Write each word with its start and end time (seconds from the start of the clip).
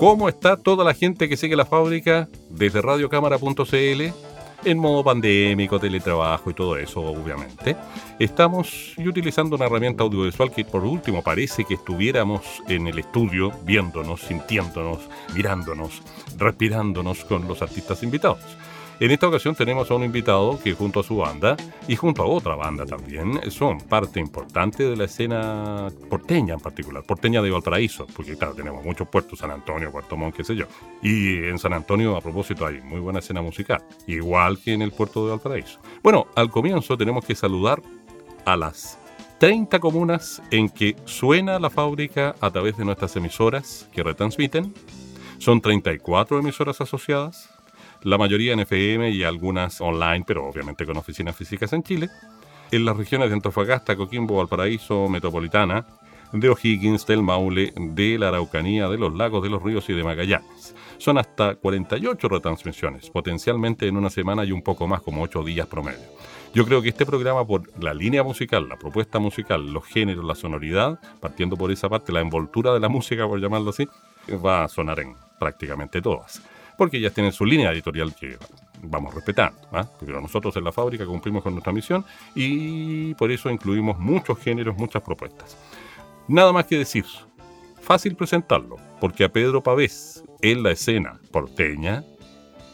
¿Cómo 0.00 0.30
está 0.30 0.56
toda 0.56 0.82
la 0.82 0.94
gente 0.94 1.28
que 1.28 1.36
sigue 1.36 1.54
la 1.54 1.66
fábrica 1.66 2.26
desde 2.48 2.80
radiocámara.cl? 2.80 4.02
En 4.64 4.78
modo 4.78 5.04
pandémico, 5.04 5.78
teletrabajo 5.78 6.48
y 6.48 6.54
todo 6.54 6.78
eso, 6.78 7.02
obviamente. 7.02 7.76
Estamos 8.18 8.94
utilizando 8.96 9.56
una 9.56 9.66
herramienta 9.66 10.02
audiovisual 10.02 10.52
que 10.52 10.64
por 10.64 10.86
último 10.86 11.22
parece 11.22 11.66
que 11.66 11.74
estuviéramos 11.74 12.40
en 12.66 12.86
el 12.86 12.98
estudio 12.98 13.52
viéndonos, 13.64 14.22
sintiéndonos, 14.22 15.00
mirándonos, 15.34 16.00
respirándonos 16.38 17.22
con 17.26 17.46
los 17.46 17.60
artistas 17.60 18.02
invitados. 18.02 18.40
En 19.00 19.10
esta 19.10 19.28
ocasión 19.28 19.54
tenemos 19.54 19.90
a 19.90 19.94
un 19.94 20.04
invitado 20.04 20.60
que 20.62 20.74
junto 20.74 21.00
a 21.00 21.02
su 21.02 21.16
banda 21.16 21.56
y 21.88 21.96
junto 21.96 22.22
a 22.22 22.26
otra 22.26 22.54
banda 22.54 22.84
también 22.84 23.50
son 23.50 23.78
parte 23.78 24.20
importante 24.20 24.84
de 24.84 24.94
la 24.94 25.04
escena 25.04 25.88
porteña 26.10 26.52
en 26.52 26.60
particular, 26.60 27.02
porteña 27.04 27.40
de 27.40 27.50
Valparaíso, 27.50 28.06
porque 28.14 28.36
claro, 28.36 28.52
tenemos 28.52 28.84
muchos 28.84 29.08
puertos, 29.08 29.38
San 29.38 29.52
Antonio, 29.52 29.90
Puerto 29.90 30.18
Montt, 30.18 30.36
qué 30.36 30.44
sé 30.44 30.54
yo. 30.54 30.66
Y 31.00 31.44
en 31.48 31.58
San 31.58 31.72
Antonio, 31.72 32.14
a 32.14 32.20
propósito, 32.20 32.66
hay 32.66 32.82
muy 32.82 33.00
buena 33.00 33.20
escena 33.20 33.40
musical, 33.40 33.82
igual 34.06 34.58
que 34.58 34.74
en 34.74 34.82
el 34.82 34.92
puerto 34.92 35.24
de 35.24 35.30
Valparaíso. 35.30 35.80
Bueno, 36.02 36.26
al 36.34 36.50
comienzo 36.50 36.98
tenemos 36.98 37.24
que 37.24 37.34
saludar 37.34 37.80
a 38.44 38.54
las 38.54 38.98
30 39.38 39.80
comunas 39.80 40.42
en 40.50 40.68
que 40.68 40.94
suena 41.06 41.58
la 41.58 41.70
fábrica 41.70 42.34
a 42.38 42.50
través 42.50 42.76
de 42.76 42.84
nuestras 42.84 43.16
emisoras 43.16 43.88
que 43.94 44.02
retransmiten. 44.02 44.74
Son 45.38 45.62
34 45.62 46.38
emisoras 46.38 46.82
asociadas, 46.82 47.48
la 48.02 48.18
mayoría 48.18 48.52
en 48.52 48.60
FM 48.60 49.10
y 49.10 49.24
algunas 49.24 49.80
online, 49.80 50.24
pero 50.26 50.46
obviamente 50.46 50.86
con 50.86 50.96
oficinas 50.96 51.36
físicas 51.36 51.72
en 51.72 51.82
Chile, 51.82 52.08
en 52.70 52.84
las 52.84 52.96
regiones 52.96 53.28
de 53.28 53.34
Antofagasta, 53.34 53.96
Coquimbo, 53.96 54.36
Valparaíso, 54.36 55.08
Metropolitana, 55.08 55.86
de 56.32 56.48
O'Higgins, 56.48 57.06
del 57.06 57.22
Maule, 57.22 57.72
de 57.76 58.18
la 58.18 58.28
Araucanía, 58.28 58.88
de 58.88 58.96
los 58.96 59.14
lagos, 59.14 59.42
de 59.42 59.50
los 59.50 59.62
ríos 59.62 59.88
y 59.90 59.94
de 59.94 60.04
Magallanes. 60.04 60.74
Son 60.98 61.18
hasta 61.18 61.56
48 61.56 62.28
retransmisiones, 62.28 63.10
potencialmente 63.10 63.88
en 63.88 63.96
una 63.96 64.10
semana 64.10 64.44
y 64.44 64.52
un 64.52 64.62
poco 64.62 64.86
más, 64.86 65.02
como 65.02 65.22
8 65.22 65.42
días 65.42 65.66
promedio. 65.66 66.06
Yo 66.54 66.64
creo 66.64 66.82
que 66.82 66.88
este 66.90 67.06
programa, 67.06 67.44
por 67.46 67.62
la 67.82 67.94
línea 67.94 68.22
musical, 68.22 68.68
la 68.68 68.76
propuesta 68.76 69.18
musical, 69.18 69.72
los 69.72 69.84
géneros, 69.84 70.24
la 70.24 70.34
sonoridad, 70.34 71.00
partiendo 71.20 71.56
por 71.56 71.70
esa 71.72 71.88
parte, 71.88 72.12
la 72.12 72.20
envoltura 72.20 72.72
de 72.72 72.80
la 72.80 72.88
música, 72.90 73.26
por 73.26 73.40
llamarlo 73.40 73.70
así, 73.70 73.88
va 74.44 74.64
a 74.64 74.68
sonar 74.68 75.00
en 75.00 75.16
prácticamente 75.38 76.00
todas 76.00 76.42
porque 76.80 76.96
ellas 76.96 77.12
tienen 77.12 77.30
su 77.30 77.44
línea 77.44 77.70
editorial 77.72 78.14
que 78.14 78.38
vamos 78.84 79.14
respetando. 79.14 79.60
¿ah? 79.70 79.86
Pero 80.00 80.18
nosotros 80.18 80.56
en 80.56 80.64
la 80.64 80.72
fábrica 80.72 81.04
cumplimos 81.04 81.42
con 81.42 81.52
nuestra 81.52 81.74
misión 81.74 82.06
y 82.34 83.12
por 83.16 83.30
eso 83.30 83.50
incluimos 83.50 83.98
muchos 83.98 84.38
géneros, 84.38 84.78
muchas 84.78 85.02
propuestas. 85.02 85.58
Nada 86.26 86.54
más 86.54 86.64
que 86.64 86.78
decir, 86.78 87.04
fácil 87.82 88.16
presentarlo, 88.16 88.76
porque 88.98 89.24
a 89.24 89.28
Pedro 89.28 89.62
Pavés 89.62 90.24
en 90.40 90.62
la 90.62 90.70
escena 90.70 91.20
porteña 91.30 92.02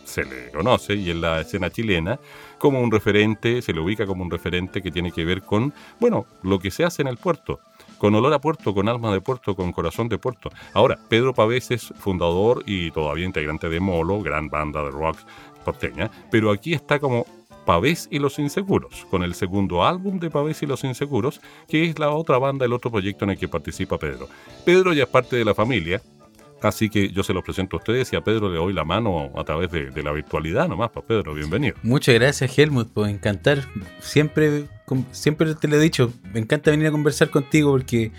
se 0.05 0.25
le 0.25 0.53
conoce 0.53 0.95
y 0.95 1.11
en 1.11 1.21
la 1.21 1.41
escena 1.41 1.69
chilena 1.69 2.21
como 2.59 2.81
un 2.81 2.93
referente, 2.93 3.61
se 3.61 3.73
le 3.73 3.81
ubica 3.81 4.07
como 4.07 4.23
un 4.23 4.31
referente 4.31 4.83
que 4.83 4.93
tiene 4.93 5.11
que 5.11 5.25
ver 5.25 5.43
con, 5.43 5.75
bueno, 5.99 6.27
lo 6.45 6.61
que 6.61 6.71
se 6.71 6.85
hace 6.85 7.03
en 7.03 7.09
el 7.09 7.17
puerto 7.17 7.59
con 8.07 8.15
olor 8.15 8.33
a 8.33 8.39
puerto, 8.39 8.73
con 8.73 8.89
alma 8.89 9.13
de 9.13 9.21
puerto, 9.21 9.57
con 9.57 9.73
corazón 9.73 10.09
de 10.09 10.17
puerto. 10.17 10.49
Ahora, 10.75 10.97
Pedro 11.09 11.35
Pavés 11.35 11.73
es 11.73 11.93
fundador 11.99 12.63
y 12.65 12.93
todavía 12.93 13.27
integrante 13.27 13.69
de 13.69 13.81
Molo, 13.81 14.23
gran 14.23 14.49
banda 14.49 14.81
de 14.85 14.93
rock 14.93 15.19
porteña, 15.65 16.09
pero 16.31 16.53
aquí 16.53 16.73
está 16.73 17.01
como 17.01 17.27
Pavés 17.65 18.07
y 18.13 18.21
los 18.21 18.39
Inseguros, 18.39 19.05
con 19.11 19.25
el 19.25 19.35
segundo 19.35 19.85
álbum 19.85 20.21
de 20.21 20.31
Pavés 20.31 20.63
y 20.63 20.67
los 20.67 20.85
Inseguros, 20.85 21.41
que 21.67 21.83
es 21.83 21.99
la 21.99 22.11
otra 22.11 22.39
banda, 22.39 22.65
el 22.65 22.75
otro 22.75 22.93
proyecto 22.93 23.25
en 23.25 23.33
el 23.33 23.39
que 23.39 23.49
participa 23.49 23.99
Pedro. 23.99 24.29
Pedro 24.65 24.93
ya 24.93 25.03
es 25.03 25.09
parte 25.09 25.35
de 25.35 25.45
la 25.45 25.57
familia, 25.57 26.01
Así 26.63 26.89
que 26.89 27.11
yo 27.11 27.23
se 27.23 27.33
los 27.33 27.45
presento 27.45 27.77
a 27.77 27.79
ustedes 27.79 28.13
y 28.13 28.17
a 28.17 28.23
Pedro 28.23 28.51
le 28.51 28.57
doy 28.57 28.73
la 28.73 28.85
mano 28.85 29.31
a 29.37 29.45
través 29.45 29.71
de, 29.71 30.03
la 30.03 30.13
virtualidad 30.13 30.69
nomás. 30.69 30.91
Pues 30.91 31.05
Pedro, 31.07 31.35
bienvenido. 31.35 31.77
Muchas 31.83 32.15
gracias 32.15 32.59
Helmut, 32.59 32.91
por 32.93 33.09
encantar. 33.09 33.69
Siempre, 34.01 34.65
siempre 35.13 35.55
te 35.55 35.69
lo 35.69 35.77
he 35.77 35.81
dicho, 35.81 36.13
me 36.33 36.41
encanta 36.41 36.71
venir 36.71 36.87
a 36.87 36.91
conversar 36.91 37.31
contigo 37.31 37.73
porque 37.73 38.11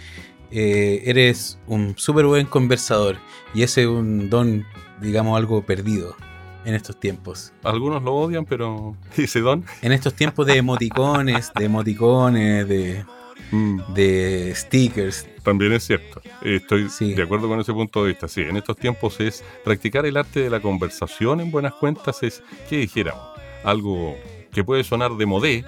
eh, 0.52 1.02
eres 1.06 1.60
un 1.66 1.96
súper 1.98 2.26
buen 2.26 2.46
conversador 2.46 3.18
y 3.54 3.64
ese 3.64 3.82
es 3.82 3.88
un 3.88 4.30
don, 4.30 4.66
digamos, 5.02 5.36
algo 5.36 5.64
perdido 5.64 6.16
en 6.64 6.76
estos 6.76 7.00
tiempos. 7.00 7.54
Algunos 7.64 8.04
lo 8.04 8.14
odian, 8.14 8.46
pero 8.46 8.96
ese 9.18 9.42
don. 9.42 9.66
En 9.82 9.92
estos 9.92 10.14
tiempos 10.14 10.46
de 10.46 10.58
emoticones, 10.58 11.52
de 11.58 11.66
emoticones, 11.66 12.68
de 12.68 13.04
Mm. 13.52 13.94
de 13.94 14.54
stickers. 14.56 15.26
También 15.48 15.72
es 15.72 15.86
cierto. 15.86 16.22
Estoy 16.42 16.90
de 17.14 17.24
acuerdo 17.24 17.48
con 17.48 17.58
ese 17.58 17.72
punto 17.72 18.04
de 18.04 18.10
vista. 18.10 18.28
Sí, 18.28 18.42
en 18.42 18.58
estos 18.58 18.76
tiempos 18.76 19.18
es 19.22 19.46
practicar 19.64 20.06
el 20.06 20.18
arte 20.18 20.42
de 20.42 20.50
la 20.50 20.60
conversación 20.60 21.40
en 21.40 21.52
buenas 21.52 21.74
cuentas 21.76 22.22
es, 22.22 22.44
¿qué 22.70 22.80
dijéramos? 22.80 23.24
Algo 23.64 24.18
que 24.52 24.66
puede 24.66 24.84
sonar 24.84 25.14
de 25.14 25.26
modé, 25.26 25.64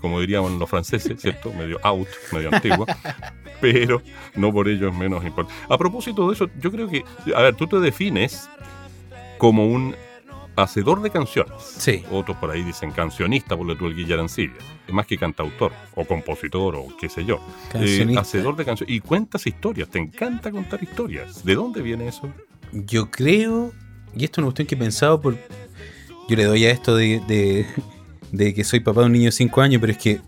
como 0.00 0.18
diríamos 0.18 0.50
los 0.50 0.68
franceses, 0.68 1.20
¿cierto? 1.20 1.52
Medio 1.56 1.78
out, 1.84 2.08
medio 2.32 2.52
antiguo, 2.52 2.84
pero 3.60 4.02
no 4.34 4.52
por 4.52 4.68
ello 4.68 4.88
es 4.88 4.94
menos 4.96 5.24
importante. 5.24 5.62
A 5.68 5.78
propósito 5.78 6.26
de 6.26 6.34
eso, 6.34 6.50
yo 6.58 6.72
creo 6.72 6.88
que, 6.88 7.04
a 7.32 7.42
ver, 7.42 7.54
tú 7.54 7.68
te 7.68 7.78
defines 7.78 8.50
como 9.38 9.64
un 9.64 9.94
hacedor 10.62 11.02
de 11.02 11.10
canciones. 11.10 11.54
Sí. 11.60 12.04
Otros 12.10 12.36
por 12.36 12.50
ahí 12.50 12.62
dicen 12.62 12.90
cancionista, 12.92 13.56
por 13.56 13.66
lo 13.66 13.76
tú 13.76 13.86
el 13.86 13.94
Guillarancilla. 13.94 14.54
Más 14.90 15.06
que 15.06 15.16
cantautor, 15.16 15.72
o 15.94 16.04
compositor, 16.04 16.76
o 16.76 16.88
qué 16.98 17.08
sé 17.08 17.24
yo. 17.24 17.40
Eh, 17.74 18.14
hacedor 18.18 18.56
de 18.56 18.64
canciones. 18.64 18.94
Y 18.94 19.00
cuentas 19.00 19.46
historias, 19.46 19.88
te 19.88 19.98
encanta 19.98 20.50
contar 20.50 20.82
historias. 20.82 21.44
¿De 21.44 21.54
dónde 21.54 21.82
viene 21.82 22.08
eso? 22.08 22.32
Yo 22.72 23.10
creo, 23.10 23.72
y 24.14 24.24
esto 24.24 24.34
es 24.34 24.38
una 24.38 24.46
cuestión 24.46 24.66
que 24.66 24.74
he 24.74 24.78
pensado 24.78 25.20
por... 25.20 25.36
Yo 26.28 26.36
le 26.36 26.44
doy 26.44 26.64
a 26.64 26.70
esto 26.70 26.94
de, 26.94 27.66
de, 28.30 28.54
que 28.54 28.62
soy 28.62 28.80
papá 28.80 29.00
de 29.00 29.06
un 29.06 29.12
niño 29.12 29.26
de 29.26 29.32
5 29.32 29.60
años, 29.60 29.80
pero 29.80 29.92
es 29.92 29.98
que 29.98 30.20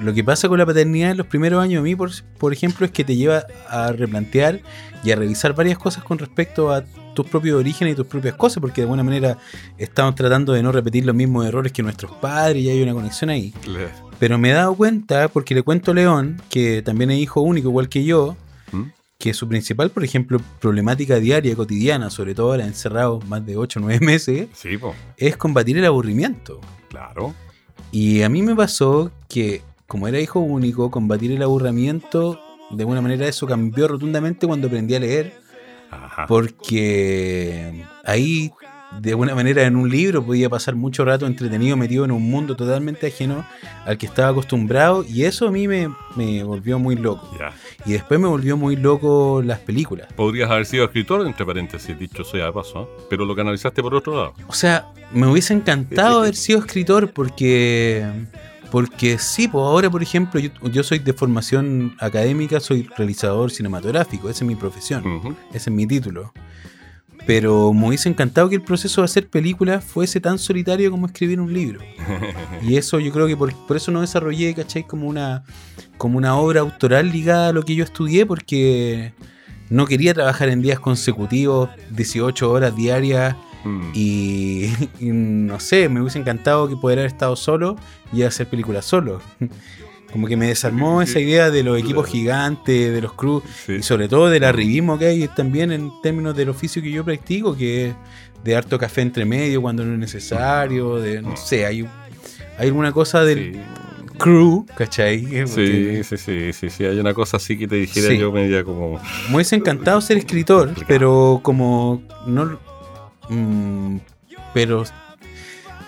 lo 0.00 0.14
que 0.14 0.24
pasa 0.24 0.48
con 0.48 0.58
la 0.58 0.66
paternidad 0.66 1.10
en 1.10 1.16
los 1.16 1.26
primeros 1.26 1.62
años 1.62 1.80
a 1.80 1.82
mí, 1.82 1.96
por, 1.96 2.10
por 2.38 2.52
ejemplo, 2.52 2.86
es 2.86 2.92
que 2.92 3.04
te 3.04 3.16
lleva 3.16 3.44
a 3.68 3.92
replantear 3.92 4.60
y 5.04 5.10
a 5.10 5.16
revisar 5.16 5.54
varias 5.54 5.78
cosas 5.78 6.04
con 6.04 6.18
respecto 6.18 6.72
a 6.72 6.84
tus 7.14 7.26
propios 7.26 7.58
orígenes 7.58 7.94
y 7.94 7.96
tus 7.96 8.06
propias 8.06 8.34
cosas, 8.34 8.60
porque 8.60 8.80
de 8.80 8.84
alguna 8.84 9.02
manera 9.02 9.38
estamos 9.76 10.14
tratando 10.14 10.52
de 10.52 10.62
no 10.62 10.70
repetir 10.70 11.04
los 11.04 11.14
mismos 11.14 11.46
errores 11.46 11.72
que 11.72 11.82
nuestros 11.82 12.12
padres 12.12 12.62
y 12.62 12.70
hay 12.70 12.82
una 12.82 12.94
conexión 12.94 13.30
ahí. 13.30 13.52
Pero 14.18 14.38
me 14.38 14.50
he 14.50 14.52
dado 14.52 14.74
cuenta, 14.74 15.28
porque 15.28 15.54
le 15.54 15.62
cuento 15.62 15.90
a 15.90 15.94
León, 15.94 16.40
que 16.48 16.82
también 16.82 17.10
es 17.10 17.18
hijo 17.18 17.40
único 17.40 17.68
igual 17.68 17.88
que 17.88 18.04
yo, 18.04 18.36
¿Mm? 18.72 18.84
que 19.18 19.34
su 19.34 19.48
principal, 19.48 19.90
por 19.90 20.04
ejemplo, 20.04 20.40
problemática 20.60 21.18
diaria, 21.18 21.56
cotidiana, 21.56 22.10
sobre 22.10 22.34
todo 22.34 22.52
ahora 22.52 22.64
encerrado 22.64 23.20
más 23.26 23.44
de 23.44 23.56
8 23.56 23.80
o 23.80 23.82
9 23.82 23.98
meses, 24.00 24.48
es 25.16 25.36
combatir 25.36 25.76
el 25.78 25.84
aburrimiento. 25.86 26.60
Claro. 26.88 27.34
Y 27.90 28.22
a 28.22 28.28
mí 28.28 28.42
me 28.42 28.54
pasó 28.54 29.10
que, 29.28 29.62
como 29.86 30.08
era 30.08 30.20
hijo 30.20 30.40
único, 30.40 30.90
combatir 30.90 31.32
el 31.32 31.42
aburrimiento, 31.42 32.38
de 32.70 32.82
alguna 32.82 33.00
manera 33.00 33.26
eso 33.26 33.46
cambió 33.46 33.88
rotundamente 33.88 34.46
cuando 34.46 34.66
aprendí 34.66 34.94
a 34.94 35.00
leer. 35.00 35.32
Porque 36.26 37.84
ahí, 38.04 38.52
de 38.92 39.10
alguna 39.10 39.34
manera, 39.34 39.64
en 39.64 39.76
un 39.76 39.88
libro 39.88 40.24
podía 40.24 40.48
pasar 40.48 40.74
mucho 40.74 41.04
rato 41.04 41.26
entretenido, 41.26 41.76
metido 41.76 42.04
en 42.04 42.10
un 42.10 42.22
mundo 42.22 42.56
totalmente 42.56 43.06
ajeno 43.08 43.44
al 43.84 43.98
que 43.98 44.06
estaba 44.06 44.30
acostumbrado, 44.30 45.04
y 45.06 45.24
eso 45.24 45.46
a 45.46 45.50
mí 45.50 45.68
me, 45.68 45.88
volvió 46.42 46.78
muy 46.78 46.96
loco. 46.96 47.30
Y 47.84 47.92
después 47.92 48.18
me 48.18 48.28
volvió 48.28 48.56
muy 48.56 48.76
loco 48.76 49.42
las 49.44 49.58
películas. 49.58 50.12
Podrías 50.14 50.50
haber 50.50 50.66
sido 50.66 50.84
escritor, 50.84 51.26
entre 51.26 51.44
paréntesis, 51.44 51.98
dicho 51.98 52.24
sea 52.24 52.46
de 52.46 52.52
paso, 52.52 52.88
pero 53.10 53.24
lo 53.24 53.36
canalizaste 53.36 53.82
por 53.82 53.94
otro 53.94 54.14
lado. 54.14 54.34
O 54.46 54.54
sea, 54.54 54.88
me 55.12 55.26
hubiese 55.26 55.54
encantado 55.54 56.20
haber 56.20 56.34
sido 56.34 56.58
escritor 56.58 57.10
porque 57.10 58.06
porque 58.70 59.18
sí, 59.18 59.48
pues 59.48 59.62
ahora, 59.62 59.88
por 59.90 60.02
ejemplo, 60.02 60.40
yo, 60.40 60.82
soy 60.82 60.98
de 60.98 61.12
formación 61.14 61.96
académica, 61.98 62.60
soy 62.60 62.88
realizador 62.96 63.50
cinematográfico, 63.50 64.28
esa 64.28 64.44
es 64.44 64.48
mi 64.48 64.56
profesión, 64.56 65.36
ese 65.50 65.70
es 65.70 65.74
mi 65.74 65.86
título. 65.86 66.32
Pero 67.28 67.74
me 67.74 67.88
hubiese 67.88 68.08
encantado 68.08 68.48
que 68.48 68.54
el 68.54 68.62
proceso 68.62 69.02
de 69.02 69.04
hacer 69.04 69.28
películas 69.28 69.84
fuese 69.84 70.18
tan 70.18 70.38
solitario 70.38 70.90
como 70.90 71.04
escribir 71.04 71.38
un 71.42 71.52
libro. 71.52 71.78
y 72.62 72.78
eso 72.78 73.00
yo 73.00 73.12
creo 73.12 73.26
que 73.26 73.36
por, 73.36 73.76
eso 73.76 73.90
no 73.92 74.00
desarrollé, 74.00 74.54
¿cachai? 74.54 74.84
Como 74.84 75.06
una, 75.06 75.44
como 75.98 76.16
una 76.16 76.38
obra 76.38 76.62
autoral 76.62 77.10
ligada 77.10 77.48
a 77.48 77.52
lo 77.52 77.64
que 77.64 77.74
yo 77.74 77.84
estudié, 77.84 78.24
porque 78.24 79.12
no 79.68 79.84
quería 79.84 80.14
trabajar 80.14 80.48
en 80.48 80.62
días 80.62 80.80
consecutivos, 80.80 81.68
18 81.90 82.50
horas 82.50 82.74
diarias. 82.74 83.36
Mm. 83.62 83.90
Y, 83.92 84.72
y 84.98 85.10
no 85.10 85.60
sé, 85.60 85.90
me 85.90 86.00
hubiese 86.00 86.18
encantado 86.18 86.66
que 86.66 86.76
poder 86.76 87.00
haber 87.00 87.12
estado 87.12 87.36
solo 87.36 87.76
y 88.10 88.22
hacer 88.22 88.48
películas 88.48 88.86
solo. 88.86 89.20
Como 90.12 90.26
que 90.26 90.36
me 90.36 90.46
desarmó 90.48 91.02
esa 91.02 91.20
idea 91.20 91.50
de 91.50 91.62
los 91.62 91.78
equipos 91.78 92.06
gigantes, 92.08 92.92
de 92.92 93.00
los 93.02 93.12
crews 93.12 93.42
Sí. 93.66 93.72
y 93.74 93.82
sobre 93.82 94.08
todo 94.08 94.30
del 94.30 94.44
arribismo 94.44 94.98
que 94.98 95.06
hay 95.06 95.28
también 95.28 95.70
en 95.70 95.90
términos 96.02 96.34
del 96.36 96.48
oficio 96.48 96.80
que 96.80 96.90
yo 96.90 97.04
practico, 97.04 97.54
que 97.56 97.88
es 97.88 97.94
de 98.42 98.56
harto 98.56 98.78
café 98.78 99.02
entre 99.02 99.24
medio 99.26 99.60
cuando 99.60 99.84
no 99.84 99.92
es 99.92 99.98
necesario, 99.98 100.96
de 100.96 101.20
no 101.20 101.36
sé, 101.36 101.66
hay, 101.66 101.86
hay 102.58 102.68
alguna 102.68 102.92
cosa 102.92 103.22
del 103.24 103.52
Sí. 103.54 103.60
crew, 104.18 104.64
¿cachai? 104.76 105.18
Sí, 105.20 105.26
Porque 105.46 106.02
sí, 106.08 106.16
sí, 106.16 106.52
sí, 106.54 106.70
sí, 106.70 106.84
hay 106.84 106.98
una 106.98 107.12
cosa 107.12 107.36
así 107.36 107.58
que 107.58 107.68
te 107.68 107.76
dijera 107.76 108.08
Sí. 108.08 108.16
yo 108.18 108.32
media 108.32 108.64
como... 108.64 109.00
Me 109.28 109.34
hubiese 109.34 109.56
encantado 109.56 110.00
ser 110.00 110.16
escritor, 110.16 110.72
pero 110.86 111.40
como 111.42 112.02
no. 112.26 112.58
mm, 113.28 113.98
pero. 114.54 114.84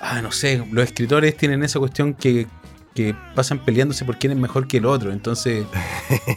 Ah, 0.02 0.20
no 0.22 0.30
sé, 0.32 0.62
los 0.72 0.84
escritores 0.84 1.36
tienen 1.36 1.62
esa 1.62 1.78
cuestión 1.78 2.14
que, 2.14 2.46
que 2.94 3.14
pasan 3.34 3.58
peleándose 3.64 4.04
por 4.04 4.18
quién 4.18 4.32
es 4.32 4.38
mejor 4.38 4.66
que 4.66 4.78
el 4.78 4.86
otro. 4.86 5.12
Entonces. 5.12 5.64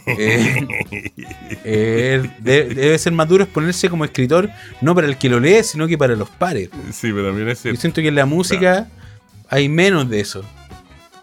eh, 0.06 0.66
eh, 1.64 2.30
de- 2.40 2.64
debe 2.74 2.98
ser 2.98 3.12
más 3.12 3.28
duro 3.28 3.44
exponerse 3.44 3.88
como 3.88 4.04
escritor, 4.04 4.50
no 4.80 4.94
para 4.94 5.06
el 5.06 5.18
que 5.18 5.28
lo 5.28 5.40
lee, 5.40 5.62
sino 5.64 5.86
que 5.86 5.98
para 5.98 6.14
los 6.16 6.28
pares. 6.30 6.70
Sí, 6.92 7.12
pero 7.12 7.26
también 7.28 7.48
es 7.48 7.58
Yo 7.58 7.62
cierto. 7.62 7.80
siento 7.80 8.00
que 8.02 8.08
en 8.08 8.14
la 8.14 8.26
música 8.26 8.88
hay 9.48 9.68
menos 9.68 10.08
de 10.08 10.20
eso. 10.20 10.44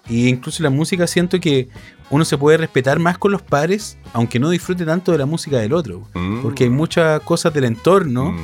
Y 0.08 0.28
incluso 0.28 0.62
en 0.62 0.64
la 0.64 0.70
música 0.70 1.06
siento 1.06 1.40
que 1.40 1.68
uno 2.10 2.24
se 2.24 2.36
puede 2.36 2.58
respetar 2.58 2.98
más 2.98 3.16
con 3.18 3.32
los 3.32 3.40
pares, 3.42 3.96
aunque 4.12 4.38
no 4.38 4.50
disfrute 4.50 4.84
tanto 4.84 5.12
de 5.12 5.18
la 5.18 5.26
música 5.26 5.58
del 5.58 5.72
otro. 5.72 6.08
Mm. 6.14 6.42
Porque 6.42 6.64
hay 6.64 6.70
muchas 6.70 7.20
cosas 7.22 7.54
del 7.54 7.64
entorno 7.64 8.32
Mm. 8.32 8.38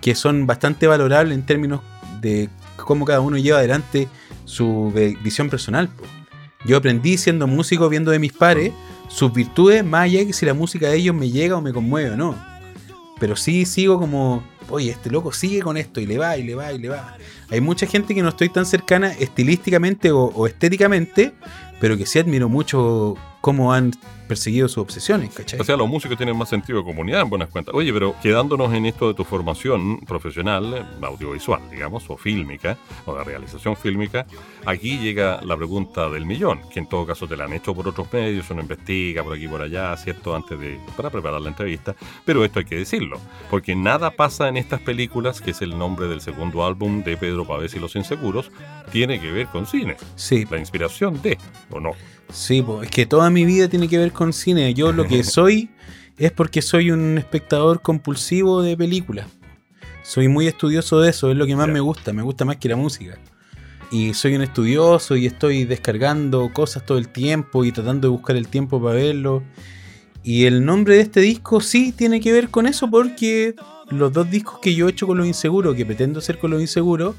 que 0.00 0.14
son 0.14 0.46
bastante 0.46 0.86
valorables 0.86 1.34
en 1.38 1.46
términos 1.46 1.80
de 2.20 2.48
cómo 2.76 3.04
cada 3.04 3.20
uno 3.20 3.38
lleva 3.38 3.58
adelante 3.58 4.08
su 4.44 4.92
visión 5.22 5.48
personal. 5.48 5.88
po. 5.88 6.04
Yo 6.64 6.76
aprendí 6.76 7.16
siendo 7.18 7.46
músico, 7.46 7.88
viendo 7.88 8.10
de 8.10 8.18
mis 8.18 8.32
pares, 8.32 8.72
sus 9.08 9.32
virtudes, 9.32 9.84
más 9.84 10.04
allá 10.04 10.24
que 10.26 10.32
si 10.32 10.46
la 10.46 10.54
música 10.54 10.88
de 10.88 10.96
ellos 10.96 11.14
me 11.14 11.30
llega 11.30 11.56
o 11.56 11.60
me 11.60 11.72
conmueve 11.72 12.10
o 12.10 12.16
no. 12.16 12.36
Pero 13.20 13.36
sí 13.36 13.64
sigo 13.64 13.98
como, 13.98 14.42
oye, 14.70 14.90
este 14.90 15.10
loco 15.10 15.32
sigue 15.32 15.60
con 15.60 15.76
esto 15.76 16.00
y 16.00 16.06
le 16.06 16.18
va 16.18 16.36
y 16.36 16.42
le 16.42 16.54
va 16.54 16.72
y 16.72 16.78
le 16.78 16.88
va. 16.88 17.16
Hay 17.50 17.60
mucha 17.60 17.86
gente 17.86 18.14
que 18.14 18.22
no 18.22 18.30
estoy 18.30 18.48
tan 18.48 18.66
cercana 18.66 19.12
estilísticamente 19.12 20.10
o, 20.10 20.24
o 20.24 20.46
estéticamente, 20.46 21.32
pero 21.80 21.96
que 21.96 22.06
sí 22.06 22.18
admiro 22.18 22.48
mucho 22.48 23.16
cómo 23.44 23.74
han 23.74 23.90
perseguido 24.26 24.68
sus 24.68 24.78
obsesiones, 24.78 25.34
¿cachai? 25.34 25.60
O 25.60 25.64
sea, 25.64 25.76
los 25.76 25.86
músicos 25.86 26.16
tienen 26.16 26.34
más 26.34 26.48
sentido 26.48 26.78
de 26.78 26.84
comunidad 26.86 27.20
en 27.20 27.28
buenas 27.28 27.50
cuentas. 27.50 27.74
Oye, 27.74 27.92
pero 27.92 28.14
quedándonos 28.22 28.72
en 28.72 28.86
esto 28.86 29.08
de 29.08 29.12
tu 29.12 29.22
formación 29.22 30.00
profesional, 30.00 30.72
eh, 30.72 30.82
audiovisual, 31.02 31.60
digamos, 31.70 32.08
o 32.08 32.16
fílmica, 32.16 32.78
o 33.04 33.14
de 33.14 33.22
realización 33.22 33.76
fílmica, 33.76 34.24
aquí 34.64 34.96
llega 34.96 35.42
la 35.42 35.58
pregunta 35.58 36.08
del 36.08 36.24
millón, 36.24 36.62
que 36.72 36.78
en 36.78 36.88
todo 36.88 37.04
caso 37.04 37.28
te 37.28 37.36
la 37.36 37.44
han 37.44 37.52
hecho 37.52 37.74
por 37.74 37.86
otros 37.86 38.10
medios, 38.10 38.48
uno 38.48 38.62
investiga 38.62 39.22
por 39.22 39.34
aquí 39.34 39.44
y 39.44 39.48
por 39.48 39.60
allá, 39.60 39.94
¿cierto? 39.98 40.34
Antes 40.34 40.58
de, 40.58 40.80
para 40.96 41.10
preparar 41.10 41.42
la 41.42 41.50
entrevista. 41.50 41.94
Pero 42.24 42.46
esto 42.46 42.60
hay 42.60 42.64
que 42.64 42.76
decirlo, 42.76 43.20
porque 43.50 43.76
nada 43.76 44.10
pasa 44.10 44.48
en 44.48 44.56
estas 44.56 44.80
películas, 44.80 45.42
que 45.42 45.50
es 45.50 45.60
el 45.60 45.78
nombre 45.78 46.08
del 46.08 46.22
segundo 46.22 46.64
álbum 46.64 47.04
de 47.04 47.18
Pedro 47.18 47.46
Pavés 47.46 47.74
y 47.74 47.78
los 47.78 47.94
Inseguros, 47.94 48.50
tiene 48.90 49.20
que 49.20 49.30
ver 49.30 49.48
con 49.48 49.66
cine. 49.66 49.98
sí, 50.16 50.46
La 50.50 50.56
inspiración 50.58 51.20
de, 51.20 51.36
¿o 51.70 51.78
no? 51.78 51.90
Sí, 52.32 52.62
po, 52.62 52.82
es 52.82 52.90
que 52.90 53.06
toda 53.06 53.30
mi 53.30 53.44
vida 53.44 53.68
tiene 53.68 53.88
que 53.88 53.98
ver 53.98 54.12
con 54.12 54.32
cine. 54.32 54.74
Yo 54.74 54.92
lo 54.92 55.06
que 55.06 55.22
soy 55.24 55.70
es 56.18 56.32
porque 56.32 56.62
soy 56.62 56.90
un 56.90 57.18
espectador 57.18 57.82
compulsivo 57.82 58.62
de 58.62 58.76
películas. 58.76 59.26
Soy 60.02 60.28
muy 60.28 60.46
estudioso 60.46 61.00
de 61.00 61.10
eso, 61.10 61.30
es 61.30 61.36
lo 61.36 61.46
que 61.46 61.56
más 61.56 61.68
me 61.68 61.80
gusta, 61.80 62.12
me 62.12 62.22
gusta 62.22 62.44
más 62.44 62.56
que 62.56 62.68
la 62.68 62.76
música. 62.76 63.18
Y 63.90 64.12
soy 64.12 64.34
un 64.34 64.42
estudioso 64.42 65.16
y 65.16 65.26
estoy 65.26 65.64
descargando 65.64 66.52
cosas 66.52 66.84
todo 66.84 66.98
el 66.98 67.08
tiempo 67.08 67.64
y 67.64 67.72
tratando 67.72 68.08
de 68.08 68.12
buscar 68.12 68.36
el 68.36 68.48
tiempo 68.48 68.82
para 68.82 68.96
verlo. 68.96 69.42
Y 70.22 70.44
el 70.44 70.64
nombre 70.64 70.96
de 70.96 71.02
este 71.02 71.20
disco 71.20 71.60
sí 71.60 71.92
tiene 71.92 72.20
que 72.20 72.32
ver 72.32 72.48
con 72.48 72.66
eso 72.66 72.90
porque 72.90 73.54
los 73.90 74.12
dos 74.12 74.30
discos 74.30 74.58
que 74.60 74.74
yo 74.74 74.88
he 74.88 74.90
hecho 74.90 75.06
con 75.06 75.18
los 75.18 75.26
inseguros, 75.26 75.76
que 75.76 75.86
pretendo 75.86 76.18
hacer 76.18 76.38
con 76.38 76.50
los 76.50 76.60
inseguros, 76.60 77.14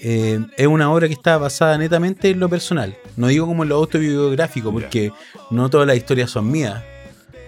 eh, 0.00 0.40
es 0.56 0.66
una 0.66 0.92
obra 0.92 1.06
que 1.06 1.14
está 1.14 1.38
basada 1.38 1.78
netamente 1.78 2.30
en 2.30 2.40
lo 2.40 2.48
personal. 2.48 2.96
No 3.16 3.28
digo 3.28 3.46
como 3.46 3.62
en 3.62 3.70
lo 3.70 3.76
autobiográfico, 3.76 4.72
porque 4.72 5.12
no 5.50 5.70
todas 5.70 5.86
las 5.86 5.96
historias 5.96 6.30
son 6.30 6.50
mías. 6.50 6.82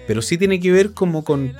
Pero 0.06 0.22
sí 0.22 0.38
tiene 0.38 0.58
que 0.58 0.72
ver 0.72 0.92
como 0.92 1.24
con 1.24 1.54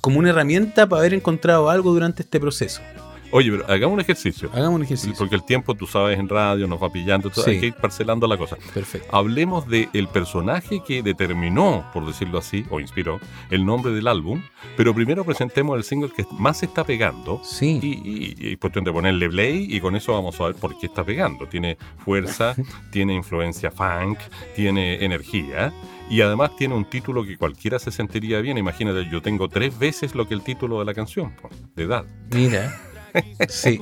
como 0.00 0.20
una 0.20 0.30
herramienta 0.30 0.88
para 0.88 1.00
haber 1.00 1.14
encontrado 1.14 1.70
algo 1.70 1.92
durante 1.92 2.22
este 2.22 2.38
proceso. 2.38 2.80
Oye, 3.30 3.50
pero 3.50 3.64
hagamos 3.70 3.94
un 3.94 4.00
ejercicio. 4.00 4.50
Hagamos 4.52 4.76
un 4.76 4.82
ejercicio. 4.84 5.14
Porque 5.18 5.34
el 5.34 5.44
tiempo, 5.44 5.74
tú 5.74 5.86
sabes, 5.86 6.18
en 6.18 6.28
radio 6.28 6.66
nos 6.66 6.82
va 6.82 6.90
pillando, 6.90 7.28
entonces 7.28 7.44
Sí. 7.44 7.50
hay 7.50 7.60
que 7.60 7.66
ir 7.66 7.74
parcelando 7.74 8.26
la 8.26 8.36
cosa. 8.36 8.56
Perfecto. 8.72 9.08
Hablemos 9.14 9.66
del 9.68 10.08
personaje 10.12 10.80
que 10.86 11.02
determinó, 11.02 11.84
por 11.92 12.06
decirlo 12.06 12.38
así, 12.38 12.64
o 12.70 12.80
inspiró, 12.80 13.20
el 13.50 13.66
nombre 13.66 13.92
del 13.92 14.06
álbum, 14.08 14.42
pero 14.76 14.94
primero 14.94 15.24
presentemos 15.24 15.76
el 15.76 15.84
single 15.84 16.10
que 16.10 16.24
más 16.38 16.58
se 16.58 16.66
está 16.66 16.84
pegando. 16.84 17.40
Sí. 17.44 17.78
Y, 17.82 17.86
y- 18.08 18.34
y 18.38 18.52
es 18.52 18.58
cuestión 18.58 18.84
de 18.84 18.92
ponerle 18.92 19.28
play 19.28 19.66
y 19.68 19.80
con 19.80 19.94
eso 19.96 20.12
vamos 20.12 20.40
a 20.40 20.44
ver 20.46 20.54
por 20.54 20.78
qué 20.78 20.86
está 20.86 21.04
pegando. 21.04 21.46
Tiene 21.46 21.76
fuerza, 22.04 22.54
tiene 22.92 23.14
influencia 23.14 23.70
funk, 23.70 24.18
tiene 24.56 25.04
energía 25.04 25.72
y 26.10 26.22
además 26.22 26.56
tiene 26.56 26.74
un 26.74 26.86
título 26.86 27.24
que 27.24 27.36
cualquiera 27.36 27.78
se 27.78 27.90
sentiría 27.90 28.40
bien. 28.40 28.56
Imagínate, 28.56 29.06
yo 29.10 29.20
tengo 29.20 29.48
tres 29.48 29.78
veces 29.78 30.14
lo 30.14 30.26
que 30.26 30.34
el 30.34 30.40
título 30.42 30.78
de 30.78 30.86
la 30.86 30.94
canción, 30.94 31.34
de 31.76 31.82
edad. 31.84 32.04
Mira. 32.32 32.80
Sí. 33.48 33.80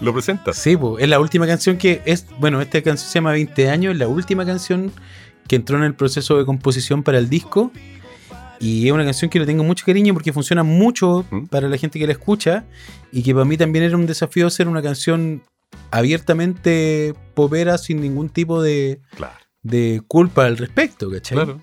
¿Lo 0.00 0.12
presentas? 0.12 0.56
Sí, 0.56 0.76
es 0.98 1.08
la 1.08 1.20
última 1.20 1.46
canción 1.46 1.76
que 1.76 2.02
es. 2.04 2.26
Bueno, 2.40 2.60
esta 2.60 2.82
canción 2.82 3.08
se 3.08 3.14
llama 3.14 3.32
20 3.32 3.70
años, 3.70 3.92
es 3.92 3.98
la 3.98 4.08
última 4.08 4.44
canción 4.44 4.90
que 5.46 5.56
entró 5.56 5.76
en 5.76 5.84
el 5.84 5.94
proceso 5.94 6.36
de 6.38 6.44
composición 6.44 7.02
para 7.04 7.18
el 7.18 7.28
disco. 7.28 7.70
Y 8.58 8.86
es 8.86 8.92
una 8.92 9.04
canción 9.04 9.30
que 9.30 9.38
le 9.38 9.46
tengo 9.46 9.62
mucho 9.64 9.84
cariño 9.84 10.12
porque 10.14 10.32
funciona 10.32 10.62
mucho 10.62 11.24
¿Mm? 11.30 11.46
para 11.46 11.68
la 11.68 11.76
gente 11.78 11.98
que 11.98 12.06
la 12.06 12.12
escucha. 12.12 12.64
Y 13.12 13.22
que 13.22 13.32
para 13.32 13.44
mí 13.44 13.56
también 13.56 13.84
era 13.84 13.96
un 13.96 14.06
desafío 14.06 14.46
hacer 14.48 14.66
una 14.68 14.82
canción 14.82 15.42
abiertamente 15.90 17.14
popera 17.34 17.78
sin 17.78 18.00
ningún 18.00 18.28
tipo 18.28 18.60
de, 18.62 19.00
Claro, 19.16 19.34
de 19.62 20.02
culpa 20.06 20.46
al 20.46 20.58
respecto, 20.58 21.10
¿cachai? 21.10 21.36
claro. 21.36 21.60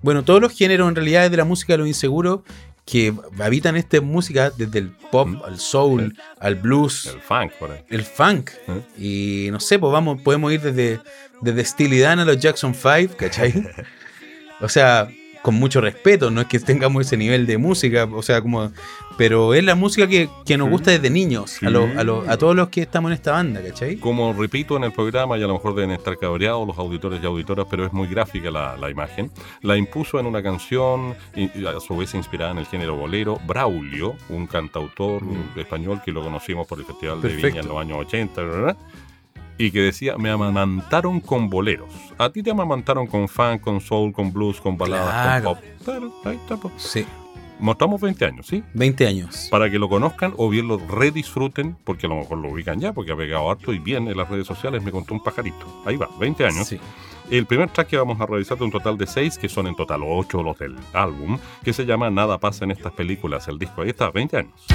Bueno, 0.00 0.22
todos 0.24 0.40
los 0.40 0.56
géneros 0.56 0.88
en 0.88 0.94
realidad 0.94 1.30
de 1.30 1.36
la 1.36 1.44
música 1.44 1.72
de 1.74 1.78
los 1.78 1.88
inseguros 1.88 2.40
que 2.90 3.12
habitan 3.38 3.76
esta 3.76 4.00
música, 4.00 4.50
desde 4.56 4.78
el 4.78 4.90
pop 5.10 5.28
Mm. 5.28 5.42
al 5.44 5.58
soul, 5.58 6.16
al 6.40 6.54
blues, 6.54 7.06
El 7.14 7.20
funk, 7.20 7.52
por 7.58 7.72
ahí. 7.72 7.80
el 7.90 8.02
funk. 8.02 8.50
¿Eh? 8.66 9.46
Y 9.46 9.50
no 9.50 9.60
sé, 9.60 9.78
pues 9.78 9.92
vamos, 9.92 10.22
podemos 10.22 10.50
ir 10.52 10.62
desde, 10.62 10.98
desde 11.42 11.64
Steely 11.66 11.98
Dan 11.98 12.18
a 12.20 12.24
los 12.24 12.38
Jackson 12.38 12.74
5, 12.74 13.14
¿cachai? 13.18 13.52
o 14.60 14.68
sea, 14.70 15.06
con 15.48 15.54
mucho 15.54 15.80
respeto, 15.80 16.30
no 16.30 16.42
es 16.42 16.46
que 16.46 16.58
tengamos 16.60 17.06
ese 17.06 17.16
nivel 17.16 17.46
de 17.46 17.56
música, 17.56 18.04
o 18.04 18.22
sea, 18.22 18.42
como. 18.42 18.70
Pero 19.16 19.54
es 19.54 19.64
la 19.64 19.74
música 19.74 20.06
que, 20.06 20.28
que 20.44 20.56
nos 20.58 20.68
gusta 20.68 20.90
desde 20.92 21.08
niños, 21.10 21.60
a, 21.62 21.70
los- 21.70 21.96
a, 21.96 22.04
los- 22.04 22.28
a 22.28 22.32
Sí. 22.34 22.38
todos 22.38 22.54
los 22.54 22.68
que 22.68 22.82
estamos 22.82 23.08
en 23.10 23.14
esta 23.14 23.32
banda, 23.32 23.60
¿cachai? 23.62 23.96
Como 23.96 24.32
repito 24.34 24.76
en 24.76 24.84
el 24.84 24.92
programa, 24.92 25.38
y 25.38 25.42
a 25.42 25.46
lo 25.46 25.54
mejor 25.54 25.74
deben 25.74 25.90
estar 25.92 26.16
cabreados 26.18 26.66
los 26.66 26.76
auditores 26.78 27.20
y 27.22 27.26
auditoras, 27.26 27.66
pero 27.70 27.86
es 27.86 27.92
muy 27.94 28.06
gráfica 28.08 28.50
la, 28.50 28.76
la 28.76 28.90
imagen. 28.90 29.30
La 29.62 29.76
impuso 29.76 30.20
en 30.20 30.26
una 30.26 30.42
canción, 30.42 31.14
y- 31.34 31.46
a 31.66 31.80
su 31.80 31.96
vez 31.96 32.14
inspirada 32.14 32.52
en 32.52 32.58
el 32.58 32.66
género 32.66 32.94
bolero, 32.94 33.40
Braulio, 33.46 34.14
un 34.28 34.46
cantautor 34.46 35.22
Mm. 35.24 35.58
español 35.58 36.00
que 36.04 36.12
lo 36.12 36.22
conocimos 36.22 36.66
por 36.68 36.78
el 36.78 36.84
Festival 36.84 37.20
de 37.22 37.28
Perfecto. 37.30 37.46
Viña 37.48 37.60
en 37.62 37.68
los 37.68 37.78
años 37.80 37.98
80, 38.06 38.42
¿verdad? 38.42 38.76
Y 39.58 39.70
que 39.70 39.80
decía, 39.80 40.16
me 40.16 40.30
amamantaron 40.30 41.20
con 41.20 41.50
boleros. 41.50 41.92
A 42.16 42.30
ti 42.30 42.42
te 42.42 42.50
amamantaron 42.50 43.06
con 43.06 43.28
funk, 43.28 43.60
con 43.60 43.80
soul, 43.80 44.12
con 44.12 44.32
blues, 44.32 44.60
con 44.60 44.76
baladas, 44.78 45.10
Claro. 45.40 45.44
con 45.44 45.54
pop. 45.54 45.64
Claro, 45.84 46.14
ahí 46.24 46.36
está. 46.36 46.56
po. 46.56 46.70
Sí, 46.76 47.04
Mostramos 47.60 48.00
20 48.00 48.24
años, 48.24 48.46
¿sí? 48.46 48.62
20 48.74 49.04
años. 49.08 49.48
para 49.50 49.68
que 49.68 49.80
lo 49.80 49.88
conozcan 49.88 50.32
o 50.36 50.48
bien 50.48 50.68
lo 50.68 50.78
redisfruten, 50.78 51.76
porque 51.82 52.06
a 52.06 52.08
lo 52.08 52.14
mejor 52.14 52.38
lo 52.38 52.52
ubican 52.52 52.78
ya, 52.78 52.92
porque 52.92 53.10
ha 53.10 53.16
pegado 53.16 53.50
harto 53.50 53.72
y 53.72 53.80
bien 53.80 54.06
en 54.06 54.16
las 54.16 54.28
redes 54.28 54.46
sociales, 54.46 54.80
me 54.84 54.92
contó 54.92 55.12
un 55.12 55.20
pajarito. 55.24 55.82
Ahí 55.84 55.96
va, 55.96 56.08
20 56.20 56.46
años. 56.46 56.68
Sí. 56.68 56.78
El 57.32 57.46
primer 57.46 57.68
track 57.70 57.88
que 57.88 57.96
vamos 57.96 58.20
a 58.20 58.26
revisar 58.26 58.56
de 58.58 58.64
un 58.64 58.70
total 58.70 58.96
de 58.96 59.08
6, 59.08 59.38
que 59.38 59.48
son 59.48 59.66
en 59.66 59.74
total 59.74 60.02
8 60.04 60.40
los 60.44 60.56
del 60.56 60.76
álbum, 60.92 61.36
que 61.64 61.72
se 61.72 61.84
llama 61.84 62.08
Nada 62.10 62.38
pasa 62.38 62.64
en 62.64 62.70
estas 62.70 62.92
películas, 62.92 63.48
el 63.48 63.58
disco. 63.58 63.82
Ahí 63.82 63.88
está, 63.88 64.12
20 64.12 64.36
años. 64.36 64.66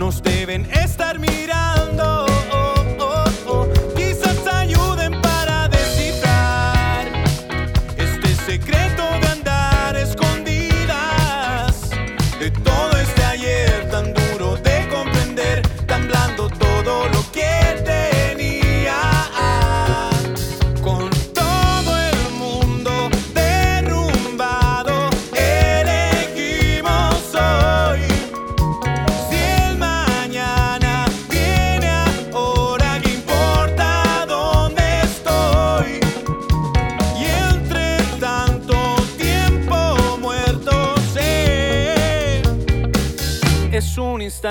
Nos 0.00 0.22
deben 0.22 0.66
estar 0.72 1.18
mirando. 1.18 1.69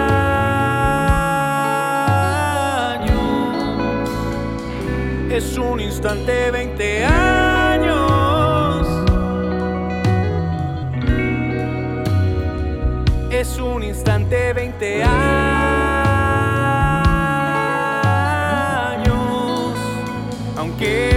Es 5.29 5.57
un 5.57 5.81
instante 5.81 6.49
20 6.49 7.05
años. 7.05 8.87
Es 13.31 13.59
un 13.59 13.83
instante 13.83 14.53
20 14.53 15.03
años. 15.03 15.54
Aunque 20.77 21.14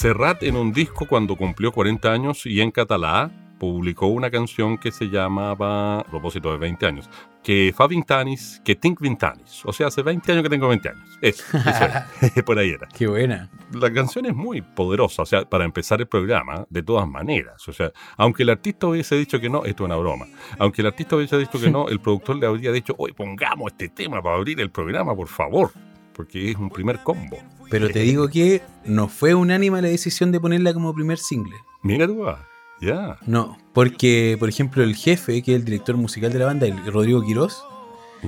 Serrat 0.00 0.42
en 0.44 0.56
un 0.56 0.72
disco 0.72 1.04
cuando 1.04 1.36
cumplió 1.36 1.72
40 1.72 2.10
años 2.10 2.46
y 2.46 2.62
en 2.62 2.70
catalán 2.70 3.54
publicó 3.58 4.06
una 4.06 4.30
canción 4.30 4.78
que 4.78 4.92
se 4.92 5.10
llamaba, 5.10 6.00
a 6.00 6.04
propósito 6.04 6.50
de 6.52 6.56
20 6.56 6.86
años, 6.86 7.10
que 7.42 7.74
fa 7.76 7.86
20 7.86 8.14
años, 8.14 8.62
que 8.64 8.74
tinc 8.74 8.98
20 8.98 9.26
años. 9.26 9.62
O 9.66 9.74
sea, 9.74 9.88
hace 9.88 10.00
20 10.00 10.32
años 10.32 10.42
que 10.42 10.48
tengo 10.48 10.68
20 10.68 10.88
años. 10.88 11.18
Eso, 11.20 11.44
eso 11.54 12.44
por 12.46 12.58
ahí 12.58 12.70
era. 12.70 12.88
Qué 12.96 13.08
buena. 13.08 13.50
La 13.74 13.92
canción 13.92 14.24
es 14.24 14.34
muy 14.34 14.62
poderosa, 14.62 15.20
o 15.20 15.26
sea, 15.26 15.44
para 15.44 15.66
empezar 15.66 16.00
el 16.00 16.06
programa, 16.06 16.64
de 16.70 16.82
todas 16.82 17.06
maneras. 17.06 17.68
O 17.68 17.72
sea, 17.74 17.92
aunque 18.16 18.44
el 18.44 18.48
artista 18.48 18.86
hubiese 18.86 19.16
dicho 19.16 19.38
que 19.38 19.50
no, 19.50 19.66
esto 19.66 19.84
es 19.84 19.86
una 19.86 19.96
broma. 19.96 20.28
Aunque 20.58 20.80
el 20.80 20.86
artista 20.86 21.16
hubiese 21.16 21.36
dicho 21.36 21.60
que 21.60 21.70
no, 21.70 21.90
el 21.90 22.00
productor 22.00 22.36
le 22.36 22.46
habría 22.46 22.72
dicho, 22.72 22.94
oye, 22.96 23.12
pongamos 23.12 23.72
este 23.72 23.90
tema 23.90 24.22
para 24.22 24.36
abrir 24.36 24.58
el 24.62 24.70
programa, 24.70 25.14
por 25.14 25.28
favor. 25.28 25.72
Porque 26.20 26.50
es 26.50 26.56
un 26.56 26.68
primer 26.68 27.02
combo. 27.02 27.38
Pero 27.70 27.88
te 27.88 28.00
digo 28.00 28.28
que 28.28 28.60
no 28.84 29.08
fue 29.08 29.34
unánime 29.34 29.80
la 29.80 29.88
decisión 29.88 30.32
de 30.32 30.38
ponerla 30.40 30.74
como 30.74 30.92
primer 30.94 31.18
single. 31.18 31.54
Mira 31.82 32.06
tú, 32.06 32.28
ah, 32.28 32.46
ya. 32.78 33.16
No, 33.26 33.56
porque, 33.72 34.36
por 34.38 34.50
ejemplo, 34.50 34.82
el 34.82 34.94
jefe, 34.94 35.40
que 35.42 35.52
es 35.54 35.58
el 35.60 35.64
director 35.64 35.96
musical 35.96 36.30
de 36.30 36.40
la 36.40 36.44
banda, 36.44 36.66
el 36.66 36.84
Rodrigo 36.92 37.22
Quirós, 37.22 37.64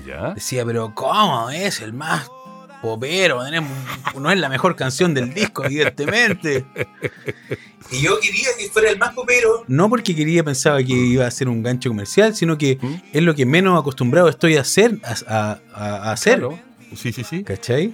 ¿Ya? 0.06 0.32
decía, 0.32 0.64
pero 0.64 0.94
¿cómo 0.94 1.50
es 1.50 1.80
el 1.82 1.92
más 1.92 2.30
popero? 2.80 3.40
No 4.18 4.30
es 4.30 4.38
la 4.40 4.48
mejor 4.48 4.74
canción 4.74 5.12
del 5.12 5.34
disco, 5.34 5.64
evidentemente. 5.66 6.64
Y 7.90 8.00
yo 8.00 8.18
quería 8.20 8.48
que 8.58 8.70
fuera 8.70 8.90
el 8.90 8.96
más 8.98 9.12
popero. 9.12 9.64
No 9.68 9.90
porque 9.90 10.14
quería, 10.16 10.42
pensaba 10.42 10.78
que 10.82 10.94
iba 10.94 11.26
a 11.26 11.30
ser 11.30 11.46
un 11.50 11.62
gancho 11.62 11.90
comercial, 11.90 12.34
sino 12.34 12.56
que 12.56 12.78
¿Mm? 12.80 12.94
es 13.12 13.22
lo 13.22 13.34
que 13.34 13.44
menos 13.44 13.78
acostumbrado 13.78 14.30
estoy 14.30 14.56
a 14.56 14.62
hacer. 14.62 14.98
A, 15.04 15.12
a- 15.26 15.58
a- 15.74 15.96
a 16.08 16.12
hacer. 16.12 16.38
Claro. 16.38 16.58
Sí, 16.94 17.12
sí, 17.12 17.24
sí. 17.24 17.44
¿Cachai? 17.44 17.92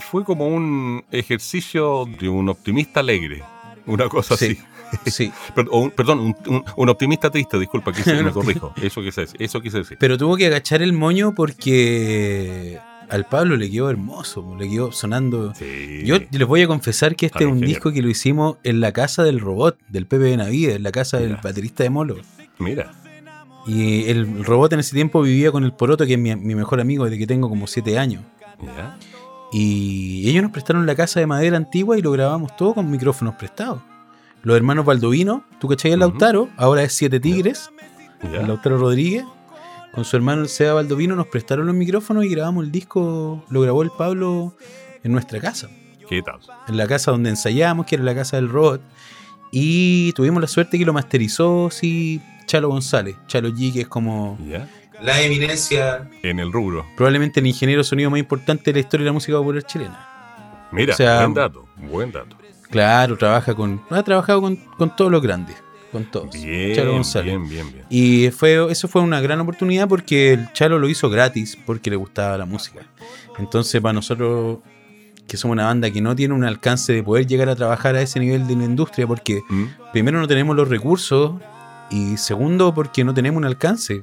Fue 0.00 0.24
como 0.24 0.46
un 0.46 1.04
ejercicio 1.10 2.06
de 2.20 2.28
un 2.28 2.48
optimista 2.48 3.00
alegre. 3.00 3.42
Una 3.86 4.08
cosa 4.08 4.36
Sí. 4.36 4.58
así. 5.04 5.10
Sí. 5.10 5.32
Un- 5.72 5.90
perdón, 5.90 6.20
un, 6.20 6.36
un- 6.46 6.64
un 6.76 6.88
optimista 6.88 7.30
triste, 7.30 7.58
disculpa, 7.58 7.92
que 7.92 8.02
me 8.22 8.30
corrijo. 8.30 8.72
Eso 8.80 9.00
quise 9.02 9.22
decir. 9.22 9.42
Eso 9.42 9.60
quise 9.60 9.78
decir. 9.78 9.96
Pero 9.98 10.16
tuvo 10.18 10.36
que 10.36 10.46
agachar 10.46 10.82
el 10.82 10.92
moño 10.92 11.34
porque 11.34 12.78
al 13.08 13.26
Pablo 13.26 13.56
le 13.56 13.70
quedó 13.70 13.90
hermoso, 13.90 14.54
le 14.58 14.68
quedó 14.70 14.92
sonando. 14.92 15.54
Sí. 15.54 16.02
Yo 16.04 16.18
les 16.30 16.46
voy 16.46 16.62
a 16.62 16.66
confesar 16.66 17.16
que 17.16 17.26
este 17.26 17.44
es 17.44 17.50
un 17.50 17.60
disco 17.60 17.92
que 17.92 18.00
lo 18.02 18.08
hicimos 18.08 18.56
en 18.64 18.80
la 18.80 18.92
casa 18.92 19.22
del 19.24 19.40
robot, 19.40 19.78
del 19.88 20.06
Pepe 20.06 20.24
Benavides, 20.24 20.76
en 20.76 20.82
la 20.82 20.92
casa 20.92 21.18
del 21.18 21.36
baterista 21.36 21.82
de 21.84 21.90
Molo. 21.90 22.16
Mira. 22.58 22.92
Y 23.66 24.04
el 24.10 24.44
robot 24.44 24.72
en 24.72 24.80
ese 24.80 24.94
tiempo 24.94 25.22
vivía 25.22 25.52
con 25.52 25.62
el 25.64 25.72
Poroto, 25.72 26.04
que 26.06 26.14
es 26.14 26.18
mi, 26.18 26.34
mi 26.34 26.54
mejor 26.54 26.80
amigo 26.80 27.04
desde 27.04 27.18
que 27.18 27.26
tengo 27.26 27.48
como 27.48 27.66
7 27.66 27.98
años. 27.98 28.22
Y 29.52 30.28
ellos 30.28 30.42
nos 30.42 30.52
prestaron 30.52 30.86
la 30.86 30.94
casa 30.94 31.20
de 31.20 31.26
madera 31.26 31.56
antigua 31.56 31.98
y 31.98 32.02
lo 32.02 32.10
grabamos 32.12 32.56
todo 32.56 32.74
con 32.74 32.90
micrófonos 32.90 33.34
prestados. 33.34 33.80
Los 34.42 34.56
hermanos 34.56 34.84
Baldovino, 34.84 35.44
tú 35.60 35.68
cachai 35.68 35.92
el 35.92 36.00
Ujú. 36.00 36.10
Lautaro, 36.10 36.48
ahora 36.56 36.82
es 36.82 36.94
Siete 36.94 37.20
Tigres, 37.20 37.70
el 38.22 38.46
Lautaro 38.48 38.78
Rodríguez, 38.78 39.24
con 39.92 40.04
su 40.04 40.16
hermano 40.16 40.42
el 40.42 40.48
Seba 40.48 40.74
Baldovino 40.74 41.14
nos 41.14 41.26
prestaron 41.26 41.66
los 41.66 41.74
micrófonos 41.74 42.24
y 42.24 42.28
grabamos 42.28 42.64
el 42.64 42.72
disco, 42.72 43.44
lo 43.50 43.60
grabó 43.60 43.82
el 43.82 43.90
Pablo 43.90 44.56
en 45.04 45.12
nuestra 45.12 45.38
casa. 45.38 45.68
Qué 46.08 46.16
¿Qué 46.16 46.22
tal? 46.22 46.40
en 46.66 46.76
la 46.76 46.86
casa 46.88 47.10
donde 47.10 47.30
ensayábamos, 47.30 47.86
que 47.86 47.94
era 47.96 48.04
la 48.04 48.14
casa 48.14 48.36
del 48.36 48.48
robot. 48.48 48.80
Y 49.52 50.12
tuvimos 50.14 50.40
la 50.40 50.48
suerte 50.48 50.78
que 50.78 50.84
lo 50.86 50.92
masterizó, 50.94 51.68
sí, 51.70 52.20
Chalo 52.52 52.68
González. 52.68 53.16
Chalo 53.28 53.48
G, 53.48 53.72
que 53.72 53.80
es 53.80 53.88
como 53.88 54.36
¿Ya? 54.46 54.68
la 55.02 55.22
eminencia, 55.22 56.06
En 56.22 56.38
el 56.38 56.52
rubro. 56.52 56.84
probablemente 56.98 57.40
el 57.40 57.46
ingeniero 57.46 57.80
de 57.80 57.84
sonido 57.84 58.10
más 58.10 58.20
importante 58.20 58.64
de 58.64 58.72
la 58.74 58.80
historia 58.80 59.04
de 59.04 59.08
la 59.08 59.12
música 59.14 59.38
popular 59.38 59.62
chilena. 59.62 60.68
Mira, 60.70 60.92
O 60.92 60.96
sea, 60.98 61.20
buen 61.20 61.32
dato, 61.32 61.66
buen 61.78 62.12
dato. 62.12 62.36
Claro, 62.68 63.16
trabaja 63.16 63.54
con, 63.54 63.80
ha 63.88 64.02
trabajado 64.02 64.42
con, 64.42 64.56
con 64.56 64.94
todos 64.94 65.10
los 65.10 65.22
grandes, 65.22 65.56
con 65.92 66.04
todos. 66.04 66.30
Bien, 66.34 66.74
Chalo 66.76 66.92
González. 66.92 67.32
bien, 67.38 67.48
bien, 67.48 67.72
bien. 67.72 67.86
Y 67.88 68.30
fue, 68.32 68.70
eso 68.70 68.86
fue 68.86 69.00
una 69.00 69.22
gran 69.22 69.40
oportunidad 69.40 69.88
porque 69.88 70.34
el 70.34 70.52
Chalo 70.52 70.78
lo 70.78 70.90
hizo 70.90 71.08
gratis 71.08 71.56
porque 71.64 71.88
le 71.88 71.96
gustaba 71.96 72.36
la 72.36 72.44
música. 72.44 72.80
Entonces, 73.38 73.80
para 73.80 73.94
nosotros, 73.94 74.58
que 75.26 75.38
somos 75.38 75.54
una 75.54 75.64
banda 75.64 75.90
que 75.90 76.02
no 76.02 76.14
tiene 76.14 76.34
un 76.34 76.44
alcance 76.44 76.92
de 76.92 77.02
poder 77.02 77.26
llegar 77.26 77.48
a 77.48 77.56
trabajar 77.56 77.94
a 77.96 78.02
ese 78.02 78.20
nivel 78.20 78.46
de 78.46 78.56
la 78.56 78.64
industria, 78.64 79.06
porque 79.06 79.40
¿Mm? 79.48 79.64
primero 79.90 80.20
no 80.20 80.28
tenemos 80.28 80.54
los 80.54 80.68
recursos 80.68 81.40
y 81.92 82.16
segundo 82.16 82.74
porque 82.74 83.04
no 83.04 83.14
tenemos 83.14 83.38
un 83.38 83.44
alcance 83.44 84.02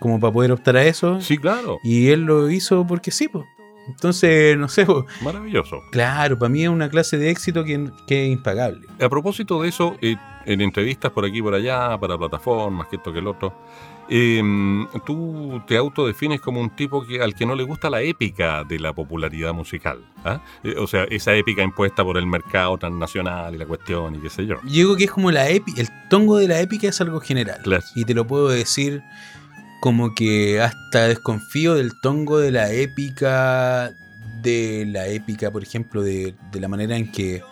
como 0.00 0.18
para 0.18 0.32
poder 0.32 0.52
optar 0.52 0.76
a 0.76 0.84
eso. 0.84 1.20
Sí, 1.20 1.36
claro, 1.38 1.78
Y 1.84 2.08
él 2.08 2.22
lo 2.22 2.50
hizo 2.50 2.86
porque 2.86 3.10
sí, 3.10 3.28
pues. 3.28 3.44
Entonces, 3.86 4.56
no 4.56 4.68
sé, 4.68 4.86
po. 4.86 5.04
maravilloso. 5.22 5.80
claro, 5.90 6.38
para 6.38 6.48
mí 6.48 6.62
es 6.62 6.68
una 6.68 6.88
clase 6.88 7.18
de 7.18 7.30
éxito 7.30 7.64
que, 7.64 7.90
que 8.06 8.26
es 8.26 8.32
impagable. 8.32 8.86
A 9.00 9.08
propósito 9.08 9.62
de 9.62 9.68
eso, 9.68 9.96
eh, 10.00 10.16
en 10.46 10.60
entrevistas 10.60 11.10
por 11.10 11.24
aquí 11.24 11.38
y 11.38 11.42
por 11.42 11.54
allá, 11.54 11.98
para 11.98 12.16
plataformas, 12.16 12.88
que 12.88 12.96
esto 12.96 13.12
que 13.12 13.18
el 13.18 13.26
otro, 13.26 13.54
eh, 14.12 14.42
tú 15.06 15.62
te 15.68 15.76
autodefines 15.76 16.40
como 16.40 16.60
un 16.60 16.70
tipo 16.70 17.06
que, 17.06 17.22
al 17.22 17.34
que 17.34 17.46
no 17.46 17.54
le 17.54 17.62
gusta 17.62 17.88
la 17.88 18.02
épica 18.02 18.64
de 18.64 18.80
la 18.80 18.92
popularidad 18.92 19.54
musical. 19.54 20.04
¿ah? 20.24 20.42
Eh, 20.64 20.74
o 20.76 20.88
sea, 20.88 21.04
esa 21.04 21.32
épica 21.34 21.62
impuesta 21.62 22.02
por 22.02 22.18
el 22.18 22.26
mercado 22.26 22.76
transnacional 22.76 23.54
y 23.54 23.58
la 23.58 23.66
cuestión 23.66 24.16
y 24.16 24.18
qué 24.18 24.28
sé 24.28 24.46
yo. 24.46 24.56
Yo 24.64 24.70
digo 24.70 24.96
que 24.96 25.04
es 25.04 25.10
como 25.12 25.30
la 25.30 25.48
épica, 25.48 25.80
el 25.80 25.88
tongo 26.08 26.38
de 26.38 26.48
la 26.48 26.60
épica 26.60 26.88
es 26.88 27.00
algo 27.00 27.20
general. 27.20 27.60
Claro. 27.62 27.84
Y 27.94 28.04
te 28.04 28.14
lo 28.14 28.26
puedo 28.26 28.48
decir 28.48 29.00
como 29.80 30.12
que 30.14 30.60
hasta 30.60 31.06
desconfío 31.06 31.74
del 31.74 31.92
tongo 32.02 32.38
de 32.38 32.50
la 32.50 32.72
épica, 32.72 33.92
de 34.42 34.86
la 34.88 35.06
épica, 35.06 35.52
por 35.52 35.62
ejemplo, 35.62 36.02
de, 36.02 36.34
de 36.50 36.60
la 36.60 36.66
manera 36.66 36.96
en 36.96 37.12
que, 37.12 37.42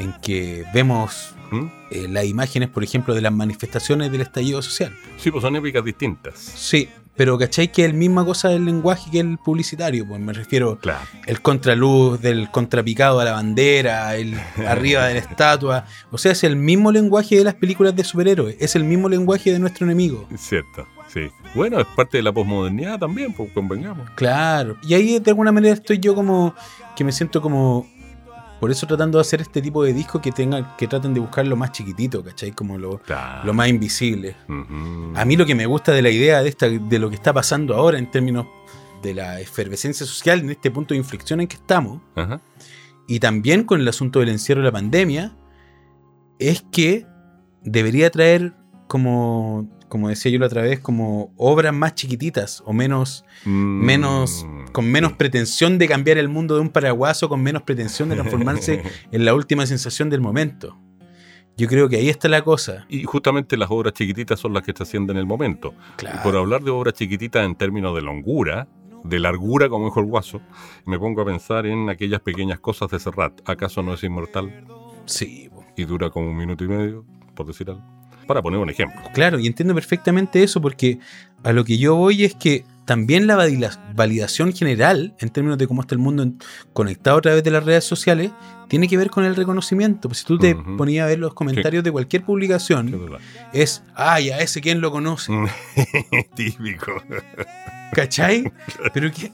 en 0.00 0.12
que 0.22 0.64
vemos 0.74 1.34
¿Mm? 1.50 1.66
eh, 1.90 2.06
las 2.08 2.24
imágenes, 2.24 2.68
por 2.68 2.82
ejemplo, 2.84 3.14
de 3.14 3.20
las 3.20 3.32
manifestaciones 3.32 4.10
del 4.10 4.20
estallido 4.22 4.62
social. 4.62 4.94
Sí, 5.18 5.30
pues 5.30 5.42
son 5.42 5.56
épicas 5.56 5.84
distintas. 5.84 6.38
Sí, 6.38 6.88
pero 7.16 7.36
¿cachai? 7.36 7.70
Que 7.70 7.84
es 7.84 7.90
la 7.92 7.98
misma 7.98 8.24
cosa 8.24 8.48
del 8.48 8.64
lenguaje 8.64 9.10
que 9.10 9.20
el 9.20 9.36
publicitario, 9.36 10.06
pues 10.06 10.20
me 10.20 10.32
refiero 10.32 10.78
Claro. 10.78 11.00
el 11.26 11.42
contraluz 11.42 12.20
del 12.20 12.50
contrapicado 12.50 13.20
a 13.20 13.24
la 13.24 13.32
bandera, 13.32 14.16
el 14.16 14.34
arriba 14.66 15.06
de 15.06 15.14
la 15.14 15.20
estatua. 15.20 15.84
O 16.10 16.18
sea, 16.18 16.32
es 16.32 16.44
el 16.44 16.56
mismo 16.56 16.92
lenguaje 16.92 17.36
de 17.36 17.44
las 17.44 17.54
películas 17.54 17.94
de 17.94 18.04
superhéroes, 18.04 18.56
es 18.58 18.74
el 18.76 18.84
mismo 18.84 19.08
lenguaje 19.08 19.52
de 19.52 19.58
nuestro 19.58 19.84
enemigo. 19.86 20.26
Cierto, 20.38 20.86
sí. 21.12 21.28
Bueno, 21.54 21.78
es 21.80 21.86
parte 21.94 22.16
de 22.16 22.22
la 22.22 22.32
posmodernidad 22.32 22.98
también, 23.00 23.32
pues 23.34 23.50
convengamos. 23.52 24.08
Claro. 24.14 24.76
Y 24.82 24.94
ahí 24.94 25.18
de 25.18 25.30
alguna 25.32 25.52
manera 25.52 25.74
estoy 25.74 25.98
yo 25.98 26.14
como 26.14 26.54
que 26.96 27.04
me 27.04 27.12
siento 27.12 27.42
como 27.42 27.86
por 28.60 28.70
eso 28.70 28.86
tratando 28.86 29.18
de 29.18 29.22
hacer 29.22 29.40
este 29.40 29.62
tipo 29.62 29.82
de 29.82 29.92
discos 29.94 30.20
que 30.20 30.30
tengan 30.32 30.76
que 30.76 30.86
traten 30.86 31.14
de 31.14 31.20
buscar 31.20 31.46
lo 31.46 31.56
más 31.56 31.72
chiquitito, 31.72 32.22
¿cachai? 32.22 32.52
Como 32.52 32.76
lo, 32.78 32.98
Claro. 32.98 33.44
lo 33.46 33.54
más 33.54 33.68
invisible. 33.68 34.36
A 35.16 35.24
mí 35.24 35.36
lo 35.36 35.46
que 35.46 35.54
me 35.54 35.66
gusta 35.66 35.92
de 35.92 36.02
la 36.02 36.10
idea 36.10 36.42
de 36.42 36.48
esta 36.50 36.68
de 36.68 36.98
lo 36.98 37.08
que 37.08 37.16
está 37.16 37.32
pasando 37.32 37.74
ahora 37.74 37.98
en 37.98 38.10
términos 38.10 38.46
de 39.02 39.14
la 39.14 39.40
efervescencia 39.40 40.04
social 40.04 40.40
en 40.40 40.50
este 40.50 40.70
punto 40.70 40.92
de 40.94 40.98
inflexión 40.98 41.40
en 41.40 41.48
que 41.48 41.56
estamos 41.56 42.02
y 43.08 43.18
también 43.18 43.64
con 43.64 43.80
el 43.80 43.88
asunto 43.88 44.20
del 44.20 44.28
encierro 44.28 44.60
de 44.60 44.66
la 44.66 44.72
pandemia, 44.72 45.36
es 46.38 46.62
que 46.70 47.06
debería 47.62 48.08
traer 48.10 48.52
como, 48.86 49.68
como 49.90 50.08
decía 50.08 50.32
yo 50.32 50.38
la 50.38 50.46
otra 50.46 50.62
vez, 50.62 50.80
como 50.80 51.34
obras 51.36 51.74
más 51.74 51.94
chiquititas 51.94 52.62
o 52.64 52.72
menos, 52.72 53.26
Mm, 53.44 53.84
menos, 53.84 54.46
con 54.72 54.90
menos 54.90 55.14
pretensión 55.14 55.78
de 55.78 55.88
cambiar 55.88 56.18
el 56.18 56.28
mundo 56.28 56.54
de 56.54 56.60
un 56.60 56.68
paraguaso, 56.68 57.28
con 57.28 57.42
menos 57.42 57.62
pretensión 57.62 58.10
de 58.10 58.16
transformarse 58.16 58.82
en 59.12 59.24
la 59.24 59.34
última 59.34 59.66
sensación 59.66 60.10
del 60.10 60.20
momento. 60.20 60.76
Yo 61.56 61.68
creo 61.68 61.88
que 61.88 61.96
ahí 61.96 62.08
está 62.08 62.28
la 62.28 62.42
cosa. 62.42 62.86
Y 62.88 63.04
justamente 63.04 63.56
las 63.56 63.70
obras 63.70 63.92
chiquititas 63.92 64.40
son 64.40 64.54
las 64.54 64.62
que 64.62 64.70
está 64.70 64.84
haciendo 64.84 65.12
en 65.12 65.18
el 65.18 65.26
momento. 65.26 65.74
Y 66.00 66.22
por 66.22 66.36
hablar 66.36 66.62
de 66.62 66.70
obras 66.70 66.94
chiquititas 66.94 67.44
en 67.44 67.54
términos 67.54 67.94
de 67.94 68.02
longura, 68.02 68.68
de 69.04 69.18
largura, 69.18 69.68
como 69.68 69.86
dijo 69.86 70.00
el 70.00 70.06
guaso, 70.06 70.40
me 70.86 70.98
pongo 70.98 71.22
a 71.22 71.26
pensar 71.26 71.66
en 71.66 71.88
aquellas 71.90 72.20
pequeñas 72.20 72.60
cosas 72.60 72.90
de 72.90 72.98
Serrat. 72.98 73.40
¿Acaso 73.48 73.82
no 73.82 73.94
es 73.94 74.04
inmortal 74.04 74.64
Sí, 75.06 75.50
y 75.76 75.84
dura 75.84 76.10
como 76.10 76.30
un 76.30 76.36
minuto 76.36 76.64
y 76.64 76.68
medio, 76.68 77.04
por 77.34 77.46
decir 77.46 77.68
algo? 77.70 77.82
Para 78.30 78.42
poner 78.42 78.60
un 78.60 78.70
ejemplo. 78.70 79.00
Claro, 79.12 79.40
y 79.40 79.48
entiendo 79.48 79.74
perfectamente 79.74 80.40
eso 80.44 80.60
porque 80.60 81.00
a 81.42 81.52
lo 81.52 81.64
que 81.64 81.78
yo 81.78 81.96
voy 81.96 82.22
es 82.22 82.36
que 82.36 82.64
también 82.84 83.26
la 83.26 83.34
valida- 83.34 83.92
validación 83.96 84.52
general, 84.52 85.14
en 85.18 85.30
términos 85.30 85.58
de 85.58 85.66
cómo 85.66 85.80
está 85.80 85.96
el 85.96 85.98
mundo 85.98 86.24
conectado 86.72 87.18
a 87.18 87.20
través 87.22 87.42
de 87.42 87.50
las 87.50 87.64
redes 87.64 87.82
sociales, 87.84 88.30
tiene 88.68 88.86
que 88.86 88.96
ver 88.96 89.10
con 89.10 89.24
el 89.24 89.34
reconocimiento. 89.34 90.08
Pues 90.08 90.18
si 90.20 90.26
tú 90.26 90.38
te 90.38 90.54
Ujú. 90.54 90.76
ponías 90.76 91.06
a 91.06 91.08
ver 91.08 91.18
los 91.18 91.34
comentarios 91.34 91.82
de 91.82 91.90
cualquier 91.90 92.22
publicación, 92.22 93.10
es, 93.52 93.82
ay, 93.96 94.30
a 94.30 94.38
ese 94.38 94.60
quién 94.60 94.80
lo 94.80 94.92
conoce, 94.92 95.32
Típico. 96.36 97.02
¿Cachai? 97.92 98.50
Pero 98.94 99.10
¿qué- 99.12 99.32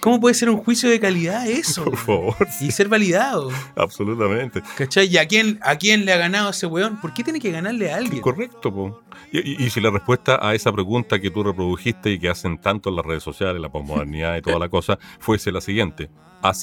¿cómo 0.00 0.20
puede 0.20 0.34
ser 0.34 0.50
un 0.50 0.58
juicio 0.58 0.88
de 0.90 1.00
calidad 1.00 1.46
eso? 1.48 1.84
Por 1.84 1.96
favor. 1.96 2.36
Y 2.60 2.70
ser 2.70 2.88
validado, 2.88 3.50
Absolutamente. 3.76 4.62
¿cachai? 4.76 5.06
¿Y 5.08 5.18
a 5.18 5.26
quién, 5.26 5.58
a 5.62 5.76
quién 5.76 6.04
le 6.04 6.12
ha 6.12 6.16
ganado 6.16 6.50
ese 6.50 6.66
weón? 6.66 7.00
¿Por 7.00 7.12
qué 7.14 7.24
tiene 7.24 7.40
que 7.40 7.50
ganarle 7.50 7.92
a 7.92 7.96
alguien? 7.96 8.20
Correcto, 8.22 8.72
po. 8.72 9.02
Y, 9.32 9.38
y- 9.38 9.66
y 9.66 9.70
si 9.70 9.80
la 9.80 9.90
respuesta 9.90 10.38
a 10.40 10.54
esa 10.54 10.72
pregunta 10.72 11.18
que 11.20 11.30
tú 11.30 11.42
reprodujiste 11.42 12.10
y 12.10 12.18
que 12.18 12.28
hacen 12.28 12.58
tanto 12.58 12.90
en 12.90 12.96
las 12.96 13.04
redes 13.04 13.22
sociales, 13.22 13.60
la 13.60 13.68
posmodernidad 13.70 14.36
y 14.36 14.42
toda 14.42 14.58
la 14.58 14.68
cosa, 14.68 14.98
fuese 15.18 15.52
la 15.52 15.60
siguiente: 15.60 16.10
a 16.42 16.54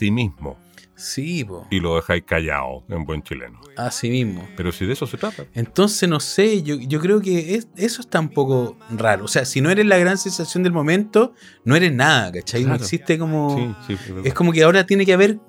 sí 0.95 1.43
po, 1.43 1.67
Y 1.69 1.79
lo 1.79 1.95
dejáis 1.95 2.23
callado 2.25 2.84
en 2.89 3.05
buen 3.05 3.21
chileno. 3.23 3.60
así 3.77 4.10
mismo. 4.10 4.47
Pero 4.55 4.71
si 4.71 4.86
de 4.86 4.93
eso 4.93 5.05
se 5.08 5.17
trata. 5.17 5.45
Entonces, 5.53 6.08
no 6.08 6.19
sé, 6.19 6.63
yo, 6.63 6.75
yo 6.75 6.99
creo 6.99 7.21
que 7.21 7.55
es- 7.55 7.67
eso 7.75 8.01
está 8.01 8.19
un 8.19 8.29
poco 8.29 8.77
raro. 8.91 9.25
O 9.25 9.27
sea, 9.27 9.45
si 9.45 9.62
no 9.62 9.69
eres 9.69 9.86
la 9.86 9.97
gran 9.97 10.17
sensación 10.17 10.63
del 10.63 10.73
momento, 10.73 11.34
no 11.63 11.75
eres 11.75 11.91
nada, 11.93 12.31
¿cachai? 12.31 12.62
No 12.62 12.67
Claro. 12.69 12.84
existe 12.84 13.17
como... 13.19 13.75
Sí, 13.88 13.95
sí, 14.05 14.13
es 14.23 14.34
como 14.34 14.51
que 14.51 14.63
ahora 14.63 14.86
tiene 14.86 15.05
que 15.05 15.13
haber, 15.13 15.39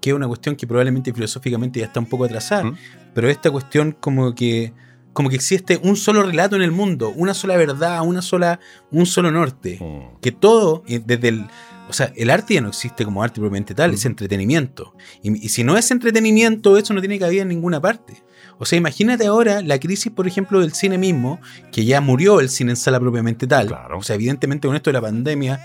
que 0.00 0.10
es 0.10 0.16
una 0.16 0.26
cuestión 0.28 0.56
que 0.56 0.66
probablemente 0.66 1.12
filosóficamente 1.12 1.80
ya 1.80 1.86
está 1.86 2.00
un 2.00 2.06
poco 2.06 2.24
atrasada, 2.24 2.64
¿Mm? 2.64 2.76
pero 3.14 3.28
esta 3.28 3.50
cuestión 3.50 3.92
como 3.98 4.34
que 4.34 4.72
como 5.14 5.30
que 5.30 5.34
existe 5.36 5.80
un 5.82 5.96
solo 5.96 6.22
relato 6.22 6.54
en 6.54 6.62
el 6.62 6.70
mundo, 6.70 7.12
una 7.16 7.34
sola 7.34 7.56
verdad, 7.56 8.02
una 8.06 8.22
sola, 8.22 8.60
un 8.92 9.04
solo 9.04 9.32
norte. 9.32 9.76
Mm. 9.80 10.20
Que 10.20 10.30
todo, 10.30 10.84
desde 10.86 11.28
el... 11.28 11.44
O 11.88 11.92
sea, 11.92 12.12
el 12.16 12.30
arte 12.30 12.54
ya 12.54 12.60
no 12.60 12.68
existe 12.68 13.04
como 13.04 13.22
arte 13.22 13.40
propiamente 13.40 13.74
tal, 13.74 13.94
es 13.94 14.04
entretenimiento. 14.04 14.94
Y, 15.22 15.44
y 15.44 15.48
si 15.48 15.64
no 15.64 15.76
es 15.78 15.90
entretenimiento, 15.90 16.76
eso 16.76 16.92
no 16.94 17.00
tiene 17.00 17.18
cabida 17.18 17.42
en 17.42 17.48
ninguna 17.48 17.80
parte. 17.80 18.22
O 18.58 18.64
sea, 18.64 18.76
imagínate 18.76 19.26
ahora 19.26 19.62
la 19.62 19.78
crisis, 19.78 20.12
por 20.12 20.26
ejemplo, 20.26 20.60
del 20.60 20.72
cine 20.72 20.98
mismo, 20.98 21.40
que 21.72 21.84
ya 21.84 22.00
murió 22.00 22.40
el 22.40 22.48
cine 22.48 22.72
en 22.72 22.76
sala 22.76 22.98
propiamente 23.00 23.46
tal. 23.46 23.68
Claro. 23.68 23.98
O 23.98 24.02
sea, 24.02 24.16
evidentemente 24.16 24.66
con 24.66 24.76
esto 24.76 24.90
de 24.90 24.94
la 24.94 25.00
pandemia, 25.00 25.60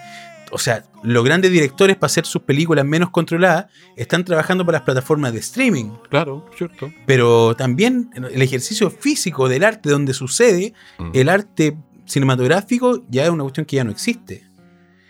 o 0.52 0.60
sea, 0.60 0.86
los 1.02 1.24
grandes 1.26 1.50
directores 1.52 1.96
para 1.98 2.06
hacer 2.06 2.26
sus 2.28 2.44
películas 2.44 2.86
menos 2.86 3.10
controladas 3.10 3.66
están 3.98 4.24
trabajando 4.24 4.64
para 4.64 4.78
las 4.78 4.86
plataformas 4.86 5.34
de 5.34 5.40
streaming. 5.40 5.90
Claro, 6.10 6.46
cierto. 6.56 6.94
Pero 7.08 7.56
también 7.56 8.12
el 8.32 8.42
ejercicio 8.44 8.92
físico 8.92 9.50
del 9.50 9.64
arte 9.64 9.90
donde 9.90 10.14
sucede, 10.14 10.74
Mm. 11.00 11.10
el 11.16 11.30
arte 11.30 11.76
cinematográfico 12.06 13.04
ya 13.10 13.24
es 13.24 13.30
una 13.30 13.44
cuestión 13.44 13.66
que 13.66 13.78
ya 13.78 13.84
no 13.84 13.92
existe. 13.92 14.44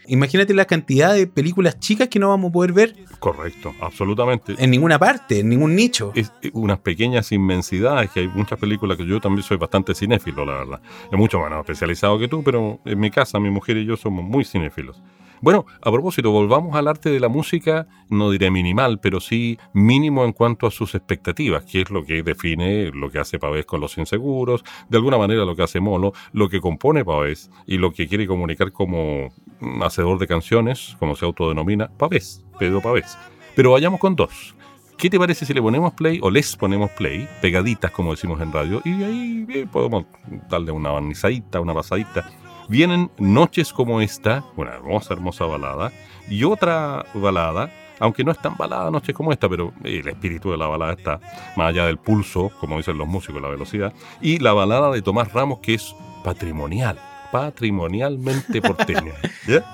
Imagínate 0.07 0.53
la 0.53 0.65
cantidad 0.65 1.13
de 1.13 1.27
películas 1.27 1.79
chicas 1.79 2.07
que 2.07 2.19
no 2.19 2.29
vamos 2.29 2.49
a 2.49 2.53
poder 2.53 2.73
ver 2.73 2.95
Correcto, 3.19 3.73
absolutamente. 3.81 4.55
en 4.57 4.71
ninguna 4.71 4.99
parte, 4.99 5.39
en 5.39 5.49
ningún 5.49 5.75
nicho. 5.75 6.11
es 6.15 6.31
eh, 6.41 6.51
unas 6.53 6.79
pequeñas 6.79 7.31
inmensidades 7.31 8.11
que 8.11 8.21
hay 8.21 8.27
muchas 8.27 8.59
películas 8.59 8.97
que 8.97 9.05
yo 9.05 9.19
también 9.19 9.43
soy 9.43 9.57
bastante 9.57 9.95
cinéfilo, 9.95 10.45
la 10.45 10.53
verdad. 10.53 10.81
Es 11.11 11.17
mucho 11.17 11.39
menos 11.39 11.59
especializado 11.59 12.19
que 12.19 12.27
tú, 12.27 12.43
pero 12.43 12.79
en 12.85 12.99
mi 12.99 13.11
casa 13.11 13.39
mi 13.39 13.49
mujer 13.49 13.77
y 13.77 13.85
yo 13.85 13.97
somos 13.97 14.23
muy 14.23 14.43
cinéfilos. 14.43 15.01
Bueno, 15.43 15.65
a 15.81 15.91
propósito, 15.91 16.31
volvamos 16.31 16.73
al 16.73 16.87
arte 16.87 17.09
de 17.09 17.19
la 17.19 17.27
música, 17.27 17.85
no 18.09 18.31
diré 18.31 18.49
minimal, 18.49 19.01
pero 19.01 19.19
sí 19.19 19.59
mínimo 19.73 20.23
en 20.23 20.31
cuanto 20.31 20.67
a 20.67 20.71
sus 20.71 20.95
expectativas, 20.95 21.65
que 21.65 21.81
es 21.81 21.89
lo 21.89 22.05
que 22.05 22.23
define 22.23 22.91
lo 22.93 23.11
que 23.11 23.19
hace 23.19 23.39
Pavés 23.39 23.65
con 23.65 23.81
los 23.81 23.97
inseguros, 23.97 24.63
de 24.87 24.97
alguna 24.97 25.17
manera 25.17 25.43
lo 25.43 25.53
que 25.53 25.63
hace 25.63 25.81
Molo, 25.81 26.13
lo 26.31 26.47
que 26.47 26.61
compone 26.61 27.03
Pavés 27.03 27.51
y 27.67 27.77
lo 27.77 27.91
que 27.91 28.07
quiere 28.07 28.25
comunicar 28.25 28.71
como 28.71 29.33
hacedor 29.81 30.19
de 30.19 30.27
canciones, 30.27 30.95
como 30.99 31.15
se 31.15 31.25
autodenomina, 31.25 31.89
Pavés, 31.97 32.43
Pedro 32.59 32.81
Pavés. 32.81 33.17
Pero 33.55 33.71
vayamos 33.71 33.99
con 33.99 34.15
dos. 34.15 34.55
¿Qué 34.97 35.09
te 35.09 35.19
parece 35.19 35.45
si 35.45 35.53
le 35.53 35.61
ponemos 35.61 35.93
play 35.93 36.19
o 36.21 36.29
les 36.29 36.55
ponemos 36.55 36.91
play, 36.91 37.27
pegaditas 37.41 37.91
como 37.91 38.11
decimos 38.11 38.39
en 38.41 38.51
radio, 38.51 38.81
y 38.85 39.03
ahí 39.03 39.45
eh, 39.49 39.67
podemos 39.71 40.05
darle 40.49 40.71
una 40.71 40.91
barnizadita, 40.91 41.59
una 41.59 41.73
pasadita? 41.73 42.29
Vienen 42.69 43.11
Noches 43.17 43.73
como 43.73 43.99
esta, 43.99 44.45
una 44.55 44.71
hermosa, 44.73 45.13
hermosa 45.13 45.45
balada, 45.45 45.91
y 46.29 46.43
otra 46.43 47.05
balada 47.13 47.69
Aunque 47.99 48.23
no 48.23 48.31
es 48.31 48.39
tan 48.39 48.57
balada 48.57 48.89
noches 48.91 49.13
como 49.15 49.31
esta, 49.31 49.47
pero 49.47 49.71
el 49.83 50.07
espíritu 50.07 50.51
de 50.51 50.57
la 50.57 50.67
balada 50.67 50.93
está 50.93 51.19
más 51.55 51.69
allá 51.69 51.85
del 51.85 51.97
pulso, 51.97 52.51
como 52.59 52.77
dicen 52.77 52.97
los 52.97 53.07
músicos, 53.07 53.41
la 53.41 53.49
velocidad. 53.49 53.93
Y 54.19 54.39
la 54.39 54.51
balada 54.53 54.91
de 54.91 55.01
Tomás 55.01 55.31
Ramos, 55.31 55.59
que 55.59 55.75
es 55.75 55.95
patrimonial, 56.23 56.97
patrimonialmente 57.33 58.61
porteña. 58.61 59.15
¿ya? 59.47 59.65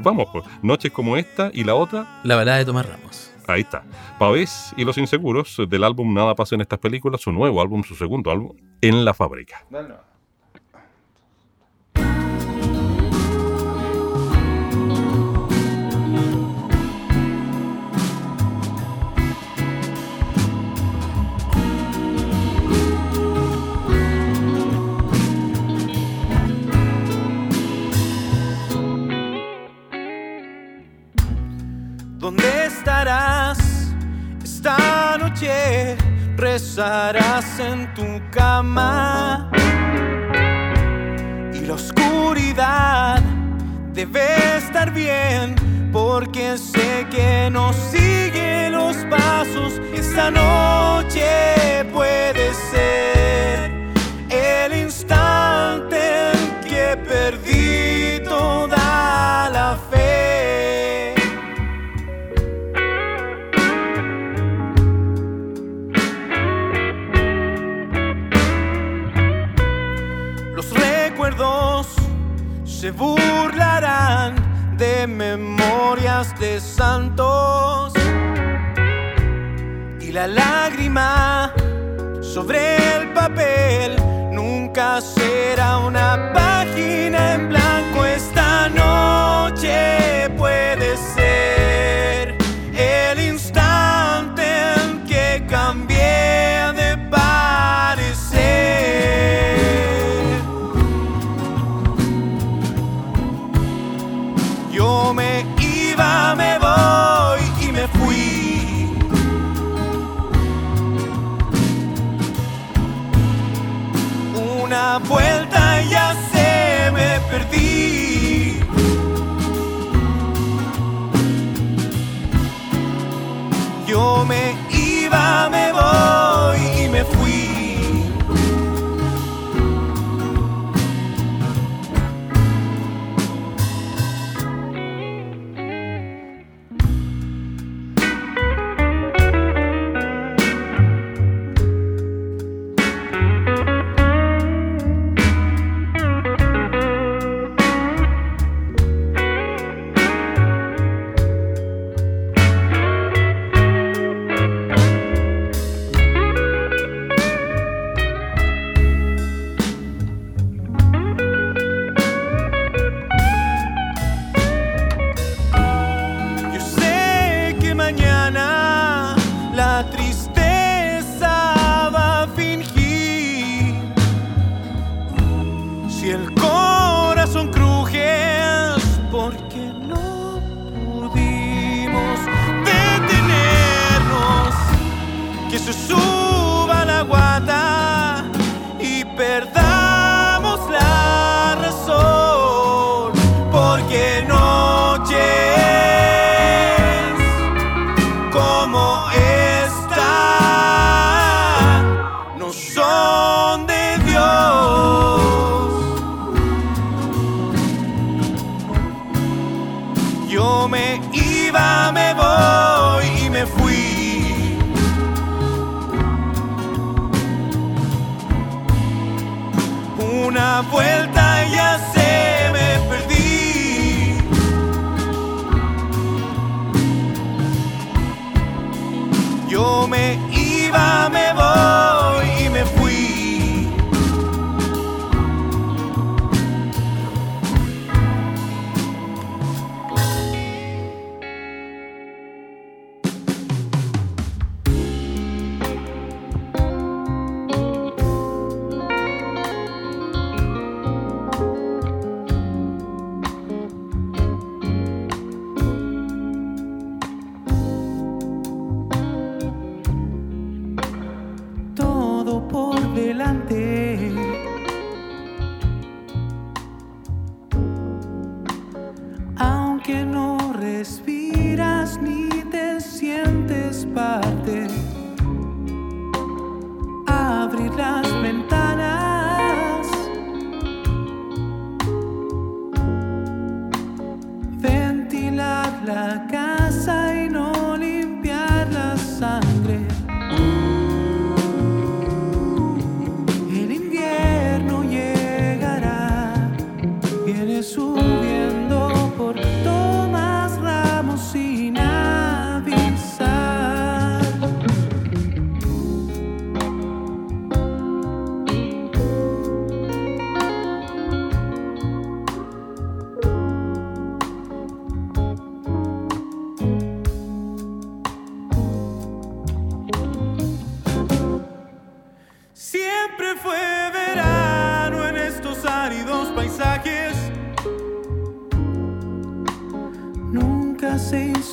Vamos, 0.00 0.26
pues, 0.32 0.44
noches 0.62 0.90
como 0.90 1.16
esta 1.16 1.50
y 1.54 1.62
la 1.62 1.76
otra, 1.76 2.20
La 2.24 2.34
balada 2.34 2.58
de 2.58 2.64
Tomás 2.64 2.86
Ramos. 2.86 3.30
ahí 3.46 3.60
está. 3.60 3.84
Pavés 4.18 4.74
y 4.76 4.84
los 4.84 4.98
inseguros 4.98 5.56
del 5.68 5.84
álbum 5.84 6.12
Nada 6.12 6.34
pasa 6.34 6.56
en 6.56 6.62
estas 6.62 6.80
películas, 6.80 7.20
su 7.20 7.30
nuevo 7.30 7.62
álbum, 7.62 7.84
su 7.84 7.94
segundo 7.94 8.32
álbum, 8.32 8.56
En 8.80 9.04
la 9.04 9.14
fábrica. 9.14 9.64
¿Dónde 9.70 9.94
esta 34.42 35.16
noche? 35.18 35.96
Rezarás 36.36 37.58
en 37.58 37.94
tu 37.94 38.20
cama 38.30 39.50
y 41.54 41.60
la 41.60 41.74
oscuridad 41.74 43.22
debe 43.94 44.56
estar 44.58 44.92
bien 44.92 45.54
porque 45.92 46.58
sé 46.58 47.06
que 47.10 47.48
nos 47.50 47.74
sigue 47.76 48.68
los 48.70 48.96
pasos. 49.08 49.80
Esta 49.94 50.30
noche 50.30 51.84
puede 51.92 52.52
ser 52.70 53.70
el 54.28 54.76
instante 54.76 56.32
en 56.32 56.68
que 56.68 56.96
perdí 57.08 58.22
toda 58.28 58.83
se 72.84 72.90
burlarán 72.90 74.34
de 74.76 75.06
memorias 75.06 76.38
de 76.38 76.60
santos. 76.60 77.94
Y 80.02 80.12
la 80.12 80.26
lágrima 80.26 81.50
sobre 82.20 82.76
el 82.94 83.08
papel 83.14 83.96
nunca 84.32 85.00
será 85.00 85.78
una 85.78 86.30
página 86.34 87.32
en 87.32 87.48
blanco 87.48 87.63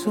se 0.03 0.09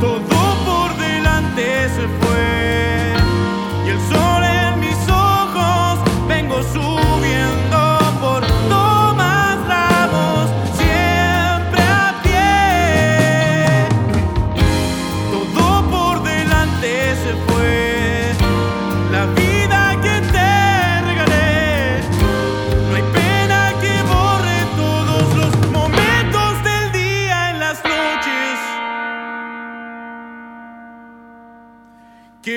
Todo 0.00 0.29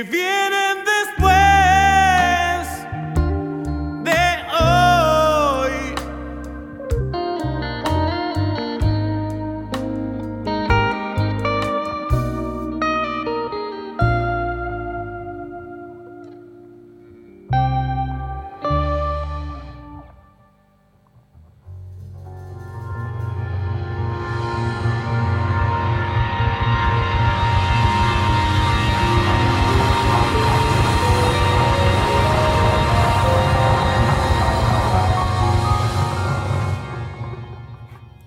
que 0.05 0.42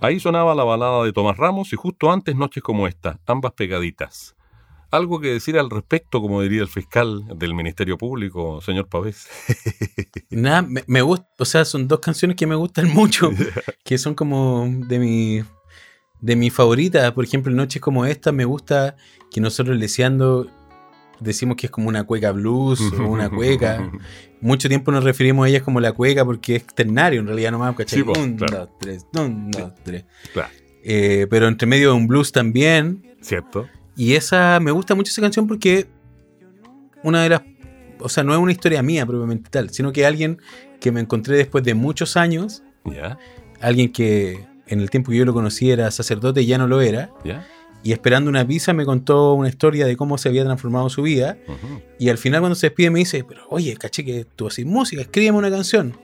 Ahí 0.06 0.20
sonaba 0.20 0.54
la 0.54 0.62
balada 0.62 1.02
de 1.02 1.12
Tomás 1.12 1.36
Ramos 1.36 1.72
y 1.72 1.76
justo 1.76 2.12
antes 2.12 2.36
Noches 2.36 2.62
como 2.62 2.86
esta, 2.86 3.18
ambas 3.26 3.54
pegaditas. 3.54 4.36
Algo 4.92 5.18
que 5.18 5.32
decir 5.32 5.58
al 5.58 5.68
respecto, 5.68 6.20
como 6.20 6.42
diría 6.42 6.62
el 6.62 6.68
fiscal 6.68 7.24
del 7.36 7.54
Ministerio 7.54 7.98
Público, 7.98 8.60
señor 8.60 8.88
Pavés. 8.88 9.26
Nada, 10.30 10.62
me, 10.62 10.84
me 10.86 11.02
gusta, 11.02 11.26
o 11.40 11.44
sea, 11.44 11.64
son 11.64 11.88
dos 11.88 11.98
canciones 11.98 12.36
que 12.36 12.46
me 12.46 12.54
gustan 12.54 12.88
mucho, 12.94 13.32
que 13.84 13.98
son 13.98 14.14
como 14.14 14.68
de 14.68 15.00
mi 15.00 15.42
de 16.20 16.36
mi 16.36 16.50
favorita, 16.50 17.12
por 17.12 17.24
ejemplo, 17.24 17.52
Noches 17.52 17.82
como 17.82 18.06
esta, 18.06 18.30
me 18.30 18.44
gusta 18.44 18.94
que 19.32 19.40
nosotros 19.40 19.76
leseando 19.76 20.48
decimos 21.20 21.56
que 21.56 21.66
es 21.66 21.70
como 21.70 21.88
una 21.88 22.04
cueca 22.04 22.32
blues 22.32 22.80
o 22.80 23.06
una 23.06 23.28
cueca. 23.30 23.90
Mucho 24.40 24.68
tiempo 24.68 24.92
nos 24.92 25.04
referimos 25.04 25.46
a 25.46 25.48
ellas 25.48 25.62
como 25.62 25.80
la 25.80 25.92
cueca 25.92 26.24
porque 26.24 26.56
es 26.56 26.66
ternario 26.66 27.20
en 27.20 27.26
realidad 27.26 27.52
nomás, 27.52 27.74
¿cachai? 27.74 28.00
Sí, 28.02 28.04
un, 28.08 28.36
claro. 28.36 28.58
dos, 28.58 28.68
tres, 28.78 29.06
un, 29.18 29.50
dos, 29.50 29.72
tres. 29.82 30.04
Claro, 30.32 30.50
Eh, 30.82 31.26
pero 31.30 31.48
entre 31.48 31.66
medio 31.66 31.90
de 31.90 31.94
un 31.96 32.06
blues 32.06 32.32
también. 32.32 33.02
¿cierto? 33.20 33.68
Y 33.96 34.14
esa, 34.14 34.60
me 34.60 34.70
gusta 34.70 34.94
mucho 34.94 35.10
esa 35.10 35.22
canción 35.22 35.46
porque 35.46 35.88
una 37.02 37.22
de 37.22 37.30
las, 37.30 37.42
o 37.98 38.08
sea, 38.08 38.22
no 38.22 38.32
es 38.32 38.38
una 38.38 38.52
historia 38.52 38.82
mía 38.82 39.06
propiamente 39.06 39.50
tal, 39.50 39.70
sino 39.70 39.92
que 39.92 40.04
alguien 40.06 40.38
que 40.80 40.92
me 40.92 41.00
encontré 41.00 41.36
después 41.36 41.64
de 41.64 41.74
muchos 41.74 42.16
años, 42.16 42.62
Ya, 42.84 43.18
alguien 43.60 43.90
que 43.90 44.44
en 44.66 44.80
el 44.80 44.90
tiempo 44.90 45.10
que 45.10 45.16
yo 45.16 45.24
lo 45.24 45.32
conocí 45.32 45.70
era 45.70 45.90
sacerdote 45.90 46.42
y 46.42 46.46
ya 46.46 46.58
no 46.58 46.66
lo 46.66 46.80
era. 46.80 47.10
Y 47.82 47.92
esperando 47.92 48.28
una 48.30 48.46
pizza 48.46 48.72
me 48.72 48.84
contó 48.84 49.34
una 49.34 49.48
historia 49.48 49.86
de 49.86 49.96
cómo 49.96 50.18
se 50.18 50.28
había 50.28 50.44
transformado 50.44 50.88
su 50.90 51.02
vida, 51.02 51.38
y 51.98 52.08
al 52.08 52.18
final 52.18 52.40
cuando 52.40 52.56
se 52.56 52.68
despide 52.68 52.90
me 52.90 52.98
dice, 53.00 53.24
pero 53.24 53.42
oye, 53.48 53.76
caché 53.76 54.04
que 54.04 54.24
tú 54.36 54.46
haces 54.46 54.66
música, 54.66 55.02
escríbeme 55.02 55.38
una 55.38 55.50
canción. 55.50 55.96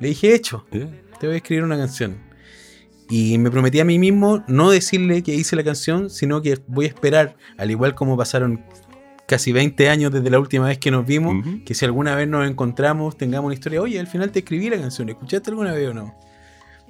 Le 0.00 0.08
dije, 0.08 0.34
hecho, 0.34 0.64
te 0.70 1.26
voy 1.26 1.34
a 1.34 1.36
escribir 1.36 1.64
una 1.64 1.76
canción. 1.76 2.18
Y 3.08 3.36
me 3.36 3.50
prometí 3.50 3.78
a 3.78 3.84
mí 3.84 3.98
mismo 3.98 4.42
no 4.48 4.70
decirle 4.70 5.22
que 5.22 5.34
hice 5.34 5.54
la 5.54 5.62
canción, 5.62 6.08
sino 6.08 6.40
que 6.40 6.58
voy 6.66 6.86
a 6.86 6.88
esperar, 6.88 7.36
al 7.58 7.70
igual 7.70 7.94
como 7.94 8.16
pasaron 8.16 8.64
casi 9.26 9.52
20 9.52 9.88
años 9.88 10.12
desde 10.12 10.30
la 10.30 10.38
última 10.38 10.66
vez 10.66 10.78
que 10.78 10.90
nos 10.90 11.06
vimos, 11.06 11.44
que 11.64 11.74
si 11.74 11.84
alguna 11.84 12.14
vez 12.14 12.28
nos 12.28 12.48
encontramos, 12.48 13.16
tengamos 13.16 13.46
una 13.46 13.54
historia, 13.54 13.80
oye, 13.82 14.00
al 14.00 14.06
final 14.06 14.30
te 14.30 14.40
escribí 14.40 14.70
la 14.70 14.78
canción, 14.78 15.08
¿escuchaste 15.08 15.50
alguna 15.50 15.72
vez 15.72 15.88
o 15.88 15.94
no? 15.94 16.14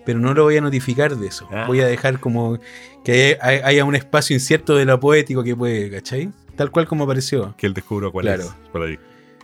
Pero 0.04 0.18
no 0.18 0.34
lo 0.34 0.44
voy 0.44 0.56
a 0.56 0.60
notificar 0.60 1.16
de 1.16 1.28
eso. 1.28 1.46
Ah. 1.50 1.64
Voy 1.66 1.80
a 1.80 1.86
dejar 1.86 2.18
como 2.20 2.58
que 3.04 3.38
haya, 3.40 3.66
haya 3.66 3.84
un 3.84 3.94
espacio 3.94 4.34
incierto 4.34 4.74
de 4.76 4.84
lo 4.84 4.98
poético 4.98 5.42
que 5.44 5.54
puede, 5.56 5.90
¿cachai? 5.90 6.30
Tal 6.56 6.70
cual 6.70 6.86
como 6.86 7.04
apareció. 7.04 7.54
Que 7.56 7.66
él 7.66 7.74
descubra 7.74 8.10
cuál 8.10 8.26
Claro. 8.26 8.42
es. 8.44 8.54
Por 8.72 8.82
ahí. 8.82 8.98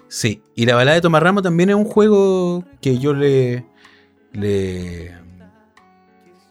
Sí, 0.08 0.42
y 0.54 0.66
la 0.66 0.74
balada 0.74 0.94
de 0.96 1.00
Tomás 1.00 1.22
Ramos 1.22 1.42
también 1.42 1.68
es 1.70 1.76
un 1.76 1.84
juego 1.84 2.64
que 2.80 2.98
yo 2.98 3.12
le 3.14 3.64
le, 4.32 5.14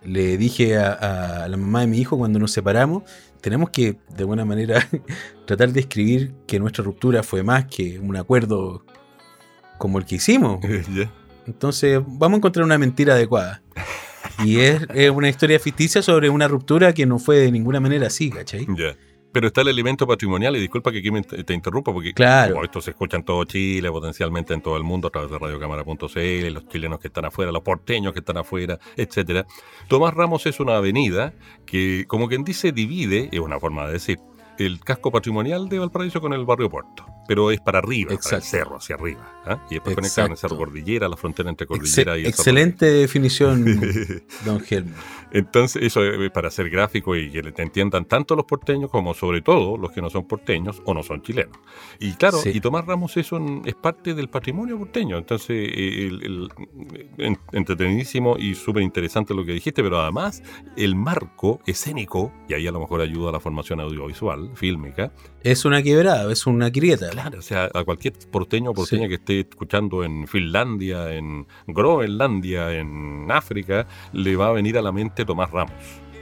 le 0.03 0.37
dije 0.37 0.77
a, 0.77 1.43
a 1.43 1.47
la 1.47 1.57
mamá 1.57 1.81
de 1.81 1.87
mi 1.87 1.97
hijo 1.99 2.17
cuando 2.17 2.39
nos 2.39 2.51
separamos, 2.51 3.03
tenemos 3.41 3.69
que 3.69 3.97
de 4.09 4.19
alguna 4.19 4.45
manera 4.45 4.87
tratar 5.45 5.71
de 5.71 5.79
escribir 5.81 6.33
que 6.47 6.59
nuestra 6.59 6.83
ruptura 6.83 7.23
fue 7.23 7.43
más 7.43 7.65
que 7.65 7.99
un 7.99 8.15
acuerdo 8.15 8.83
como 9.77 9.99
el 9.99 10.05
que 10.05 10.15
hicimos. 10.15 10.59
Ya. 10.95 11.11
Entonces 11.47 11.99
vamos 12.05 12.35
a 12.35 12.37
encontrar 12.37 12.65
una 12.65 12.77
mentira 12.77 13.13
adecuada. 13.13 13.61
Y 14.43 14.59
es, 14.59 14.85
es 14.93 15.09
una 15.09 15.29
historia 15.29 15.59
ficticia 15.59 16.01
sobre 16.01 16.29
una 16.29 16.47
ruptura 16.47 16.93
que 16.93 17.05
no 17.05 17.17
fue 17.17 17.37
de 17.37 17.51
ninguna 17.51 17.79
manera 17.79 18.07
así, 18.07 18.29
¿cachai? 18.29 18.67
Ya. 18.77 18.95
Pero 19.31 19.47
está 19.47 19.61
el 19.61 19.67
elemento 19.67 20.07
patrimonial, 20.07 20.55
y 20.55 20.59
disculpa 20.59 20.91
que 20.91 20.99
aquí 20.99 21.11
me 21.11 21.21
te 21.21 21.53
interrumpa, 21.53 21.91
porque 21.93 22.13
Claro. 22.13 22.53
como 22.53 22.63
esto 22.65 22.81
se 22.81 22.91
escucha 22.91 23.17
en 23.17 23.23
todo 23.23 23.43
Chile, 23.43 23.89
potencialmente 23.91 24.53
en 24.53 24.61
todo 24.61 24.77
el 24.77 24.83
mundo, 24.83 25.09
a 25.09 25.11
través 25.11 25.29
de 25.29 25.37
radiocámara.cl, 25.37 26.53
los 26.53 26.67
chilenos 26.69 26.99
que 26.99 27.07
están 27.07 27.25
afuera, 27.25 27.51
los 27.51 27.61
porteños 27.61 28.13
que 28.13 28.19
están 28.19 28.37
afuera, 28.37 28.79
etcétera. 28.95 29.45
Tomás 29.87 30.13
Ramos 30.13 30.45
es 30.45 30.59
una 30.59 30.77
avenida 30.77 31.33
que, 31.65 32.05
como 32.07 32.27
quien 32.29 32.43
dice, 32.43 32.71
divide, 32.71 33.29
es 33.31 33.39
una 33.39 33.59
forma 33.59 33.85
de 33.87 33.93
decir, 33.93 34.17
el 34.59 34.79
casco 34.79 35.11
patrimonial 35.11 35.69
de 35.69 35.79
Valparaíso 35.79 36.21
con 36.21 36.33
el 36.33 36.45
barrio 36.45 36.69
Puerto. 36.69 37.05
Pero 37.27 37.51
es 37.51 37.59
para 37.59 37.79
arriba, 37.79 38.15
para 38.21 38.37
el 38.37 38.43
cerro, 38.43 38.77
hacia 38.77 38.95
arriba. 38.95 39.41
¿ah? 39.45 39.65
Y 39.69 39.75
después 39.75 39.95
conectado 39.95 40.27
con 40.27 40.31
el 40.33 40.37
cerro. 40.37 40.57
Cordillera, 40.57 41.09
la 41.09 41.17
frontera 41.17 41.49
entre 41.49 41.67
Cordillera 41.67 42.17
y 42.17 42.25
el 42.25 42.33
Cerro 42.33 42.37
excelente 42.37 42.85
definición, 42.85 43.65
don 44.45 44.63
Helmut. 44.69 44.95
Entonces, 45.31 45.83
eso 45.83 46.03
es 46.03 46.31
para 46.31 46.49
ser 46.49 46.69
gráfico 46.69 47.15
y 47.15 47.29
que 47.29 47.41
te 47.51 47.61
entiendan 47.61 48.05
tanto 48.05 48.35
los 48.35 48.45
porteños 48.45 48.89
como 48.89 49.13
sobre 49.13 49.41
todo 49.41 49.77
los 49.77 49.91
que 49.91 50.01
no 50.01 50.09
son 50.09 50.27
porteños 50.27 50.81
o 50.85 50.93
no 50.93 51.03
son 51.03 51.21
chilenos. 51.21 51.57
Y 51.99 52.13
claro, 52.13 52.37
Sí. 52.37 52.51
y 52.53 52.59
Tomás 52.61 52.85
Ramos 52.85 53.15
eso 53.17 53.39
es 53.65 53.75
parte 53.75 54.13
del 54.13 54.29
patrimonio 54.29 54.77
porteño. 54.77 55.17
Entonces, 55.17 55.49
eh, 55.71 56.07
el- 56.07 56.23
el- 56.23 56.49
en- 57.17 57.37
entretenidísimo 57.51 58.37
y 58.37 58.55
súper 58.55 58.83
interesante 58.83 59.33
lo 59.33 59.43
que 59.45 59.51
dijiste, 59.53 59.83
pero 59.83 59.99
además 59.99 60.41
el 60.75 60.95
marco 60.95 61.59
escénico, 61.65 62.31
y 62.47 62.53
ahí 62.53 62.67
a 62.67 62.71
lo 62.71 62.79
mejor 62.79 63.01
ayuda 63.01 63.29
a 63.29 63.33
la 63.33 63.39
formación 63.39 63.79
audiovisual, 63.79 64.51
fílmica, 64.55 65.11
Es 65.43 65.63
una 65.63 65.81
quebrada, 65.81 66.29
es 66.33 66.45
una 66.45 66.69
grieta. 66.69 67.09
Claro, 67.11 67.39
o 67.39 67.41
sea, 67.41 67.69
a 67.73 67.83
cualquier 67.85 68.13
porteño 68.31 68.71
o 68.71 68.73
porteña 68.73 69.03
Sí. 69.03 69.07
que 69.09 69.15
esté 69.15 69.39
escuchando 69.41 70.03
en 70.03 70.27
Finlandia, 70.27 71.13
en 71.13 71.47
Groenlandia, 71.67 72.73
en 72.73 73.27
África, 73.31 73.87
le 74.11 74.35
va 74.35 74.47
a 74.47 74.51
venir 74.51 74.77
a 74.77 74.81
la 74.81 74.91
mente 74.91 75.16
Tomás 75.25 75.49
Ramos, 75.51 75.73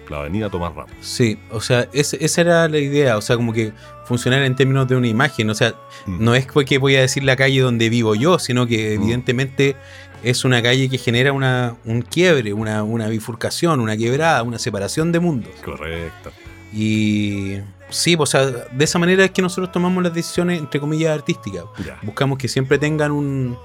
la 0.10 0.20
avenida 0.20 0.50
Tomás 0.50 0.74
Ramos. 0.76 0.92
Sí, 1.02 1.38
o 1.52 1.62
sea, 1.62 1.88
ese- 1.94 2.24
esa 2.24 2.42
era 2.42 2.68
la 2.68 2.78
idea, 2.80 3.18
o 3.18 3.22
sea, 3.22 3.36
como 3.36 3.54
que 3.54 3.72
funcionar 4.06 4.44
en 4.44 4.56
términos 4.56 4.88
de 4.88 4.96
una 4.96 5.08
imagen, 5.08 5.50
o 5.50 5.56
sea, 5.56 5.74
Mm. 6.06 6.24
no 6.24 6.36
es 6.36 6.46
porque 6.46 6.78
voy 6.78 6.96
a 6.96 7.02
decir 7.02 7.24
la 7.24 7.36
calle 7.36 7.60
donde 7.62 7.90
vivo 7.90 8.14
yo, 8.16 8.38
sino 8.40 8.68
que 8.68 8.98
Mm. 8.98 9.02
evidentemente 9.02 9.76
es 10.24 10.44
una 10.46 10.62
calle 10.62 10.90
que 10.90 10.98
genera 10.98 11.34
una, 11.34 11.76
un 11.86 12.02
quiebre, 12.02 12.54
una, 12.54 12.84
una 12.84 13.08
bifurcación, 13.10 13.80
una 13.80 13.96
quebrada, 13.98 14.42
una 14.44 14.58
separación 14.60 15.12
de 15.12 15.20
mundos. 15.20 15.52
Correcto. 15.64 16.32
Y 16.74 17.58
sí, 17.90 18.16
o 18.20 18.26
sea, 18.26 18.46
de 18.46 18.84
esa 18.84 19.00
manera 19.00 19.24
es 19.24 19.32
que 19.32 19.42
nosotros 19.42 19.72
tomamos 19.72 20.04
las 20.04 20.14
decisiones, 20.14 20.60
entre 20.60 20.80
comillas, 20.80 21.14
artísticas. 21.18 21.64
Ya. 21.86 21.98
Buscamos 22.02 22.38
que 22.38 22.48
siempre 22.48 22.78
tengan 22.78 23.12
un, 23.12 23.58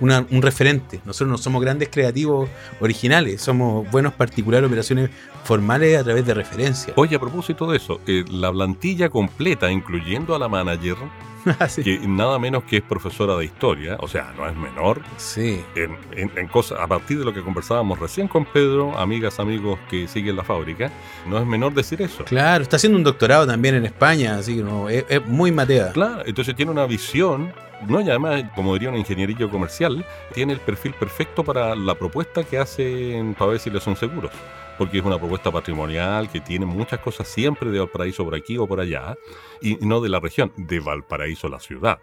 una- 0.00 0.26
un 0.30 0.42
referente. 0.42 1.00
Nosotros 1.04 1.30
no 1.30 1.38
somos 1.38 1.62
grandes 1.62 1.88
creativos 1.90 2.48
originales, 2.80 3.40
somos 3.40 3.90
buenos 3.90 4.12
particular 4.14 4.64
operaciones 4.64 5.10
formales 5.44 5.98
a 5.98 6.04
través 6.04 6.26
de 6.26 6.34
referencias. 6.34 6.92
Oye, 6.96 7.16
a 7.16 7.20
propósito 7.20 7.70
de 7.70 7.76
eso, 7.76 8.00
eh, 8.06 8.24
la 8.30 8.50
plantilla 8.52 9.08
completa, 9.08 9.70
incluyendo 9.70 10.34
a 10.34 10.38
la 10.38 10.48
manager, 10.48 10.96
Así. 11.58 11.82
que 11.82 11.98
nada 12.06 12.38
menos 12.38 12.64
que 12.64 12.76
es 12.78 12.82
profesora 12.82 13.34
de 13.36 13.46
historia, 13.46 13.96
o 14.00 14.06
sea, 14.08 14.34
no 14.36 14.46
es 14.46 14.54
menor, 14.54 15.00
Sí. 15.16 15.62
en, 15.74 15.96
en- 16.12 16.30
en 16.36 16.46
cosas, 16.48 16.78
a 16.80 16.86
partir 16.86 17.18
de 17.18 17.24
lo 17.24 17.32
que 17.32 17.40
conversábamos 17.42 17.98
recién 17.98 18.28
con 18.28 18.44
Pedro, 18.44 18.98
amigas, 18.98 19.40
amigos 19.40 19.78
que 19.88 20.06
siguen 20.06 20.36
la 20.36 20.44
fábrica, 20.44 20.90
no 21.26 21.38
es 21.38 21.46
menor 21.46 21.72
decir 21.72 22.02
eso. 22.02 22.24
Claro, 22.24 22.62
está 22.62 22.76
haciendo 22.76 22.98
un 22.98 23.04
doctorado 23.04 23.46
también 23.46 23.74
en 23.74 23.86
España, 23.86 24.36
así 24.36 24.56
que 24.56 24.62
no, 24.62 24.90
es, 24.90 25.04
es 25.08 25.26
muy 25.26 25.50
matea. 25.50 25.92
Claro, 25.92 26.22
entonces 26.26 26.54
tiene 26.54 26.72
una 26.72 26.84
visión, 26.84 27.50
no 27.86 28.00
y 28.00 28.08
además, 28.08 28.44
como 28.54 28.74
diría 28.74 28.90
un 28.90 28.96
ingenierillo 28.96 29.50
comercial, 29.50 30.04
tiene 30.32 30.52
el 30.52 30.60
perfil 30.60 30.94
perfecto 30.94 31.44
para 31.44 31.74
la 31.74 31.94
propuesta 31.94 32.44
que 32.44 32.58
hacen 32.58 33.34
para 33.34 33.52
ver 33.52 33.60
si 33.60 33.70
le 33.70 33.80
son 33.80 33.96
seguros. 33.96 34.32
Porque 34.78 34.98
es 34.98 35.04
una 35.04 35.18
propuesta 35.18 35.50
patrimonial 35.50 36.30
que 36.30 36.40
tiene 36.40 36.64
muchas 36.64 37.00
cosas 37.00 37.28
siempre 37.28 37.70
de 37.70 37.78
Valparaíso 37.78 38.24
por 38.24 38.34
aquí 38.34 38.56
o 38.56 38.66
por 38.66 38.80
allá, 38.80 39.14
y 39.60 39.76
no 39.76 40.00
de 40.00 40.08
la 40.08 40.20
región, 40.20 40.52
de 40.56 40.80
Valparaíso 40.80 41.48
la 41.48 41.60
ciudad. 41.60 42.00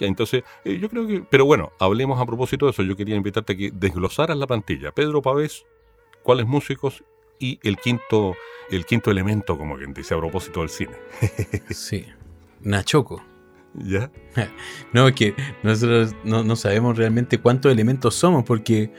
Entonces, 0.00 0.44
eh, 0.64 0.78
yo 0.78 0.88
creo 0.88 1.06
que. 1.06 1.22
Pero 1.28 1.44
bueno, 1.44 1.72
hablemos 1.78 2.20
a 2.20 2.26
propósito 2.26 2.66
de 2.66 2.72
eso. 2.72 2.82
Yo 2.82 2.96
quería 2.96 3.16
invitarte 3.16 3.54
a 3.54 3.56
que 3.56 3.70
desglosaras 3.72 4.36
la 4.36 4.46
plantilla. 4.46 4.92
Pedro 4.92 5.22
Pavés, 5.22 5.66
cuáles 6.22 6.46
músicos 6.46 7.02
y 7.38 7.58
el 7.62 7.76
quinto, 7.78 8.34
el 8.70 8.84
quinto 8.84 9.10
elemento, 9.10 9.56
como 9.56 9.76
quien 9.76 9.94
dice 9.94 10.14
a 10.14 10.18
propósito 10.18 10.60
del 10.60 10.68
cine. 10.68 10.96
Sí. 11.70 12.06
Nachoco. 12.60 13.22
¿Ya? 13.74 14.10
No, 14.92 15.06
es 15.08 15.14
que 15.14 15.34
nosotros 15.62 16.14
no, 16.24 16.42
no 16.42 16.56
sabemos 16.56 16.96
realmente 16.96 17.38
cuántos 17.38 17.70
elementos 17.70 18.14
somos 18.14 18.44
porque 18.44 18.92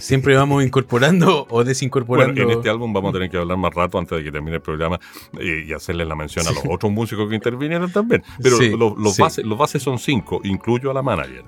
siempre 0.00 0.34
vamos 0.36 0.64
incorporando 0.64 1.46
o 1.50 1.62
desincorporando. 1.64 2.34
Bueno, 2.34 2.50
en 2.52 2.56
este 2.58 2.68
álbum 2.70 2.92
vamos 2.92 3.10
a 3.10 3.12
tener 3.14 3.30
que 3.30 3.36
hablar 3.38 3.56
más 3.58 3.72
rato 3.74 3.98
antes 3.98 4.18
de 4.18 4.24
que 4.24 4.32
termine 4.32 4.56
el 4.56 4.62
programa 4.62 4.98
eh, 5.38 5.64
y 5.68 5.72
hacerles 5.72 6.08
la 6.08 6.14
mención 6.16 6.46
a 6.46 6.50
los 6.50 6.60
Sí. 6.62 6.68
otros 6.70 6.90
músicos 6.92 7.28
que 7.28 7.34
intervinieron 7.36 7.90
también. 7.92 8.22
Pero 8.42 8.56
Sí, 8.56 8.70
los, 8.70 8.96
los 8.98 9.14
sí. 9.14 9.22
bases, 9.22 9.44
los 9.44 9.56
bases 9.58 9.82
son 9.82 9.98
cinco, 9.98 10.40
incluyo 10.44 10.90
a 10.90 10.94
la 10.94 11.02
manager. 11.02 11.44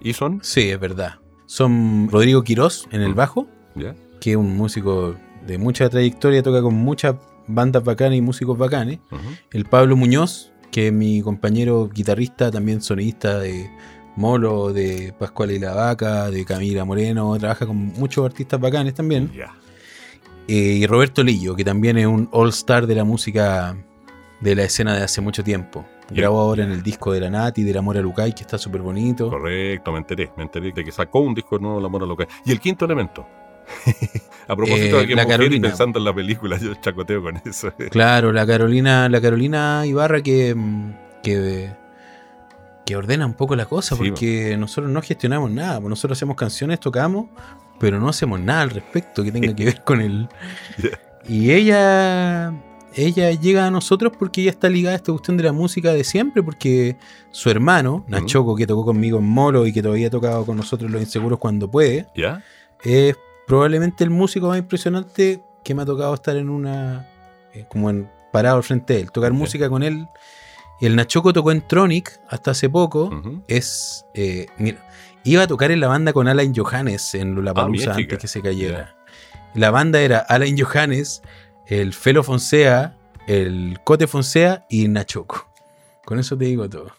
¿Y 0.00 0.12
son? 0.12 0.40
Sí, 0.42 0.70
es 0.70 0.78
verdad. 0.78 1.16
Son 1.46 2.08
Rodrigo 2.10 2.42
Quirós 2.44 2.86
en 2.92 3.02
el 3.02 3.12
Mm. 3.12 3.16
bajo, 3.16 3.46
¿Ya? 3.74 3.94
que 4.20 4.30
es 4.32 4.36
un 4.36 4.56
músico 4.56 5.16
de 5.46 5.58
mucha 5.58 5.88
trayectoria, 5.88 6.42
toca 6.42 6.62
con 6.62 6.74
muchas 6.74 7.16
bandas 7.48 7.82
bacanas 7.84 8.16
y 8.18 8.20
músicos 8.20 8.56
bacanes. 8.58 8.98
El 9.52 9.64
Pablo 9.64 9.96
Muñoz, 9.96 10.52
que 10.76 10.92
mi 10.92 11.22
compañero 11.22 11.88
guitarrista, 11.88 12.50
también 12.50 12.82
sonidista 12.82 13.38
de 13.38 13.70
Molo, 14.14 14.74
de 14.74 15.14
Pascual 15.18 15.52
y 15.52 15.58
la 15.58 15.72
Vaca, 15.72 16.30
de 16.30 16.44
Camila 16.44 16.84
Moreno, 16.84 17.34
trabaja 17.38 17.64
con 17.66 17.78
muchos 17.94 18.26
artistas 18.26 18.60
bacanes 18.60 18.92
también. 18.92 19.32
Eh, 20.46 20.52
y 20.52 20.86
Roberto 20.86 21.24
Lillo, 21.24 21.56
que 21.56 21.64
también 21.64 21.96
es 21.96 22.04
un 22.04 22.28
all-star 22.30 22.86
de 22.86 22.94
la 22.94 23.04
música 23.04 23.74
de 24.42 24.54
la 24.54 24.64
escena 24.64 24.94
de 24.94 25.02
hace 25.02 25.22
mucho 25.22 25.42
tiempo. 25.42 25.86
Bien. 26.10 26.20
Grabó 26.20 26.40
ahora 26.40 26.64
en 26.64 26.72
el 26.72 26.82
disco 26.82 27.10
de 27.10 27.20
la 27.20 27.30
Nati, 27.30 27.62
de 27.62 27.72
la 27.72 27.80
Mora 27.80 28.02
Lucay, 28.02 28.34
que 28.34 28.42
está 28.42 28.58
súper 28.58 28.82
bonito. 28.82 29.30
Correcto, 29.30 29.92
me 29.92 29.98
enteré. 30.00 30.30
Me 30.36 30.42
enteré 30.42 30.72
de 30.72 30.84
que 30.84 30.92
sacó 30.92 31.20
un 31.20 31.32
disco 31.32 31.58
nuevo, 31.58 31.80
La 31.80 31.88
Mora 31.88 32.04
Loca. 32.04 32.28
Y 32.44 32.52
el 32.52 32.60
quinto 32.60 32.84
elemento. 32.84 33.26
a 34.48 34.56
propósito 34.56 34.96
Eh, 34.98 35.00
de 35.00 35.06
que 35.08 35.14
la 35.14 35.26
Carolina. 35.26 35.68
pensando 35.68 35.98
en 35.98 36.04
la 36.04 36.14
película, 36.14 36.58
yo 36.58 36.74
chacoteo 36.74 37.22
con 37.22 37.40
eso. 37.44 37.72
Claro, 37.90 38.32
la 38.32 38.46
Carolina, 38.46 39.08
la 39.08 39.20
Carolina 39.20 39.84
Ibarra 39.86 40.22
que, 40.22 40.56
que, 41.22 41.70
que 42.84 42.96
ordena 42.96 43.26
un 43.26 43.34
poco 43.34 43.56
la 43.56 43.66
cosa, 43.66 43.96
Sí, 43.96 44.08
porque 44.10 44.56
nosotros 44.56 44.90
no 44.90 45.02
gestionamos 45.02 45.50
nada, 45.50 45.80
nosotros 45.80 46.16
hacemos 46.18 46.36
canciones, 46.36 46.80
tocamos, 46.80 47.26
pero 47.78 47.98
no 48.00 48.08
hacemos 48.08 48.40
nada 48.40 48.62
al 48.62 48.70
respecto 48.70 49.22
que 49.24 49.32
tenga 49.32 49.54
que 49.54 49.64
ver 49.64 49.82
con 49.84 50.00
el. 50.00 50.28
Ya. 50.78 50.90
Y 51.28 51.50
ella. 51.52 52.52
Ella 52.98 53.30
llega 53.32 53.66
a 53.66 53.70
nosotros 53.70 54.12
porque 54.18 54.40
ella 54.40 54.50
está 54.52 54.70
ligada 54.70 54.94
a 54.94 54.96
esta 54.96 55.12
cuestión 55.12 55.36
de 55.36 55.42
la 55.42 55.52
música 55.52 55.92
de 55.92 56.02
siempre, 56.02 56.42
porque 56.42 56.96
su 57.30 57.50
hermano, 57.50 58.06
Nachoco, 58.08 58.56
que 58.56 58.66
tocó 58.66 58.86
conmigo 58.86 59.18
en 59.18 59.24
Molo 59.24 59.66
y 59.66 59.72
que 59.74 59.82
todavía 59.82 60.06
ha 60.06 60.10
tocado 60.10 60.46
con 60.46 60.56
nosotros 60.56 60.90
los 60.90 61.02
inseguros 61.02 61.38
cuando 61.38 61.70
puede, 61.70 62.06
¿Ya? 62.16 62.42
es 62.82 63.14
probablemente 63.46 64.04
el 64.04 64.10
músico 64.10 64.48
más 64.48 64.58
impresionante 64.58 65.42
que 65.64 65.74
me 65.74 65.82
ha 65.82 65.86
tocado 65.86 66.14
estar 66.14 66.36
en 66.36 66.48
una. 66.50 67.08
eh, 67.54 67.64
como 67.68 67.90
en 67.90 68.10
parado 68.32 68.56
al 68.56 68.62
frente 68.64 68.94
de 68.94 69.00
él, 69.00 69.12
tocar 69.12 69.32
música 69.32 69.68
con 69.68 69.82
él. 69.82 70.06
El 70.80 70.94
Nachoco 70.94 71.32
tocó 71.32 71.52
en 71.52 71.66
Tronic 71.66 72.20
hasta 72.28 72.50
hace 72.50 72.68
poco. 72.68 73.10
Es. 73.48 74.04
eh, 74.14 74.46
mira, 74.58 74.78
iba 75.24 75.42
a 75.42 75.46
tocar 75.46 75.70
en 75.70 75.80
la 75.80 75.88
banda 75.88 76.12
con 76.12 76.28
Alan 76.28 76.52
Johannes 76.54 77.14
en 77.14 77.30
Ah, 77.32 77.34
Lollapalooza 77.36 77.78
chica. 77.78 77.94
antes 77.94 78.18
que 78.18 78.28
se 78.28 78.42
cayera. 78.42 78.94
La 79.54 79.70
banda 79.70 80.00
era 80.00 80.18
Alan 80.18 80.54
Johannes, 80.58 81.22
el 81.66 81.94
Felo 81.94 82.22
Fonsea, 82.22 82.94
el 83.26 83.78
Cote 83.84 84.06
Fonsea 84.06 84.66
y 84.68 84.86
Nachoco. 84.88 85.48
Con 86.04 86.18
eso 86.18 86.36
te 86.36 86.44
digo 86.44 86.68
todo. 86.68 86.92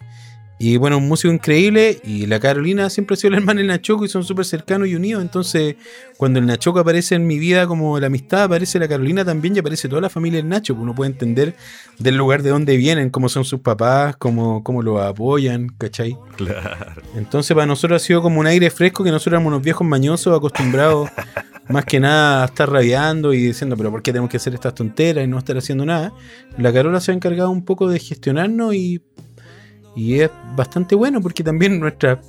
Y 0.60 0.78
bueno, 0.78 0.98
un 0.98 1.08
músico 1.08 1.34
increíble. 1.34 2.00
Y 2.04 2.26
la 2.26 2.40
Carolina 2.40 2.90
siempre 2.90 3.14
ha 3.14 3.18
sido 3.18 3.32
la 3.32 3.38
hermana 3.38 3.60
del 3.60 3.68
Nachoco 3.68 4.06
y 4.06 4.10
son 4.10 4.24
súper 4.24 4.46
cercanos 4.46 4.88
y 4.88 4.96
unidos. 4.96 5.22
Entonces, 5.22 5.76
cuando 6.18 6.40
el 6.40 6.46
Nachoco 6.46 6.80
aparece 6.80 7.16
en 7.16 7.28
mi 7.28 7.38
vida 7.38 7.68
como 7.68 8.00
la 8.00 8.08
amistad, 8.08 8.44
aparece 8.44 8.80
la 8.80 8.88
Carolina 8.88 9.24
también 9.24 9.56
y 9.56 9.60
aparece 9.60 9.88
toda 9.88 10.02
la 10.02 10.10
familia 10.10 10.38
del 10.38 10.50
Nacho. 10.50 10.74
pues 10.74 10.84
Uno 10.84 10.96
puede 10.96 11.12
entender 11.12 11.56
del 12.00 12.16
lugar 12.16 12.42
de 12.42 12.50
donde 12.50 12.76
vienen, 12.78 13.10
cómo 13.10 13.30
son 13.30 13.46
sus 13.46 13.60
papás, 13.60 14.16
cómo, 14.18 14.64
cómo 14.64 14.82
lo 14.82 15.02
apoyan, 15.02 15.70
¿cachai? 15.78 16.18
Claro. 16.36 17.02
Entonces, 17.16 17.54
para 17.54 17.68
nosotros 17.68 18.02
ha 18.02 18.06
sido 18.06 18.22
como 18.22 18.40
un 18.40 18.48
aire 18.48 18.70
fresco 18.72 19.04
que 19.04 19.12
nosotros 19.12 19.34
éramos 19.34 19.52
unos 19.52 19.62
viejos 19.62 19.86
mañosos 19.86 20.36
acostumbrados 20.36 21.10
más 21.70 21.86
que 21.86 22.00
nada 22.00 22.44
a 22.44 22.46
estar 22.46 22.70
rabiando 22.72 23.34
y 23.34 23.42
diciendo, 23.42 23.76
pero 23.78 23.92
¿por 23.92 24.02
qué 24.02 24.12
tenemos 24.12 24.30
que 24.30 24.38
hacer 24.38 24.54
estas 24.54 24.74
tonteras 24.74 25.24
y 25.24 25.28
no 25.28 25.38
estar 25.38 25.58
haciendo 25.58 25.86
nada? 25.86 26.14
La 26.58 26.72
Carola 26.74 27.00
se 27.00 27.12
ha 27.12 27.14
encargado 27.14 27.52
un 27.52 27.64
poco 27.66 27.90
de 27.90 28.00
gestionarnos 28.00 28.74
y, 28.74 29.02
y 29.98 30.22
es 30.22 30.32
bastante 30.56 30.96
bueno 30.96 31.20
porque 31.22 31.44
también 31.44 31.80
nuestra 31.80 32.22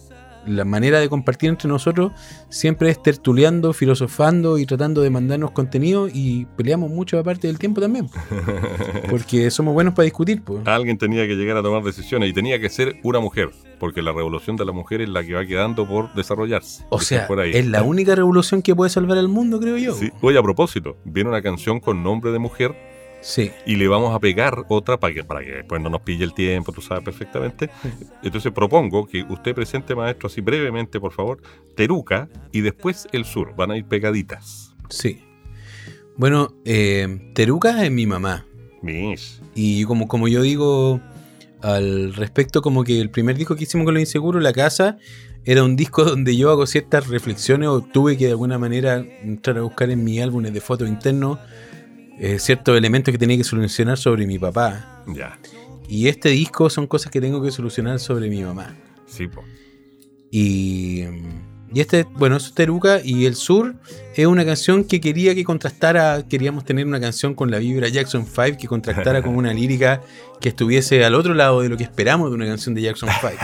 la 0.47 0.65
manera 0.65 0.99
de 0.99 1.09
compartir 1.09 1.51
entre 1.51 1.69
nosotros 1.69 2.13
siempre 2.49 2.91
es 2.91 3.03
tertuleando, 3.03 3.73
filosofando 3.73 4.59
y 4.59 4.67
tratando 4.67 5.03
de 5.03 5.11
mandarnos 5.11 5.51
contenido 5.51 6.09
y 6.13 6.47
peleamos 6.57 6.91
mucho 6.91 7.19
aparte 7.19 7.47
del 7.49 7.59
tiempo 7.59 7.81
también. 7.81 8.09
Porque 9.11 9.51
somos 9.51 9.75
buenos 9.75 9.95
para 9.95 10.05
discutir. 10.05 10.43
Pues. 10.43 10.67
Alguien 10.67 10.97
tenía 10.97 11.27
que 11.27 11.35
llegar 11.35 11.57
a 11.59 11.63
tomar 11.63 11.83
decisiones 11.83 12.31
y 12.31 12.33
tenía 12.33 12.59
que 12.59 12.71
ser 12.71 12.97
una 13.03 13.21
mujer, 13.21 13.51
porque 13.79 14.01
la 14.01 14.13
revolución 14.13 14.57
de 14.57 14.65
la 14.65 14.73
mujer 14.73 15.03
es 15.03 15.09
la 15.09 15.23
que 15.23 15.35
va 15.35 15.45
quedando 15.45 15.87
por 15.87 16.13
desarrollarse. 16.15 16.85
O 16.89 17.01
sea, 17.01 17.27
por 17.27 17.41
ahí. 17.41 17.51
es 17.53 17.67
la 17.67 17.83
única 17.85 18.15
revolución 18.15 18.63
que 18.63 18.75
puede 18.75 18.91
salvar 18.91 19.19
al 19.19 19.29
mundo, 19.29 19.61
creo 19.61 19.77
yo. 19.77 19.95
Sí. 19.95 20.11
Oye, 20.23 20.39
a 20.39 20.43
propósito, 20.43 20.97
viene 21.05 21.29
una 21.29 21.43
canción 21.43 21.81
con 21.81 22.03
nombre 22.03 22.33
de 22.33 22.39
mujer 22.39 22.75
Sí. 23.21 23.51
y 23.67 23.77
le 23.77 23.89
vamos 23.89 24.15
a 24.15 24.21
pegar 24.21 24.65
otra 24.69 24.99
para 24.99 25.13
que, 25.13 25.25
para 25.25 25.41
que 25.45 25.51
después 25.51 25.81
no 25.83 25.91
nos 25.91 26.03
pille 26.03 26.25
el 26.25 26.35
tiempo, 26.35 26.73
tú 26.73 26.81
sabes 26.81 27.05
perfectamente. 27.05 27.71
Entonces 28.23 28.53
propongo 28.53 29.07
que 29.07 29.23
usted 29.29 29.55
presente, 29.55 29.95
maestro, 29.95 30.29
así 30.29 30.41
brevemente, 30.41 31.01
por 31.01 31.13
favor, 31.13 31.41
Teruca 31.75 32.29
y 32.53 32.61
después 32.61 33.07
el 33.13 33.25
sur. 33.25 33.55
Van 33.57 33.71
a 33.71 33.77
ir 33.77 33.85
pegaditas. 33.85 34.75
Sí. 34.89 35.23
Bueno, 36.17 36.55
eh, 36.65 37.31
Teruca 37.35 37.85
es 37.85 37.91
mi 37.91 38.07
mamá. 38.07 38.47
Mish. 38.83 39.41
Y 39.55 39.85
como, 39.85 40.09
como 40.09 40.29
yo 40.29 40.43
digo 40.43 41.01
al 41.61 42.15
respecto, 42.15 42.63
como 42.63 42.85
que 42.85 43.01
el 43.01 43.11
primer 43.11 43.37
disco 43.37 43.57
que 43.57 43.65
hicimos 43.65 43.85
con 43.85 43.95
Los 43.95 44.01
Inseguros, 44.01 44.43
La 44.43 44.53
Casa, 44.53 44.99
era 45.45 45.65
un 45.65 45.77
disco 45.77 46.05
donde 46.05 46.37
yo 46.37 46.51
hago 46.51 46.67
ciertas 46.67 47.09
reflexiones 47.09 47.69
o 47.69 47.81
tuve 47.81 48.17
que 48.17 48.27
de 48.27 48.33
alguna 48.33 48.59
manera 48.59 49.05
entrar 49.23 49.59
a 49.59 49.63
buscar 49.63 49.91
en 49.91 50.05
mis 50.05 50.21
álbumes 50.21 50.53
de 50.53 50.61
fotos 50.61 50.89
internos 50.89 51.39
eh, 52.21 52.39
ciertos 52.39 52.77
elementos 52.77 53.13
que 53.13 53.19
tenía 53.19 53.37
que 53.37 53.45
solucionar 53.45 53.99
sobre 53.99 54.27
mi 54.27 54.39
papá. 54.39 55.03
Ya. 55.07 55.39
Y 55.89 56.09
este 56.09 56.29
disco 56.31 56.69
son 56.71 56.87
cosas 56.87 57.11
que 57.11 57.21
tengo 57.21 57.43
que 57.43 57.51
solucionar 57.51 57.99
sobre 57.99 58.29
mi 58.29 58.43
mamá. 58.43 58.77
Sí, 59.07 59.27
po. 59.27 59.43
Y, 60.31 61.05
y 61.73 61.81
este, 61.81 62.05
bueno, 62.17 62.37
es 62.37 62.53
Teruca 62.55 63.01
y 63.03 63.25
El 63.25 63.35
Sur 63.35 63.77
es 64.15 64.27
una 64.27 64.45
canción 64.45 64.85
que 64.85 65.01
quería 65.01 65.35
que 65.35 65.45
contrastara, 65.45 66.27
queríamos 66.29 66.65
tener 66.67 66.87
una 66.87 67.01
canción 67.01 67.35
con 67.35 67.51
la 67.51 67.59
vibra 67.59 67.89
Jackson 67.89 68.27
5 68.27 68.59
que 68.61 68.67
contrastara 68.69 69.23
con 69.23 69.35
una 69.37 69.53
lírica 69.55 70.03
que 70.41 70.51
estuviese 70.51 71.05
al 71.05 71.15
otro 71.15 71.33
lado 71.35 71.63
de 71.63 71.69
lo 71.71 71.77
que 71.79 71.85
esperamos 71.85 72.29
de 72.31 72.35
una 72.37 72.47
canción 72.47 72.75
de 72.75 72.83
Jackson 72.83 73.09
5. 73.21 73.35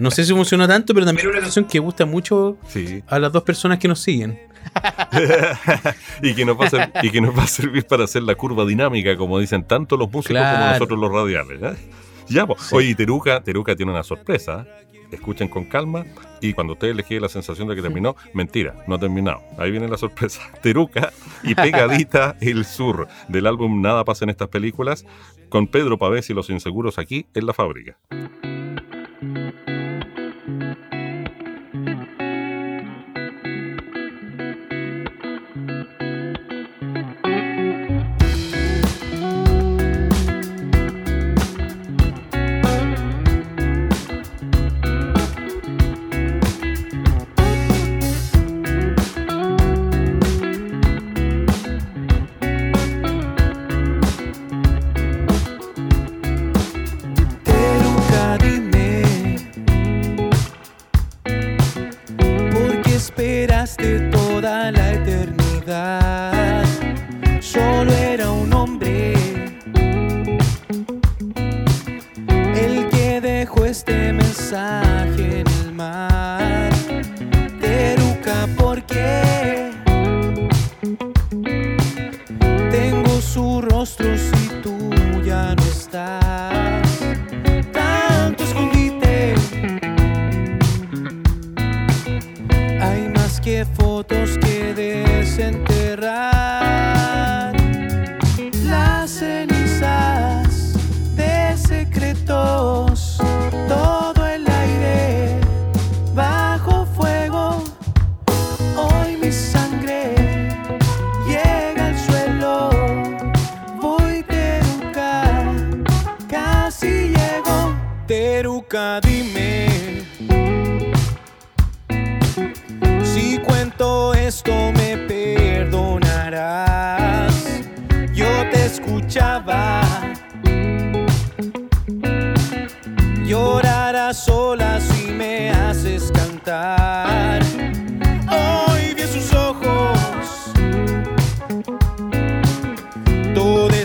No 0.00 0.10
sé 0.10 0.24
si 0.24 0.32
funcionó 0.32 0.66
tanto, 0.66 0.92
pero 0.94 1.06
también 1.06 1.28
es 1.28 1.32
una 1.32 1.40
canción 1.42 1.64
que 1.66 1.78
gusta 1.78 2.04
mucho 2.06 2.56
Sí. 2.68 3.02
a 3.06 3.18
las 3.20 3.30
dos 3.32 3.44
personas 3.44 3.78
que 3.78 3.86
nos 3.86 4.00
siguen. 4.00 4.38
y, 6.22 6.34
que 6.34 6.44
nos 6.44 6.60
va 6.60 6.66
a 6.66 6.70
ser- 6.70 6.92
y 7.02 7.10
que 7.10 7.20
nos 7.20 7.36
va 7.36 7.44
a 7.44 7.46
servir 7.46 7.86
para 7.86 8.04
hacer 8.04 8.22
la 8.22 8.34
curva 8.34 8.64
dinámica, 8.64 9.16
como 9.16 9.38
dicen 9.38 9.64
tanto 9.64 9.96
los 9.96 10.10
músicos 10.10 10.42
como 10.42 10.66
nosotros 10.66 10.98
los 10.98 11.12
radiales. 11.12 11.62
¿eh? 11.62 11.88
Ya, 12.28 12.46
po. 12.46 12.56
Sí. 12.58 12.74
Oye, 12.74 12.94
Teruca, 12.94 13.42
Teruca 13.42 13.76
tiene 13.76 13.92
una 13.92 14.02
sorpresa. 14.02 14.66
Escuchen 15.10 15.48
con 15.48 15.66
calma 15.66 16.04
y 16.40 16.54
cuando 16.54 16.72
ustedes 16.72 16.96
les 16.96 17.06
quede 17.06 17.20
la 17.20 17.28
sensación 17.28 17.68
de 17.68 17.76
que 17.76 17.82
terminó, 17.82 18.16
mentira, 18.34 18.74
no 18.88 18.96
ha 18.96 18.98
terminado. 18.98 19.42
Ahí 19.58 19.70
viene 19.70 19.86
la 19.88 19.96
sorpresa. 19.96 20.40
Teruca 20.62 21.12
y 21.42 21.54
pegadita 21.54 22.36
el 22.40 22.64
sur 22.64 23.06
del 23.28 23.46
álbum 23.46 23.80
Nada 23.80 24.04
pasa 24.04 24.24
en 24.24 24.30
estas 24.30 24.48
películas 24.48 25.06
con 25.50 25.68
Pedro 25.68 25.98
Pavés 25.98 26.30
y 26.30 26.34
los 26.34 26.50
inseguros 26.50 26.98
aquí 26.98 27.26
en 27.34 27.46
la 27.46 27.52
fábrica. 27.52 27.96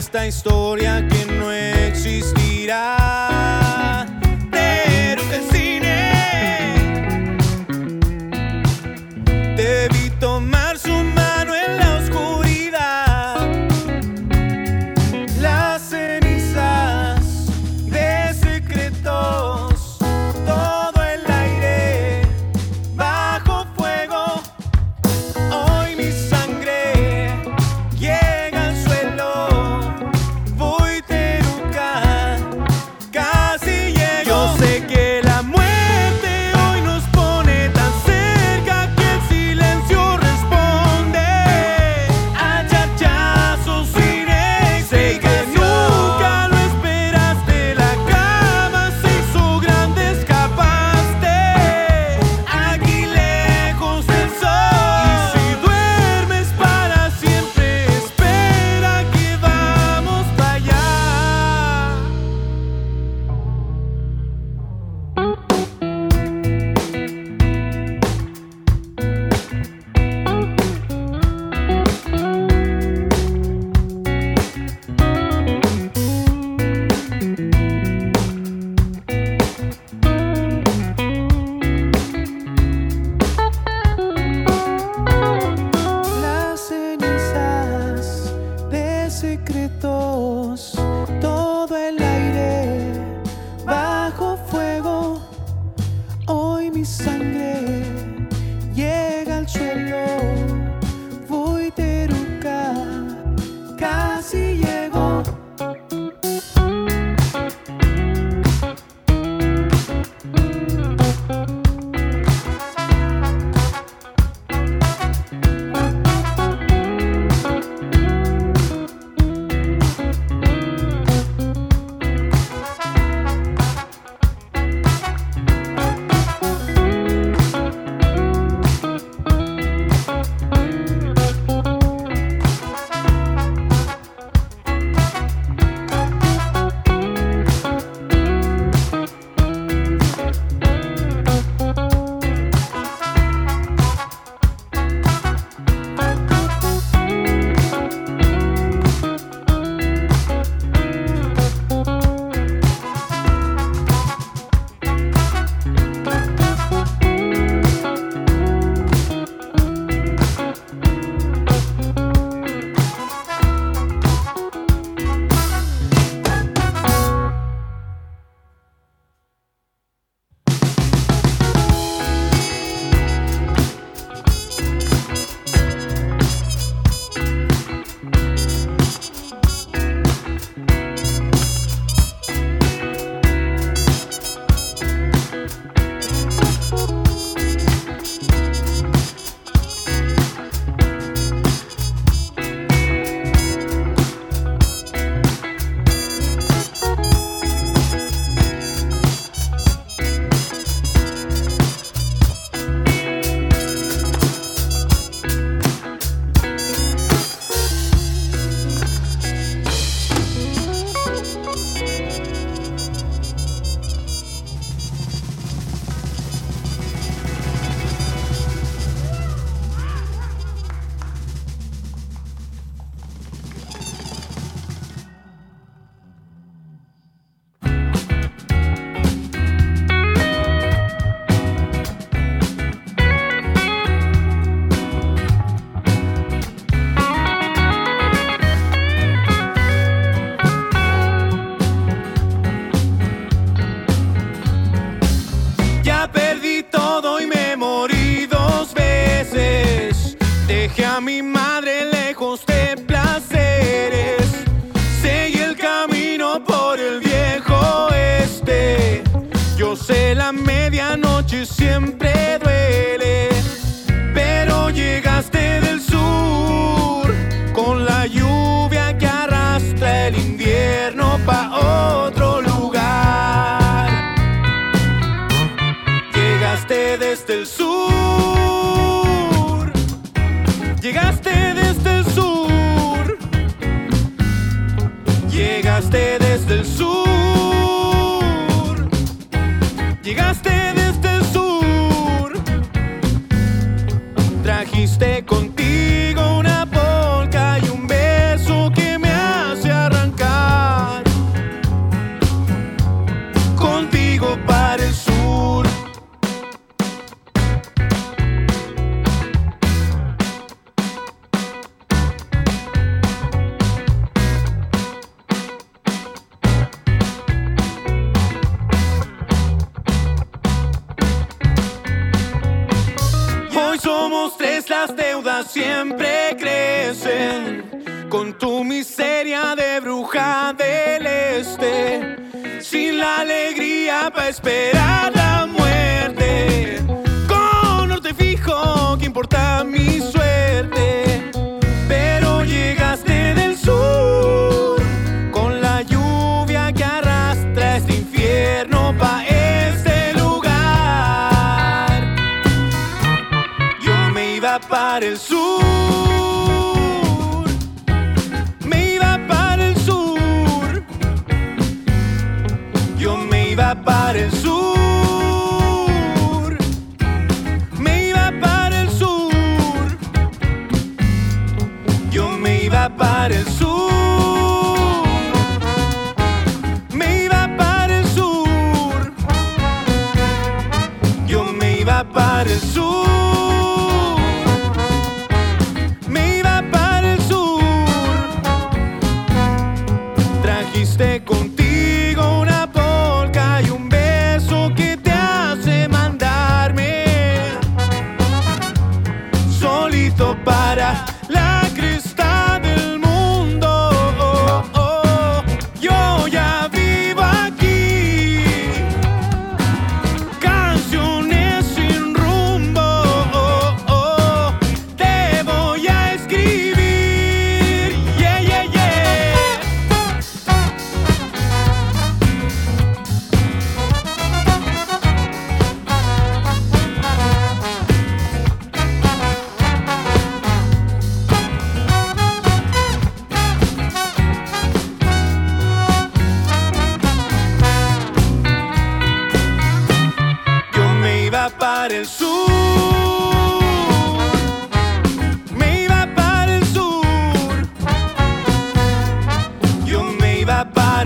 Esta 0.09 0.25
historia 0.25 1.07
que 1.07 1.31
no 1.33 1.51
existirá. 1.51 2.98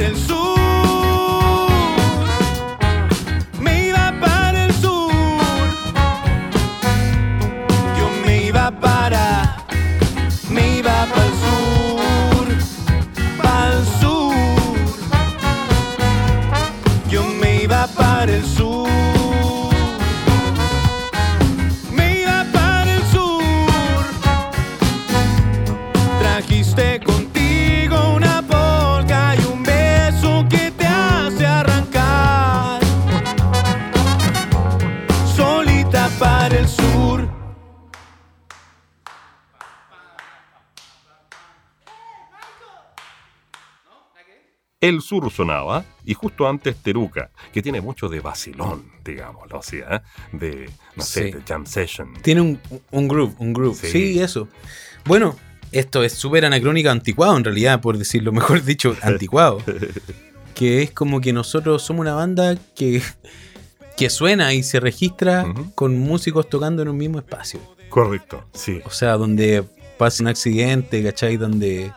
El 0.01 0.17
sur. 0.17 0.62
Sur 45.03 45.29
sonaba 45.31 45.85
y 46.05 46.13
justo 46.13 46.47
antes 46.47 46.75
Teruca, 46.77 47.29
que 47.51 47.61
tiene 47.61 47.81
mucho 47.81 48.09
de 48.09 48.19
vacilón, 48.19 48.85
digámoslo 49.03 49.59
así, 49.59 49.77
¿eh? 49.77 49.99
de, 50.31 50.69
no 50.95 51.03
sé, 51.03 51.25
Sí. 51.25 51.31
de 51.31 51.41
jam 51.47 51.65
session. 51.65 52.13
Tiene 52.21 52.41
un, 52.41 52.59
un 52.91 53.07
groove, 53.07 53.33
un 53.37 53.53
groove. 53.53 53.75
Sí. 53.77 53.87
Sí, 53.91 54.19
eso. 54.19 54.47
Bueno, 55.05 55.35
esto 55.71 56.03
es 56.03 56.13
súper 56.13 56.45
anacrónico, 56.45 56.89
anticuado 56.89 57.35
en 57.37 57.43
realidad, 57.43 57.81
por 57.81 57.97
decirlo 57.97 58.31
mejor 58.31 58.63
dicho, 58.65 58.95
anticuado. 59.01 59.61
que 60.55 60.83
es 60.83 60.91
como 60.91 61.19
que 61.21 61.33
nosotros 61.33 61.81
somos 61.83 62.01
una 62.01 62.13
banda 62.13 62.55
que, 62.75 63.01
que 63.97 64.09
suena 64.09 64.53
y 64.53 64.63
se 64.63 64.79
registra 64.79 65.45
con 65.75 65.97
músicos 65.99 66.47
tocando 66.49 66.81
en 66.83 66.89
un 66.89 66.97
mismo 66.97 67.17
espacio. 67.19 67.59
Correcto, 67.89 68.43
sí. 68.53 68.79
O 68.85 68.89
sea, 68.91 69.17
donde 69.17 69.63
pasa 69.97 70.23
un 70.23 70.27
accidente, 70.27 71.03
¿cachai? 71.03 71.37
Donde 71.37 71.91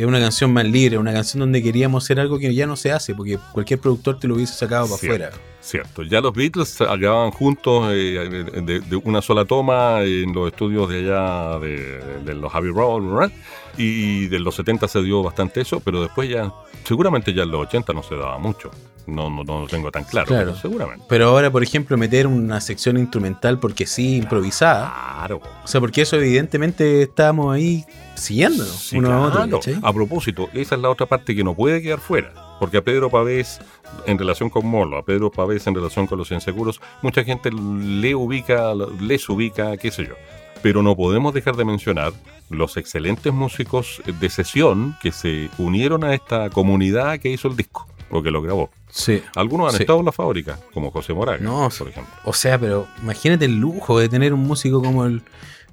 es 0.00 0.06
una 0.06 0.18
canción 0.18 0.50
más 0.50 0.64
libre, 0.64 0.96
una 0.96 1.12
canción 1.12 1.40
donde 1.40 1.62
queríamos 1.62 2.04
hacer 2.04 2.20
algo 2.20 2.38
que 2.38 2.54
ya 2.54 2.66
no 2.66 2.74
se 2.74 2.90
hace, 2.90 3.14
porque 3.14 3.38
cualquier 3.52 3.80
productor 3.80 4.18
te 4.18 4.28
lo 4.28 4.36
hubiese 4.36 4.54
sacado 4.54 4.86
para 4.86 4.98
Cierto, 4.98 5.24
afuera. 5.24 5.42
Cierto, 5.60 6.02
ya 6.04 6.22
los 6.22 6.32
Beatles 6.32 6.78
grababan 6.78 7.30
juntos 7.32 7.88
eh, 7.92 8.44
de, 8.62 8.80
de 8.80 8.96
una 8.96 9.20
sola 9.20 9.44
toma 9.44 10.00
en 10.02 10.32
los 10.32 10.48
estudios 10.48 10.88
de 10.88 11.00
allá 11.00 11.58
de, 11.58 12.00
de 12.24 12.34
los 12.34 12.54
Abbey 12.54 12.70
Road, 12.72 13.02
¿verdad? 13.02 13.32
y 13.76 14.26
de 14.28 14.38
los 14.38 14.54
70 14.54 14.88
se 14.88 15.02
dio 15.02 15.22
bastante 15.22 15.60
eso, 15.60 15.80
pero 15.80 16.02
después 16.02 16.28
ya, 16.28 16.52
seguramente 16.84 17.32
ya 17.32 17.42
en 17.44 17.50
los 17.50 17.62
80 17.66 17.92
no 17.92 18.02
se 18.02 18.16
daba 18.16 18.38
mucho. 18.38 18.70
No, 19.06 19.28
no, 19.28 19.42
no 19.42 19.60
lo 19.62 19.66
tengo 19.66 19.90
tan 19.90 20.04
claro, 20.04 20.26
Claro. 20.28 20.46
pero 20.52 20.56
seguramente. 20.60 21.04
Pero 21.08 21.28
ahora, 21.28 21.50
por 21.50 21.62
ejemplo, 21.62 21.96
meter 21.96 22.26
una 22.28 22.60
sección 22.60 22.96
instrumental 22.96 23.58
porque 23.58 23.86
sí, 23.86 24.18
improvisada. 24.18 24.92
Claro. 25.18 25.40
O 25.64 25.66
sea, 25.66 25.80
porque 25.80 26.02
eso 26.02 26.16
evidentemente 26.16 27.02
estábamos 27.02 27.52
ahí 27.52 27.84
siguiéndonos 28.14 28.68
Sí, 28.72 28.98
uno 28.98 29.12
a 29.12 29.20
otro, 29.22 29.32
claro. 29.42 29.58
¿cachai? 29.58 29.78
A 29.82 29.92
propósito, 29.92 30.48
esa 30.52 30.74
es 30.76 30.80
la 30.80 30.90
otra 30.90 31.06
parte 31.06 31.34
que 31.34 31.42
no 31.42 31.54
puede 31.54 31.82
quedar 31.82 31.98
fuera. 31.98 32.32
Porque 32.60 32.76
a 32.76 32.82
Pedro 32.84 33.08
Pavés, 33.10 33.58
en 34.06 34.18
relación 34.18 34.50
con 34.50 34.66
Molo, 34.66 34.98
a 34.98 35.02
Pedro 35.04 35.30
Pavés 35.30 35.66
en 35.66 35.74
relación 35.74 36.06
con 36.06 36.18
los 36.18 36.30
inseguros, 36.30 36.80
mucha 37.02 37.24
gente 37.24 37.50
le 37.50 38.14
ubica, 38.14 38.72
les 39.00 39.28
ubica, 39.28 39.76
qué 39.78 39.90
sé 39.90 40.04
yo. 40.06 40.14
Pero 40.62 40.82
no 40.82 40.94
podemos 40.96 41.32
dejar 41.34 41.56
de 41.56 41.64
mencionar 41.64 42.12
los 42.50 42.76
excelentes 42.76 43.32
músicos 43.32 44.02
de 44.20 44.28
sesión 44.30 44.96
que 45.02 45.12
se 45.12 45.48
unieron 45.58 46.04
a 46.04 46.14
esta 46.14 46.50
comunidad 46.50 47.18
que 47.18 47.30
hizo 47.30 47.48
el 47.48 47.56
disco, 47.56 47.86
o 48.10 48.22
que 48.22 48.30
lo 48.30 48.42
grabó. 48.42 48.70
Sí. 48.90 49.22
Algunos 49.36 49.68
han 49.72 49.76
Sí. 49.76 49.84
estado 49.84 50.00
en 50.00 50.06
la 50.06 50.12
fábrica, 50.12 50.58
como 50.74 50.90
José 50.90 51.14
Moraga, 51.14 51.38
No, 51.42 51.68
por 51.78 51.88
ejemplo. 51.88 52.12
O 52.24 52.32
sea, 52.32 52.58
pero 52.58 52.88
imagínate 53.02 53.44
el 53.46 53.56
lujo 53.58 53.98
de 53.98 54.08
tener 54.08 54.34
un 54.34 54.40
músico 54.40 54.82
como 54.82 55.06
el 55.06 55.22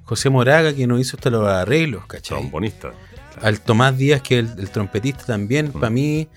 José 0.04 0.30
Moraga 0.30 0.72
que 0.72 0.86
nos 0.86 1.00
hizo 1.00 1.16
hasta 1.16 1.28
los 1.30 1.46
arreglos, 1.46 2.06
¿cachai? 2.06 2.38
Trombonista. 2.38 2.92
al 3.42 3.60
Tomás 3.60 3.96
Díaz, 3.98 4.22
que 4.22 4.38
es 4.38 4.50
el, 4.52 4.58
el 4.60 4.70
trompetista 4.70 5.24
también, 5.26 5.70
para 5.72 5.90
mí, 5.90 6.28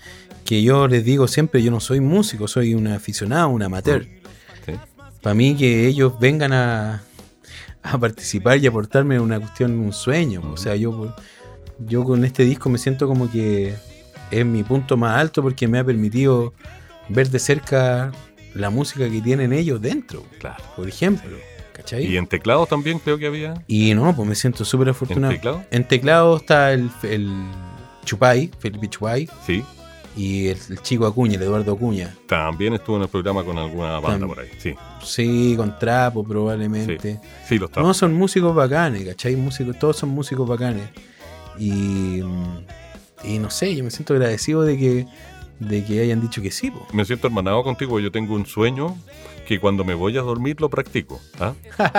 que 0.44 0.62
yo 0.62 0.86
les 0.88 1.04
digo 1.04 1.26
siempre, 1.26 1.62
yo 1.62 1.70
no 1.70 1.80
soy 1.80 2.00
músico, 2.00 2.46
soy 2.48 2.74
un 2.74 2.86
aficionado, 2.88 3.48
un 3.48 3.62
amateur. 3.62 4.06
Sí. 4.66 4.72
Para 5.22 5.34
mí 5.34 5.56
que 5.56 5.86
ellos 5.86 6.12
vengan 6.20 6.52
a, 6.52 7.02
a 7.82 7.98
participar 7.98 8.58
y 8.58 8.66
aportarme 8.66 9.18
una 9.18 9.38
cuestión, 9.40 9.78
un 9.78 9.92
sueño. 9.92 10.42
O 10.52 10.56
sea, 10.56 10.76
yo, 10.76 11.14
yo 11.78 12.04
con 12.04 12.24
este 12.24 12.44
disco 12.44 12.68
me 12.68 12.78
siento 12.78 13.06
como 13.06 13.30
que 13.30 13.74
es 14.30 14.46
mi 14.46 14.62
punto 14.62 14.96
más 14.96 15.18
alto 15.18 15.42
porque 15.42 15.68
me 15.68 15.78
ha 15.78 15.84
permitido 15.84 16.54
ver 17.08 17.28
de 17.30 17.38
cerca 17.38 18.12
la 18.54 18.70
música 18.70 19.08
que 19.08 19.20
tienen 19.20 19.52
ellos 19.52 19.80
dentro. 19.80 20.24
Claro. 20.38 20.62
Por 20.76 20.88
ejemplo. 20.88 21.36
¿Cachai? 21.72 22.04
Y 22.06 22.16
en 22.16 22.26
teclados 22.26 22.68
también 22.68 22.98
creo 22.98 23.18
que 23.18 23.26
había. 23.26 23.54
Y 23.66 23.94
no, 23.94 24.14
pues 24.14 24.28
me 24.28 24.34
siento 24.34 24.64
súper 24.64 24.90
afortunado. 24.90 25.32
¿En 25.32 25.38
teclado? 25.38 25.64
En 25.70 25.88
teclado 25.88 26.36
está 26.36 26.72
el, 26.72 26.90
el 27.02 27.30
Chupay, 28.04 28.50
Felipe 28.58 28.88
Chupay, 28.88 29.28
Sí. 29.46 29.64
Y 30.16 30.48
el, 30.48 30.58
el 30.68 30.82
chico 30.82 31.06
Acuña, 31.06 31.36
el 31.36 31.42
Eduardo 31.42 31.72
Acuña. 31.72 32.14
También 32.26 32.74
estuvo 32.74 32.96
en 32.96 33.02
el 33.02 33.08
programa 33.08 33.44
con 33.44 33.58
alguna 33.58 33.98
banda 34.00 34.26
por 34.26 34.40
ahí. 34.40 34.48
Sí. 34.58 34.74
Sí, 35.02 35.54
con 35.56 35.78
Trapo 35.78 36.24
probablemente. 36.24 37.20
Sí, 37.46 37.58
lo 37.58 37.66
estaba. 37.66 37.86
No, 37.86 37.94
son 37.94 38.14
músicos 38.14 38.54
bacanes, 38.54 39.04
¿cachai? 39.04 39.36
Músicos, 39.36 39.78
todos 39.78 39.96
son 39.96 40.10
músicos 40.10 40.48
bacanes. 40.48 40.88
Y, 41.58 42.22
mm, 42.22 42.64
y 43.24 43.38
no 43.38 43.50
sé, 43.50 43.74
yo 43.74 43.84
me 43.84 43.90
siento 43.90 44.14
agradecido 44.14 44.62
de 44.62 44.78
que, 44.78 45.06
de 45.60 45.84
que 45.84 46.00
hayan 46.00 46.20
dicho 46.20 46.42
que 46.42 46.50
sí, 46.50 46.70
po. 46.70 46.86
Me 46.92 47.04
siento 47.04 47.26
hermanado 47.26 47.62
contigo. 47.62 48.00
Yo 48.00 48.10
tengo 48.10 48.34
un 48.34 48.46
sueño 48.46 48.96
que 49.46 49.58
cuando 49.58 49.84
me 49.84 49.94
voy 49.94 50.16
a 50.18 50.22
dormir 50.22 50.60
lo 50.60 50.68
practico. 50.70 51.20
¿ah? 51.40 51.54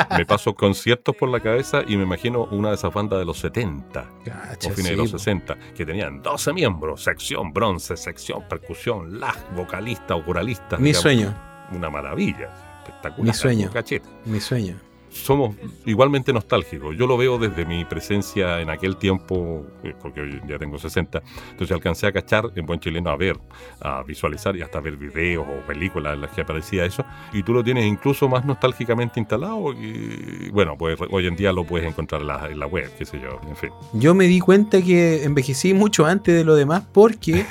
me 0.17 0.25
paso 0.25 0.53
conciertos 0.55 1.15
por 1.15 1.29
la 1.29 1.39
cabeza 1.39 1.83
y 1.87 1.97
me 1.97 2.03
imagino 2.03 2.45
una 2.45 2.69
de 2.69 2.75
esas 2.75 2.93
bandas 2.93 3.19
de 3.19 3.25
los 3.25 3.37
70 3.39 4.09
Cacha, 4.23 4.69
o 4.69 4.71
fines 4.71 4.85
sí, 4.85 4.89
de 4.91 4.95
los 4.95 5.11
po. 5.11 5.19
60 5.19 5.57
que 5.75 5.85
tenían 5.85 6.21
12 6.21 6.53
miembros, 6.53 7.03
sección 7.03 7.53
bronce, 7.53 7.97
sección 7.97 8.43
percusión, 8.47 9.19
lag, 9.19 9.37
vocalista 9.55 10.15
o 10.15 10.25
coralista. 10.25 10.77
Mi 10.77 10.85
digamos. 10.85 11.01
sueño, 11.01 11.35
Una 11.71 11.89
maravilla, 11.89 12.49
espectacular. 12.83 13.27
Mi 13.27 13.33
sueño. 13.33 13.71
Cachete. 13.71 14.07
mi 14.25 14.39
sueño. 14.39 14.92
Somos 15.13 15.55
igualmente 15.85 16.33
nostálgicos. 16.33 16.95
Yo 16.97 17.05
lo 17.05 17.17
veo 17.17 17.37
desde 17.37 17.65
mi 17.65 17.85
presencia 17.85 18.59
en 18.61 18.69
aquel 18.69 18.97
tiempo, 18.97 19.65
eh, 19.83 19.93
porque 20.01 20.21
hoy 20.21 20.41
ya 20.47 20.57
tengo 20.57 20.79
60. 20.79 21.21
Entonces 21.51 21.71
alcancé 21.71 22.07
a 22.07 22.11
cachar 22.11 22.51
en 22.55 22.65
buen 22.65 22.79
chileno 22.79 23.11
a 23.11 23.15
ver, 23.15 23.37
a 23.79 24.03
visualizar 24.03 24.55
y 24.55 24.61
hasta 24.61 24.79
ver 24.79 24.97
videos 24.97 25.45
o 25.47 25.65
películas 25.67 26.15
en 26.15 26.21
las 26.21 26.31
que 26.31 26.41
aparecía 26.41 26.83
eso. 26.83 27.05
Y 27.31 27.43
tú 27.43 27.53
lo 27.53 27.63
tienes 27.63 27.85
incluso 27.85 28.27
más 28.27 28.43
nostálgicamente 28.43 29.19
instalado. 29.19 29.71
Y 29.73 30.49
bueno, 30.51 30.77
pues 30.77 30.99
hoy 31.11 31.27
en 31.27 31.35
día 31.35 31.53
lo 31.53 31.63
puedes 31.63 31.87
encontrar 31.87 32.21
en 32.21 32.27
la, 32.27 32.47
en 32.49 32.59
la 32.59 32.65
web, 32.65 32.91
qué 32.97 33.05
sé 33.05 33.19
yo, 33.19 33.39
en 33.47 33.55
fin. 33.55 33.69
Yo 33.93 34.15
me 34.15 34.25
di 34.25 34.39
cuenta 34.39 34.81
que 34.81 35.23
envejecí 35.23 35.73
mucho 35.73 36.05
antes 36.05 36.35
de 36.35 36.43
lo 36.43 36.55
demás 36.55 36.83
porque 36.91 37.45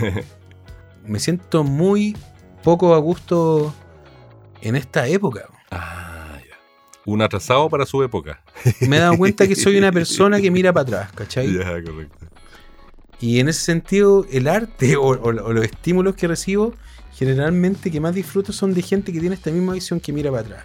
me 1.07 1.21
siento 1.21 1.63
muy 1.63 2.17
poco 2.63 2.95
a 2.95 2.99
gusto 2.99 3.73
en 4.61 4.77
esta 4.77 5.07
época. 5.07 5.47
Ah. 5.71 6.02
Un 7.05 7.21
atrasado 7.23 7.69
para 7.69 7.85
su 7.87 8.03
época. 8.03 8.43
Me 8.81 8.97
he 8.97 9.01
dado 9.01 9.17
cuenta 9.17 9.47
que 9.49 9.57
soy 9.57 9.77
una 9.77 9.91
persona 9.93 10.41
que 10.41 10.51
mira 10.51 10.73
para 10.73 10.83
atrás, 10.83 11.13
¿cachai? 11.15 11.53
Ya, 11.53 11.83
correcto. 11.83 12.27
Y 13.21 13.39
en 13.41 13.49
ese 13.49 13.61
sentido, 13.61 14.27
el 14.31 14.49
arte 14.49 14.97
o, 14.97 15.03
o- 15.03 15.19
o 15.29 15.53
los 15.53 15.65
estímulos 15.65 16.15
que 16.17 16.27
recibo, 16.27 16.75
generalmente 17.15 17.91
que 17.91 18.01
más 18.01 18.15
disfruto 18.15 18.53
son 18.53 18.75
de 18.75 18.83
gente 18.83 19.13
que 19.13 19.21
tiene 19.21 19.35
esta 19.35 19.51
misma 19.51 19.75
visión 19.75 20.01
que 20.01 20.13
mira 20.13 20.31
para 20.31 20.43
atrás. 20.43 20.65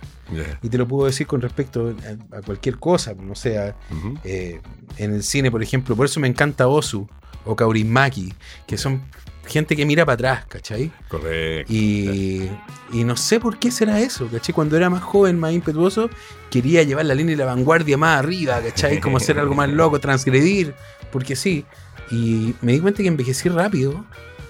Y 0.64 0.70
te 0.70 0.78
lo 0.78 0.88
puedo 0.88 1.06
decir 1.06 1.28
con 1.28 1.42
respecto 1.42 1.96
a, 2.32 2.38
a 2.38 2.42
cualquier 2.42 2.78
cosa, 2.80 3.14
no 3.14 3.36
sé, 3.36 3.58
a- 3.60 3.76
Ujú. 3.92 4.18
eh, 4.24 4.60
en 4.98 5.14
el 5.14 5.24
cine, 5.24 5.52
por 5.52 5.62
ejemplo, 5.62 5.96
por 5.96 6.06
eso 6.06 6.20
me 6.20 6.28
encanta 6.28 6.68
Osu 6.68 7.08
o 7.46 7.56
Kaurismaki, 7.56 8.34
que 8.66 8.78
son 8.78 9.04
gente 9.48 9.76
que 9.76 9.86
mira 9.86 10.06
para 10.06 10.14
atrás, 10.14 10.46
¿cachai? 10.48 10.92
Correcto. 11.08 11.72
Y, 11.72 12.50
y 12.92 13.04
no 13.04 13.16
sé 13.18 13.40
por 13.40 13.58
qué 13.58 13.72
será 13.72 14.00
eso, 14.00 14.28
¿cachai? 14.32 14.54
Cuando 14.54 14.78
era 14.78 14.90
más 14.90 15.04
joven, 15.04 15.40
más 15.40 15.54
impetuoso, 15.54 16.10
quería 16.50 16.84
llevar 16.84 17.06
la 17.06 17.16
línea 17.16 17.36
de 17.36 17.44
la 17.44 17.46
vanguardia 17.46 17.98
más 17.98 18.20
arriba, 18.20 18.62
¿cachai? 18.62 19.00
Como 19.02 19.18
hacer 19.18 19.40
algo 19.40 19.56
más 19.56 19.70
loco, 19.70 20.00
transgredir, 20.00 20.74
porque 21.12 21.36
sí. 21.36 21.66
Y 22.12 22.54
me 22.62 22.74
di 22.74 22.80
cuenta 22.80 23.02
que 23.02 23.08
envejecí 23.08 23.50
rápido, 23.50 24.06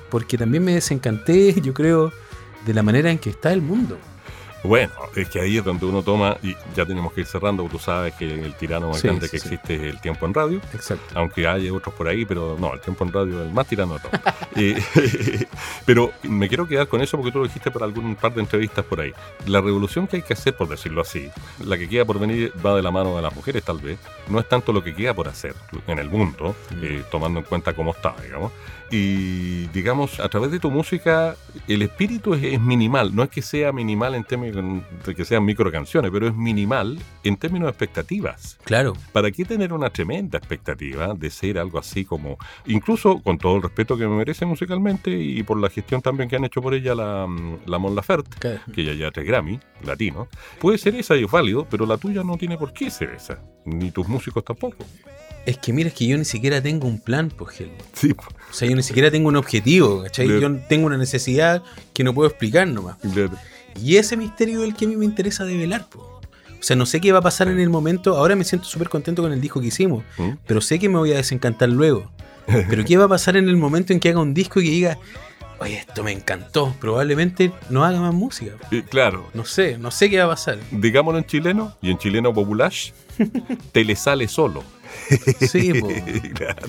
porque 0.10 0.38
también 0.38 0.64
me 0.64 0.74
desencanté, 0.74 1.54
yo 1.62 1.74
creo, 1.74 2.12
de 2.66 2.74
la 2.74 2.84
manera 2.84 3.12
en 3.12 3.18
que 3.18 3.30
está 3.30 3.54
el 3.54 3.62
mundo. 3.62 3.98
Bueno, 4.64 4.92
es 5.16 5.30
que 5.30 5.40
ahí 5.40 5.58
es 5.58 5.64
donde 5.64 5.86
uno 5.86 6.02
toma, 6.04 6.38
y 6.44 6.56
ya 6.76 6.86
tenemos 6.86 7.14
que 7.14 7.22
ir 7.22 7.28
cerrando, 7.28 7.64
porque 7.64 7.78
tú 7.78 7.84
sabes 7.84 8.14
que 8.16 8.26
el 8.26 8.54
tirano 8.56 8.90
más 8.90 9.00
Sí, 9.00 9.08
grande 9.08 9.28
sí, 9.28 9.32
que 9.32 9.40
sí. 9.40 9.48
existe 9.54 9.76
es 9.76 9.82
el 9.94 10.02
tiempo 10.02 10.26
en 10.26 10.34
radio, 10.34 10.60
Exacto. 10.74 11.06
aunque 11.16 11.48
hay 11.48 11.70
otros 11.70 11.94
por 11.96 12.08
ahí, 12.08 12.26
pero 12.26 12.58
no, 12.60 12.74
el 12.74 12.82
tiempo 12.82 13.04
en 13.06 13.14
radio 13.14 13.42
es 13.42 13.48
el 13.48 13.54
más 13.54 13.68
tirano 13.68 13.94
de 13.96 14.00
todos. 14.02 14.22
Eh, 14.60 14.76
pero 15.86 16.12
me 16.24 16.48
quiero 16.48 16.68
quedar 16.68 16.88
con 16.88 17.00
eso 17.02 17.16
porque 17.16 17.32
tú 17.32 17.38
lo 17.40 17.46
dijiste 17.46 17.70
para 17.70 17.86
algún 17.86 18.16
par 18.16 18.34
de 18.34 18.42
entrevistas 18.42 18.84
por 18.86 19.00
ahí. 19.02 19.14
La 19.46 19.62
revolución 19.62 20.08
que 20.08 20.16
hay 20.18 20.22
que 20.24 20.34
hacer, 20.34 20.56
por 20.56 20.68
decirlo 20.68 21.02
así, 21.02 21.30
la 21.64 21.78
que 21.78 21.88
queda 21.88 22.06
por 22.06 22.18
venir 22.18 22.52
va 22.66 22.76
de 22.76 22.82
la 22.82 22.90
mano 22.90 23.16
de 23.16 23.22
las 23.22 23.36
mujeres 23.36 23.64
tal 23.64 23.78
vez, 23.78 24.00
no 24.30 24.40
es 24.40 24.50
tanto 24.50 24.74
lo 24.74 24.84
que 24.84 24.96
queda 24.96 25.14
por 25.14 25.28
hacer 25.28 25.54
en 25.86 26.00
el 26.00 26.10
mundo, 26.10 26.56
eh, 26.82 27.04
tomando 27.12 27.40
en 27.40 27.46
cuenta 27.46 27.74
cómo 27.74 27.92
está, 27.92 28.16
digamos. 28.24 28.52
Y 28.90 29.68
digamos, 29.68 30.20
a 30.20 30.30
través 30.30 30.52
de 30.52 30.60
tu 30.60 30.72
música, 30.72 31.36
el 31.68 31.82
espíritu 31.82 32.34
es, 32.34 32.44
es 32.44 32.62
minimal. 32.62 33.16
No 33.16 33.24
es 33.24 33.30
que 33.30 33.42
sea 33.42 33.72
minimal 33.72 34.16
en 34.16 34.24
términos 34.24 34.84
de 35.06 35.16
que 35.16 35.26
sean 35.26 35.44
micro 35.44 35.72
canciones, 35.72 36.12
pero 36.12 36.28
es 36.28 36.36
minimal 36.36 36.98
en 37.24 37.38
términos 37.38 37.68
de 37.68 37.72
expectativas. 37.72 38.58
Claro. 38.64 38.94
¿Para 39.12 39.32
qué 39.32 39.46
tener 39.46 39.74
una 39.74 39.90
tremenda 39.90 40.38
expectativa 40.38 41.14
de 41.14 41.30
ser 41.30 41.60
algo 41.60 41.80
así 41.80 42.06
como, 42.06 42.38
incluso 42.66 43.22
con 43.22 43.38
todo 43.38 43.58
el 43.58 43.64
respeto 43.64 43.98
que 43.98 44.08
me 44.08 44.16
merece 44.16 44.46
musicalmente 44.46 45.12
y 45.12 45.44
por 45.44 45.60
la 45.60 45.70
gestión 45.70 46.02
también 46.02 46.30
que 46.30 46.36
han 46.36 46.46
hecho 46.46 46.62
por 46.62 46.74
ella 46.74 46.96
la, 46.96 47.28
mm, 47.28 47.60
la 47.66 47.78
Mon 47.78 47.96
Laferte, 47.96 48.60
que 48.74 48.84
ya 48.84 48.94
ya 48.94 49.12
tres 49.12 49.28
Grammy, 49.28 49.60
latino, 49.84 50.28
puede 50.60 50.78
ser 50.78 50.96
esa 50.96 51.16
y 51.16 51.26
es 51.26 51.32
válido, 51.32 51.68
pero 51.70 51.86
la 51.86 51.98
tuya 51.98 52.24
no 52.24 52.38
tiene 52.38 52.58
por 52.58 52.74
qué 52.74 52.90
ser 52.90 53.12
esa, 53.12 53.42
ni 53.66 53.92
tus 53.92 54.08
músicos 54.08 54.44
tampoco. 54.44 54.86
Es 55.46 55.58
que 55.58 55.72
mira, 55.72 55.88
es 55.88 55.96
que 55.96 56.06
yo 56.06 56.18
ni 56.18 56.26
siquiera 56.26 56.62
tengo 56.62 56.88
un 56.88 57.00
plan, 57.00 57.30
pues, 57.30 57.62
Helmut. 57.62 57.82
Sí, 57.94 58.14
O 58.50 58.54
sea, 58.54 58.68
yo 58.68 58.76
ni 58.76 58.84
siquiera 58.84 59.12
tengo 59.12 59.28
un 59.28 59.36
objetivo, 59.36 60.04
¿cachai? 60.04 60.28
Claro. 60.28 60.42
Yo 60.42 60.60
tengo 60.70 60.86
una 60.88 60.98
necesidad 60.98 61.62
que 61.94 62.04
no 62.04 62.14
puedo 62.14 62.30
explicar 62.30 62.68
nomás. 62.68 62.98
Y 63.84 63.98
ese 63.98 64.18
misterio 64.18 64.64
es 64.64 64.70
el 64.70 64.76
que 64.76 64.86
a 64.86 64.88
mí 64.88 64.96
me 64.96 65.06
interesa 65.06 65.46
develar, 65.46 65.88
po. 65.90 66.00
O 66.60 66.64
sea, 66.64 66.76
no 66.76 66.86
sé 66.88 67.00
qué 67.00 67.12
va 67.12 67.20
a 67.20 67.22
pasar 67.22 67.50
en 67.50 67.60
el 67.60 67.70
momento. 67.70 68.18
Ahora 68.18 68.36
me 68.36 68.44
siento 68.44 68.68
súper 68.68 68.90
contento 68.90 69.22
con 69.22 69.32
el 69.32 69.40
disco 69.40 69.62
que 69.62 69.68
hicimos, 69.68 70.04
¿Mm? 70.18 70.32
pero 70.48 70.60
sé 70.62 70.80
que 70.80 70.90
me 70.90 70.98
voy 70.98 71.12
a 71.14 71.18
desencantar 71.18 71.70
luego. 71.70 72.10
Pero 72.70 72.84
¿qué 72.86 72.96
va 72.98 73.06
a 73.06 73.10
pasar 73.10 73.36
en 73.38 73.50
el 73.50 73.58
momento 73.58 73.92
en 73.94 74.00
que 74.00 74.10
haga 74.10 74.22
un 74.22 74.34
disco 74.34 74.62
y 74.62 74.64
que 74.66 74.72
diga, 74.72 74.98
oye, 75.60 75.78
esto 75.80 76.02
me 76.04 76.14
encantó? 76.14 76.74
Probablemente 76.80 77.52
no 77.70 77.84
haga 77.84 78.00
más 78.00 78.14
música. 78.14 78.54
Eh, 78.72 78.84
claro, 78.90 79.30
No 79.34 79.44
sé, 79.44 79.78
no 79.78 79.92
sé 79.92 80.10
qué 80.10 80.18
va 80.18 80.24
a 80.24 80.30
pasar. 80.30 80.58
digámoslo 80.72 81.20
en 81.20 81.26
chileno 81.26 81.76
y 81.82 81.92
en 81.92 81.98
chileno 81.98 82.34
popular, 82.34 82.72
te 83.74 83.84
le 83.84 83.96
sale 83.98 84.28
solo. 84.30 84.64
Sí. 85.42 85.74
Claro, 86.34 86.68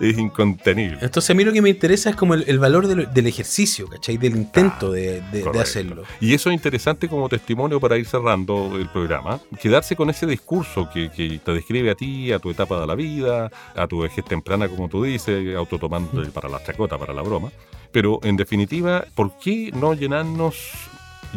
es 0.00 0.16
incontenible. 0.18 0.98
Entonces 1.00 1.30
a 1.30 1.34
mí 1.34 1.42
lo 1.44 1.52
que 1.52 1.60
me 1.62 1.70
interesa 1.70 2.10
es 2.10 2.16
como 2.16 2.34
el, 2.34 2.44
el 2.46 2.58
valor 2.58 2.86
del, 2.86 3.12
del 3.12 3.26
ejercicio, 3.26 3.88
¿cachai? 3.88 4.16
Del 4.16 4.36
intento 4.36 4.92
de, 4.92 5.20
de- 5.20 5.20
de 5.30 5.40
Correcto. 5.42 5.60
hacerlo. 5.60 6.02
Y 6.20 6.34
eso 6.34 6.50
es 6.50 6.54
interesante 6.54 7.08
como 7.08 7.28
testimonio 7.28 7.80
para 7.80 7.96
ir 7.96 8.06
cerrando 8.06 8.76
el 8.76 8.88
programa. 8.88 9.40
Quedarse 9.60 9.96
con 9.96 10.10
ese 10.10 10.26
discurso 10.26 10.88
que, 10.92 11.10
que 11.10 11.40
te 11.44 11.52
describe 11.52 11.90
a 11.90 11.94
ti, 11.94 12.30
a 12.32 12.38
tu 12.38 12.50
etapa 12.50 12.80
de 12.80 12.86
la 12.86 12.94
vida, 12.94 13.50
a 13.74 13.86
tu 13.86 14.00
vejez 14.00 14.24
temprana, 14.24 14.68
como 14.68 14.88
tú 14.88 15.02
dices, 15.04 15.54
autotomando 15.56 16.22
para 16.32 16.48
la 16.48 16.62
chacota, 16.62 16.96
para 16.98 17.12
la 17.14 17.22
broma. 17.22 17.50
Pero 17.90 18.20
en 18.22 18.36
definitiva, 18.36 19.04
¿por 19.14 19.38
qué 19.38 19.70
no 19.74 19.94
llenarnos? 19.94 20.70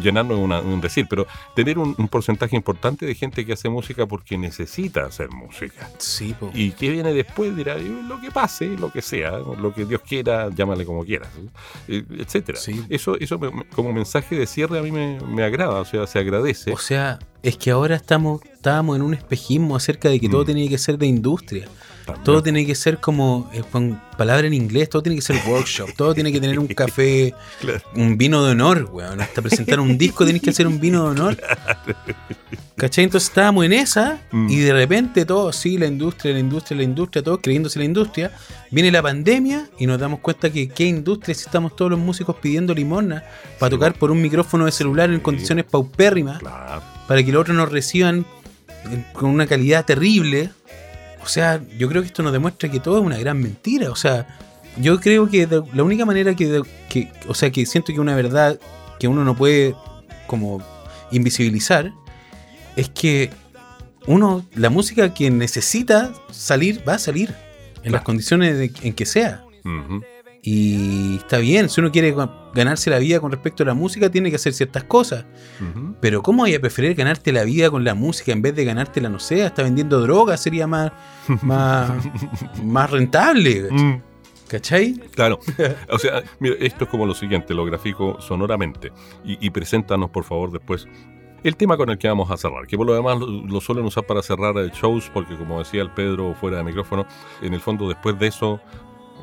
Llenarnos 0.00 0.38
una- 0.38 0.60
un 0.60 0.80
decir, 0.80 1.06
pero 1.08 1.26
tener 1.54 1.78
un, 1.78 1.94
un 1.98 2.08
porcentaje 2.08 2.56
importante 2.56 3.04
de 3.06 3.14
gente 3.14 3.44
que 3.44 3.52
hace 3.52 3.68
música 3.68 4.06
porque 4.06 4.38
necesita 4.38 5.04
hacer 5.06 5.30
música. 5.30 5.88
Sí, 5.98 6.34
po. 6.38 6.50
Y 6.54 6.70
qué 6.72 6.90
viene 6.90 7.12
después 7.12 7.54
dirá 7.56 7.76
"Eh, 7.76 8.02
lo 8.08 8.20
que 8.20 8.30
pase, 8.30 8.66
lo 8.78 8.90
que 8.90 9.02
sea, 9.02 9.32
lo 9.38 9.74
que 9.74 9.84
Dios 9.84 10.00
quiera, 10.06 10.48
llámale 10.54 10.84
como 10.86 11.04
quieras, 11.04 11.28
eh, 11.88 12.04
etcétera. 12.18 12.58
Sí. 12.58 12.82
Eso, 12.88 13.18
eso 13.18 13.38
me- 13.38 13.64
como 13.74 13.92
mensaje 13.92 14.36
de 14.36 14.46
cierre 14.46 14.78
a 14.78 14.82
mí 14.82 14.90
me, 14.90 15.18
me 15.20 15.42
agrada, 15.42 15.80
o 15.80 15.84
sea, 15.84 16.06
se 16.06 16.18
agradece. 16.18 16.72
O 16.72 16.78
sea, 16.78 17.18
es 17.42 17.56
que 17.56 17.70
ahora 17.70 17.96
estamos, 17.96 18.40
estábamos 18.44 18.96
en 18.96 19.02
un 19.02 19.14
espejismo 19.14 19.76
acerca 19.76 20.08
de 20.08 20.20
que 20.20 20.28
todo 20.28 20.42
Mm. 20.42 20.46
tiene 20.46 20.68
que 20.68 20.78
ser 20.78 20.96
de 20.98 21.06
industria. 21.06 21.66
También. 22.06 22.24
Todo 22.24 22.42
tiene 22.42 22.66
que 22.66 22.74
ser 22.74 22.98
como, 22.98 23.48
eh, 23.52 23.62
con 23.70 24.00
palabra 24.18 24.46
en 24.46 24.54
inglés, 24.54 24.88
todo 24.90 25.02
tiene 25.02 25.16
que 25.16 25.22
ser 25.22 25.36
workshop, 25.46 25.90
todo 25.96 26.14
tiene 26.14 26.32
que 26.32 26.40
tener 26.40 26.58
un 26.58 26.66
café, 26.68 27.34
Claro. 27.60 27.80
un 27.96 28.16
vino 28.18 28.44
de 28.44 28.52
honor, 28.52 28.88
weón. 28.92 29.20
Hasta 29.20 29.40
presentar 29.42 29.78
un 29.80 29.96
disco 29.98 30.24
tienes 30.24 30.42
que 30.42 30.50
hacer 30.50 30.66
un 30.66 30.80
vino 30.80 31.04
de 31.04 31.10
honor. 31.10 31.36
¿Cachai? 32.76 33.04
Entonces 33.04 33.28
estábamos 33.28 33.64
en 33.64 33.72
esa 33.74 34.20
Mm. 34.32 34.50
y 34.50 34.56
de 34.56 34.72
repente 34.72 35.24
todo, 35.24 35.52
sí, 35.52 35.78
la 35.78 35.86
industria, 35.86 36.32
la 36.34 36.40
industria, 36.40 36.76
la 36.78 36.82
industria, 36.82 37.22
todos 37.22 37.38
creyéndose 37.42 37.78
la 37.78 37.84
industria. 37.84 38.32
Viene 38.70 38.90
la 38.90 39.02
pandemia 39.02 39.68
y 39.78 39.86
nos 39.86 40.00
damos 40.00 40.20
cuenta 40.20 40.50
que 40.50 40.68
qué 40.68 40.84
industria 40.84 41.34
si 41.34 41.44
estamos 41.44 41.76
todos 41.76 41.90
los 41.90 42.00
músicos 42.00 42.36
pidiendo 42.40 42.74
limosna 42.74 43.22
para 43.58 43.70
Sí, 43.70 43.76
tocar 43.76 43.94
por 43.94 44.10
un 44.10 44.20
micrófono 44.20 44.64
de 44.64 44.72
celular 44.72 45.10
en 45.10 45.16
Sí. 45.16 45.22
condiciones 45.22 45.64
paupérrimas 45.66 46.38
Claro. 46.40 46.82
para 47.06 47.22
que 47.22 47.30
los 47.30 47.42
otros 47.42 47.56
nos 47.56 47.70
reciban 47.70 48.24
con 49.12 49.30
una 49.30 49.46
calidad 49.46 49.84
terrible. 49.84 50.50
O 51.22 51.28
sea, 51.28 51.60
yo 51.78 51.88
creo 51.88 52.02
que 52.02 52.08
esto 52.08 52.22
nos 52.22 52.32
demuestra 52.32 52.70
que 52.70 52.80
todo 52.80 52.98
es 52.98 53.04
una 53.04 53.18
gran 53.18 53.40
mentira. 53.40 53.90
O 53.90 53.96
sea, 53.96 54.26
yo 54.78 54.98
creo 55.00 55.28
que 55.28 55.46
de- 55.46 55.62
la 55.74 55.82
única 55.82 56.04
manera 56.04 56.34
que, 56.34 56.62
que- 56.88 57.12
o 57.28 57.34
sea, 57.34 57.50
que 57.50 57.64
siento 57.66 57.92
que 57.92 58.00
una 58.00 58.14
verdad 58.16 58.58
que 58.98 59.08
uno 59.08 59.24
no 59.24 59.36
puede 59.36 59.74
como 60.26 60.62
invisibilizar 61.10 61.92
es 62.76 62.88
que 62.88 63.30
uno, 64.06 64.44
la 64.54 64.70
música 64.70 65.14
que 65.14 65.30
necesita 65.30 66.12
salir, 66.30 66.82
va 66.88 66.94
a 66.94 66.98
salir 66.98 67.34
en 67.84 67.92
las 67.92 68.02
condiciones 68.02 68.58
de- 68.58 68.72
en 68.82 68.92
que 68.94 69.06
sea. 69.06 69.44
Ujú. 69.64 70.02
Y 70.44 71.16
está 71.18 71.38
bien, 71.38 71.68
si 71.68 71.80
uno 71.80 71.92
quiere 71.92 72.12
ga- 72.14 72.50
ganarse 72.52 72.90
la 72.90 72.98
vida 72.98 73.20
con 73.20 73.30
respecto 73.30 73.62
a 73.62 73.66
la 73.66 73.74
música, 73.74 74.10
tiene 74.10 74.28
que 74.28 74.36
hacer 74.36 74.52
ciertas 74.52 74.82
cosas. 74.84 75.24
Pero 76.00 76.20
¿cómo 76.20 76.42
hay 76.42 76.56
a 76.56 76.60
preferir 76.60 76.94
ganarte 76.96 77.30
la 77.32 77.44
vida 77.44 77.70
con 77.70 77.84
la 77.84 77.94
música 77.94 78.32
en 78.32 78.42
vez 78.42 78.54
de 78.56 78.64
ganártela, 78.64 79.08
no 79.08 79.20
sé, 79.20 79.44
hasta 79.44 79.62
vendiendo 79.62 80.00
drogas? 80.00 80.42
Sería 80.42 80.66
más, 80.66 80.90
más, 81.42 81.92
más 82.64 82.90
rentable. 82.90 83.68
Mm. 83.70 84.02
¿Cachai? 84.48 84.94
Claro. 85.14 85.38
O 85.88 85.98
sea, 85.98 86.22
mira, 86.40 86.56
esto 86.58 86.84
es 86.84 86.90
como 86.90 87.06
lo 87.06 87.14
siguiente, 87.14 87.54
lo 87.54 87.64
grafico 87.64 88.20
sonoramente. 88.20 88.90
Y, 89.24 89.46
y 89.46 89.50
preséntanos, 89.50 90.10
por 90.10 90.24
favor, 90.24 90.50
después 90.50 90.88
el 91.44 91.56
tema 91.56 91.76
con 91.76 91.88
el 91.90 91.98
que 91.98 92.06
vamos 92.08 92.30
a 92.30 92.36
cerrar, 92.36 92.66
que 92.66 92.76
por 92.76 92.86
lo 92.86 92.94
demás 92.94 93.18
lo, 93.18 93.26
lo 93.28 93.60
suelen 93.60 93.84
usar 93.84 94.04
para 94.06 94.22
cerrar 94.22 94.56
eh, 94.58 94.70
shows, 94.74 95.10
porque 95.14 95.36
como 95.36 95.58
decía 95.60 95.82
el 95.82 95.90
Pedro 95.90 96.34
fuera 96.34 96.56
de 96.58 96.64
micrófono, 96.64 97.06
en 97.42 97.54
el 97.54 97.60
fondo 97.60 97.88
después 97.88 98.16
de 98.18 98.26
eso, 98.28 98.60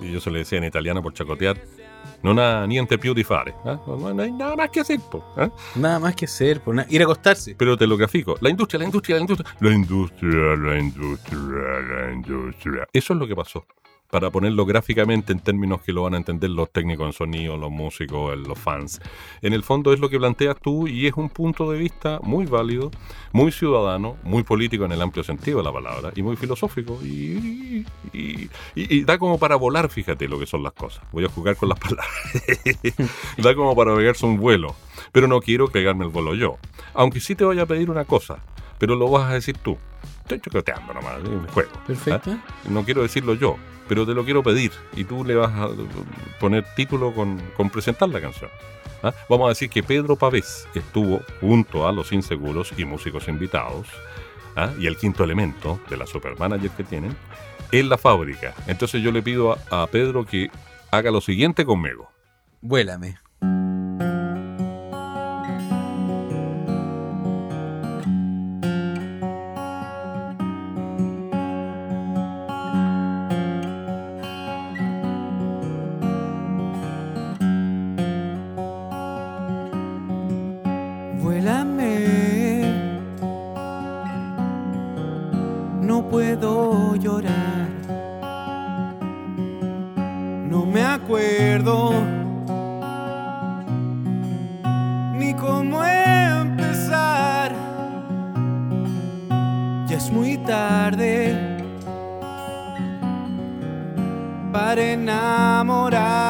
y 0.01 0.11
yo 0.11 0.19
se 0.19 0.31
le 0.31 0.39
decía 0.39 0.57
en 0.57 0.65
italiano 0.65 1.01
por 1.01 1.13
chacotear, 1.13 1.57
no 2.23 2.33
nada 2.33 2.65
niente 2.67 2.97
più 2.97 3.13
di 3.13 3.23
fare. 3.23 3.53
¿ah? 3.65 3.79
No, 3.87 4.13
no 4.13 4.21
hay 4.23 4.31
nada 4.31 4.55
más 4.55 4.69
que 4.69 4.81
hacer. 4.81 4.99
po, 4.99 5.23
¿ah? 5.37 5.49
Nada 5.75 5.99
más 5.99 6.15
que 6.15 6.25
hacer, 6.25 6.61
na- 6.67 6.85
ir 6.89 7.01
a 7.01 7.03
acostarse. 7.05 7.55
Pero 7.57 7.77
te 7.77 7.87
lo 7.87 7.95
grafico. 7.97 8.35
La 8.41 8.49
industria, 8.49 8.79
la 8.79 8.85
industria, 8.85 9.15
la 9.17 9.21
industria. 9.21 9.55
La 9.59 9.71
industria, 9.73 10.55
la 10.57 10.79
industria, 10.79 11.79
la 12.07 12.13
industria. 12.13 12.87
Eso 12.93 13.13
es 13.13 13.19
lo 13.19 13.27
que 13.27 13.35
pasó. 13.35 13.65
Para 14.11 14.31
ponerlo 14.31 14.65
gráficamente 14.65 15.31
en 15.33 15.39
términos 15.39 15.81
que 15.81 15.93
lo 15.93 16.01
van 16.03 16.15
a 16.15 16.17
entender 16.17 16.49
los 16.49 16.71
técnicos 16.71 17.05
en 17.05 17.13
sonido, 17.13 17.57
los 17.57 17.69
músicos, 17.69 18.35
los 18.39 18.57
fans. 18.57 18.99
En 19.43 19.53
el 19.53 19.61
fondo 19.61 19.93
es 19.93 19.99
lo 19.99 20.09
que 20.09 20.17
planteas 20.17 20.55
tú 20.59 20.87
y 20.87 21.05
es 21.05 21.13
un 21.15 21.29
punto 21.29 21.71
de 21.71 21.77
vista 21.77 22.19
muy 22.23 22.47
válido, 22.47 22.89
muy 23.33 23.51
ciudadano, 23.51 24.17
muy 24.23 24.41
político 24.41 24.85
en 24.85 24.93
el 24.93 25.01
amplio 25.03 25.23
sentido 25.23 25.59
de 25.59 25.63
la 25.65 25.71
palabra 25.71 26.11
y 26.15 26.23
muy 26.23 26.35
filosófico. 26.37 26.97
Y, 27.03 27.85
y- 28.11 28.49
y- 28.73 28.95
y 28.97 29.03
da 29.03 29.19
como 29.19 29.37
para 29.37 29.55
volar, 29.57 29.89
fíjate 29.89 30.27
lo 30.27 30.39
que 30.39 30.47
son 30.47 30.63
las 30.63 30.73
cosas. 30.73 31.03
Voy 31.11 31.23
a 31.25 31.29
jugar 31.29 31.55
con 31.55 31.69
las 31.69 31.79
palabras. 31.79 32.07
da 33.37 33.53
como 33.55 33.75
para 33.75 33.95
pegarse 33.95 34.25
un 34.25 34.37
vuelo. 34.37 34.75
Pero 35.11 35.27
no 35.27 35.39
quiero 35.39 35.67
pegarme 35.67 36.05
el 36.05 36.11
vuelo 36.11 36.33
yo. 36.33 36.57
Aunque 36.95 37.19
sí 37.19 37.35
te 37.35 37.43
voy 37.45 37.59
a 37.59 37.65
pedir 37.67 37.89
una 37.91 38.05
cosa, 38.05 38.39
pero 38.79 38.95
lo 38.95 39.09
vas 39.09 39.29
a 39.29 39.33
decir 39.35 39.57
tú. 39.57 39.77
Estoy 40.21 40.39
chocoteando 40.41 40.93
nomás, 40.93 41.19
un 41.23 41.47
juego. 41.47 41.71
Perfecto. 41.87 42.31
¿ah? 42.31 42.39
No 42.69 42.83
quiero 42.85 43.01
decirlo 43.01 43.33
yo, 43.33 43.55
pero 43.89 44.05
te 44.05 44.13
lo 44.13 44.23
quiero 44.23 44.43
pedir. 44.43 44.71
Y 44.95 45.03
tú 45.03 45.25
le 45.25 45.35
vas 45.35 45.51
a 45.51 45.67
poner 46.39 46.63
título 46.75 47.13
con, 47.13 47.41
con 47.57 47.69
presentar 47.69 48.07
la 48.07 48.21
canción. 48.21 48.49
¿ah? 49.03 49.13
Vamos 49.27 49.47
a 49.47 49.49
decir 49.49 49.69
que 49.69 49.83
Pedro 49.83 50.15
Pavés 50.15 50.67
estuvo 50.75 51.21
junto 51.41 51.87
a 51.87 51.91
los 51.91 52.13
inseguros 52.13 52.71
y 52.77 52.85
músicos 52.85 53.27
invitados. 53.27 53.87
¿ah? 54.55 54.71
Y 54.79 54.87
el 54.87 54.95
quinto 54.95 55.23
elemento 55.23 55.79
de 55.89 55.97
la 55.97 56.05
supermanager 56.05 56.69
que 56.71 56.83
tienen 56.83 57.17
en 57.71 57.89
la 57.89 57.97
fábrica. 57.97 58.53
Entonces 58.67 59.01
yo 59.01 59.11
le 59.11 59.23
pido 59.23 59.57
a, 59.71 59.81
a 59.81 59.87
Pedro 59.87 60.25
que 60.25 60.49
haga 60.91 61.11
lo 61.11 61.19
siguiente 61.19 61.65
conmigo. 61.65 62.09
Vuélame. 62.61 63.17
Vuélame, 81.21 82.63
no 85.81 86.07
puedo 86.09 86.95
llorar, 86.95 87.67
no 90.49 90.65
me 90.65 90.81
acuerdo 90.81 91.91
ni 95.17 95.33
cómo 95.33 95.83
empezar, 95.83 97.51
ya 99.87 99.97
es 99.97 100.09
muy 100.11 100.37
tarde 100.37 101.59
para 104.53 104.81
enamorar 104.81 106.28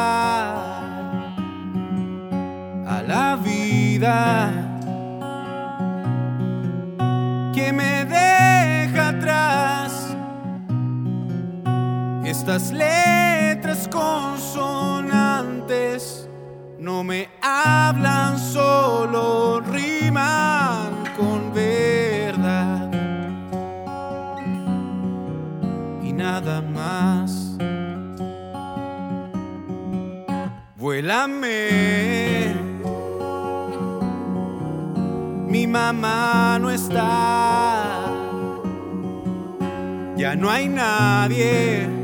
consonantes. 13.90 16.30
No 16.78 17.04
me 17.04 17.28
hablan 17.42 18.38
solo 18.40 19.60
riman 19.62 21.04
con 21.18 21.52
verdad. 21.54 22.90
Y 26.02 26.14
nada 26.14 26.62
más. 26.62 27.58
Vuélame. 30.78 32.56
Mi 35.48 35.68
mamá 35.68 36.58
no 36.60 36.70
está. 36.70 38.06
Ya 40.16 40.36
no 40.36 40.50
hay 40.50 40.68
nadie 40.68 41.99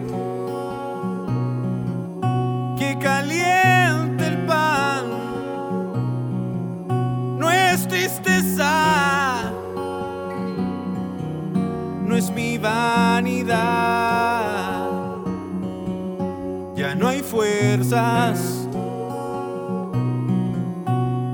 fuerzas 17.31 18.67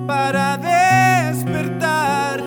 para 0.08 0.58
despertar 0.58 2.42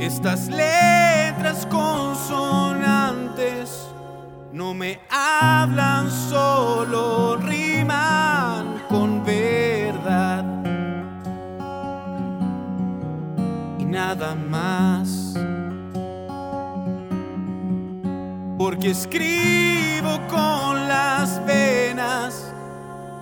estas 0.00 0.48
letras 0.48 1.66
consonantes. 1.66 3.88
No 4.52 4.74
me 4.74 4.98
hablan 5.10 6.10
solo 6.10 7.36
riman 7.36 8.82
con 8.88 9.22
verdad. 9.24 10.44
Y 13.78 13.84
nada 13.84 14.34
más 14.34 15.01
porque 18.62 18.90
escribo 18.90 20.20
con 20.28 20.86
las 20.86 21.44
venas 21.44 22.54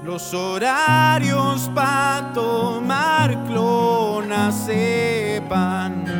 los 0.04 0.34
horarios 0.34 1.70
para 1.74 2.30
tomar 2.34 3.42
clonazepam. 3.46 4.60
Param, 5.48 6.19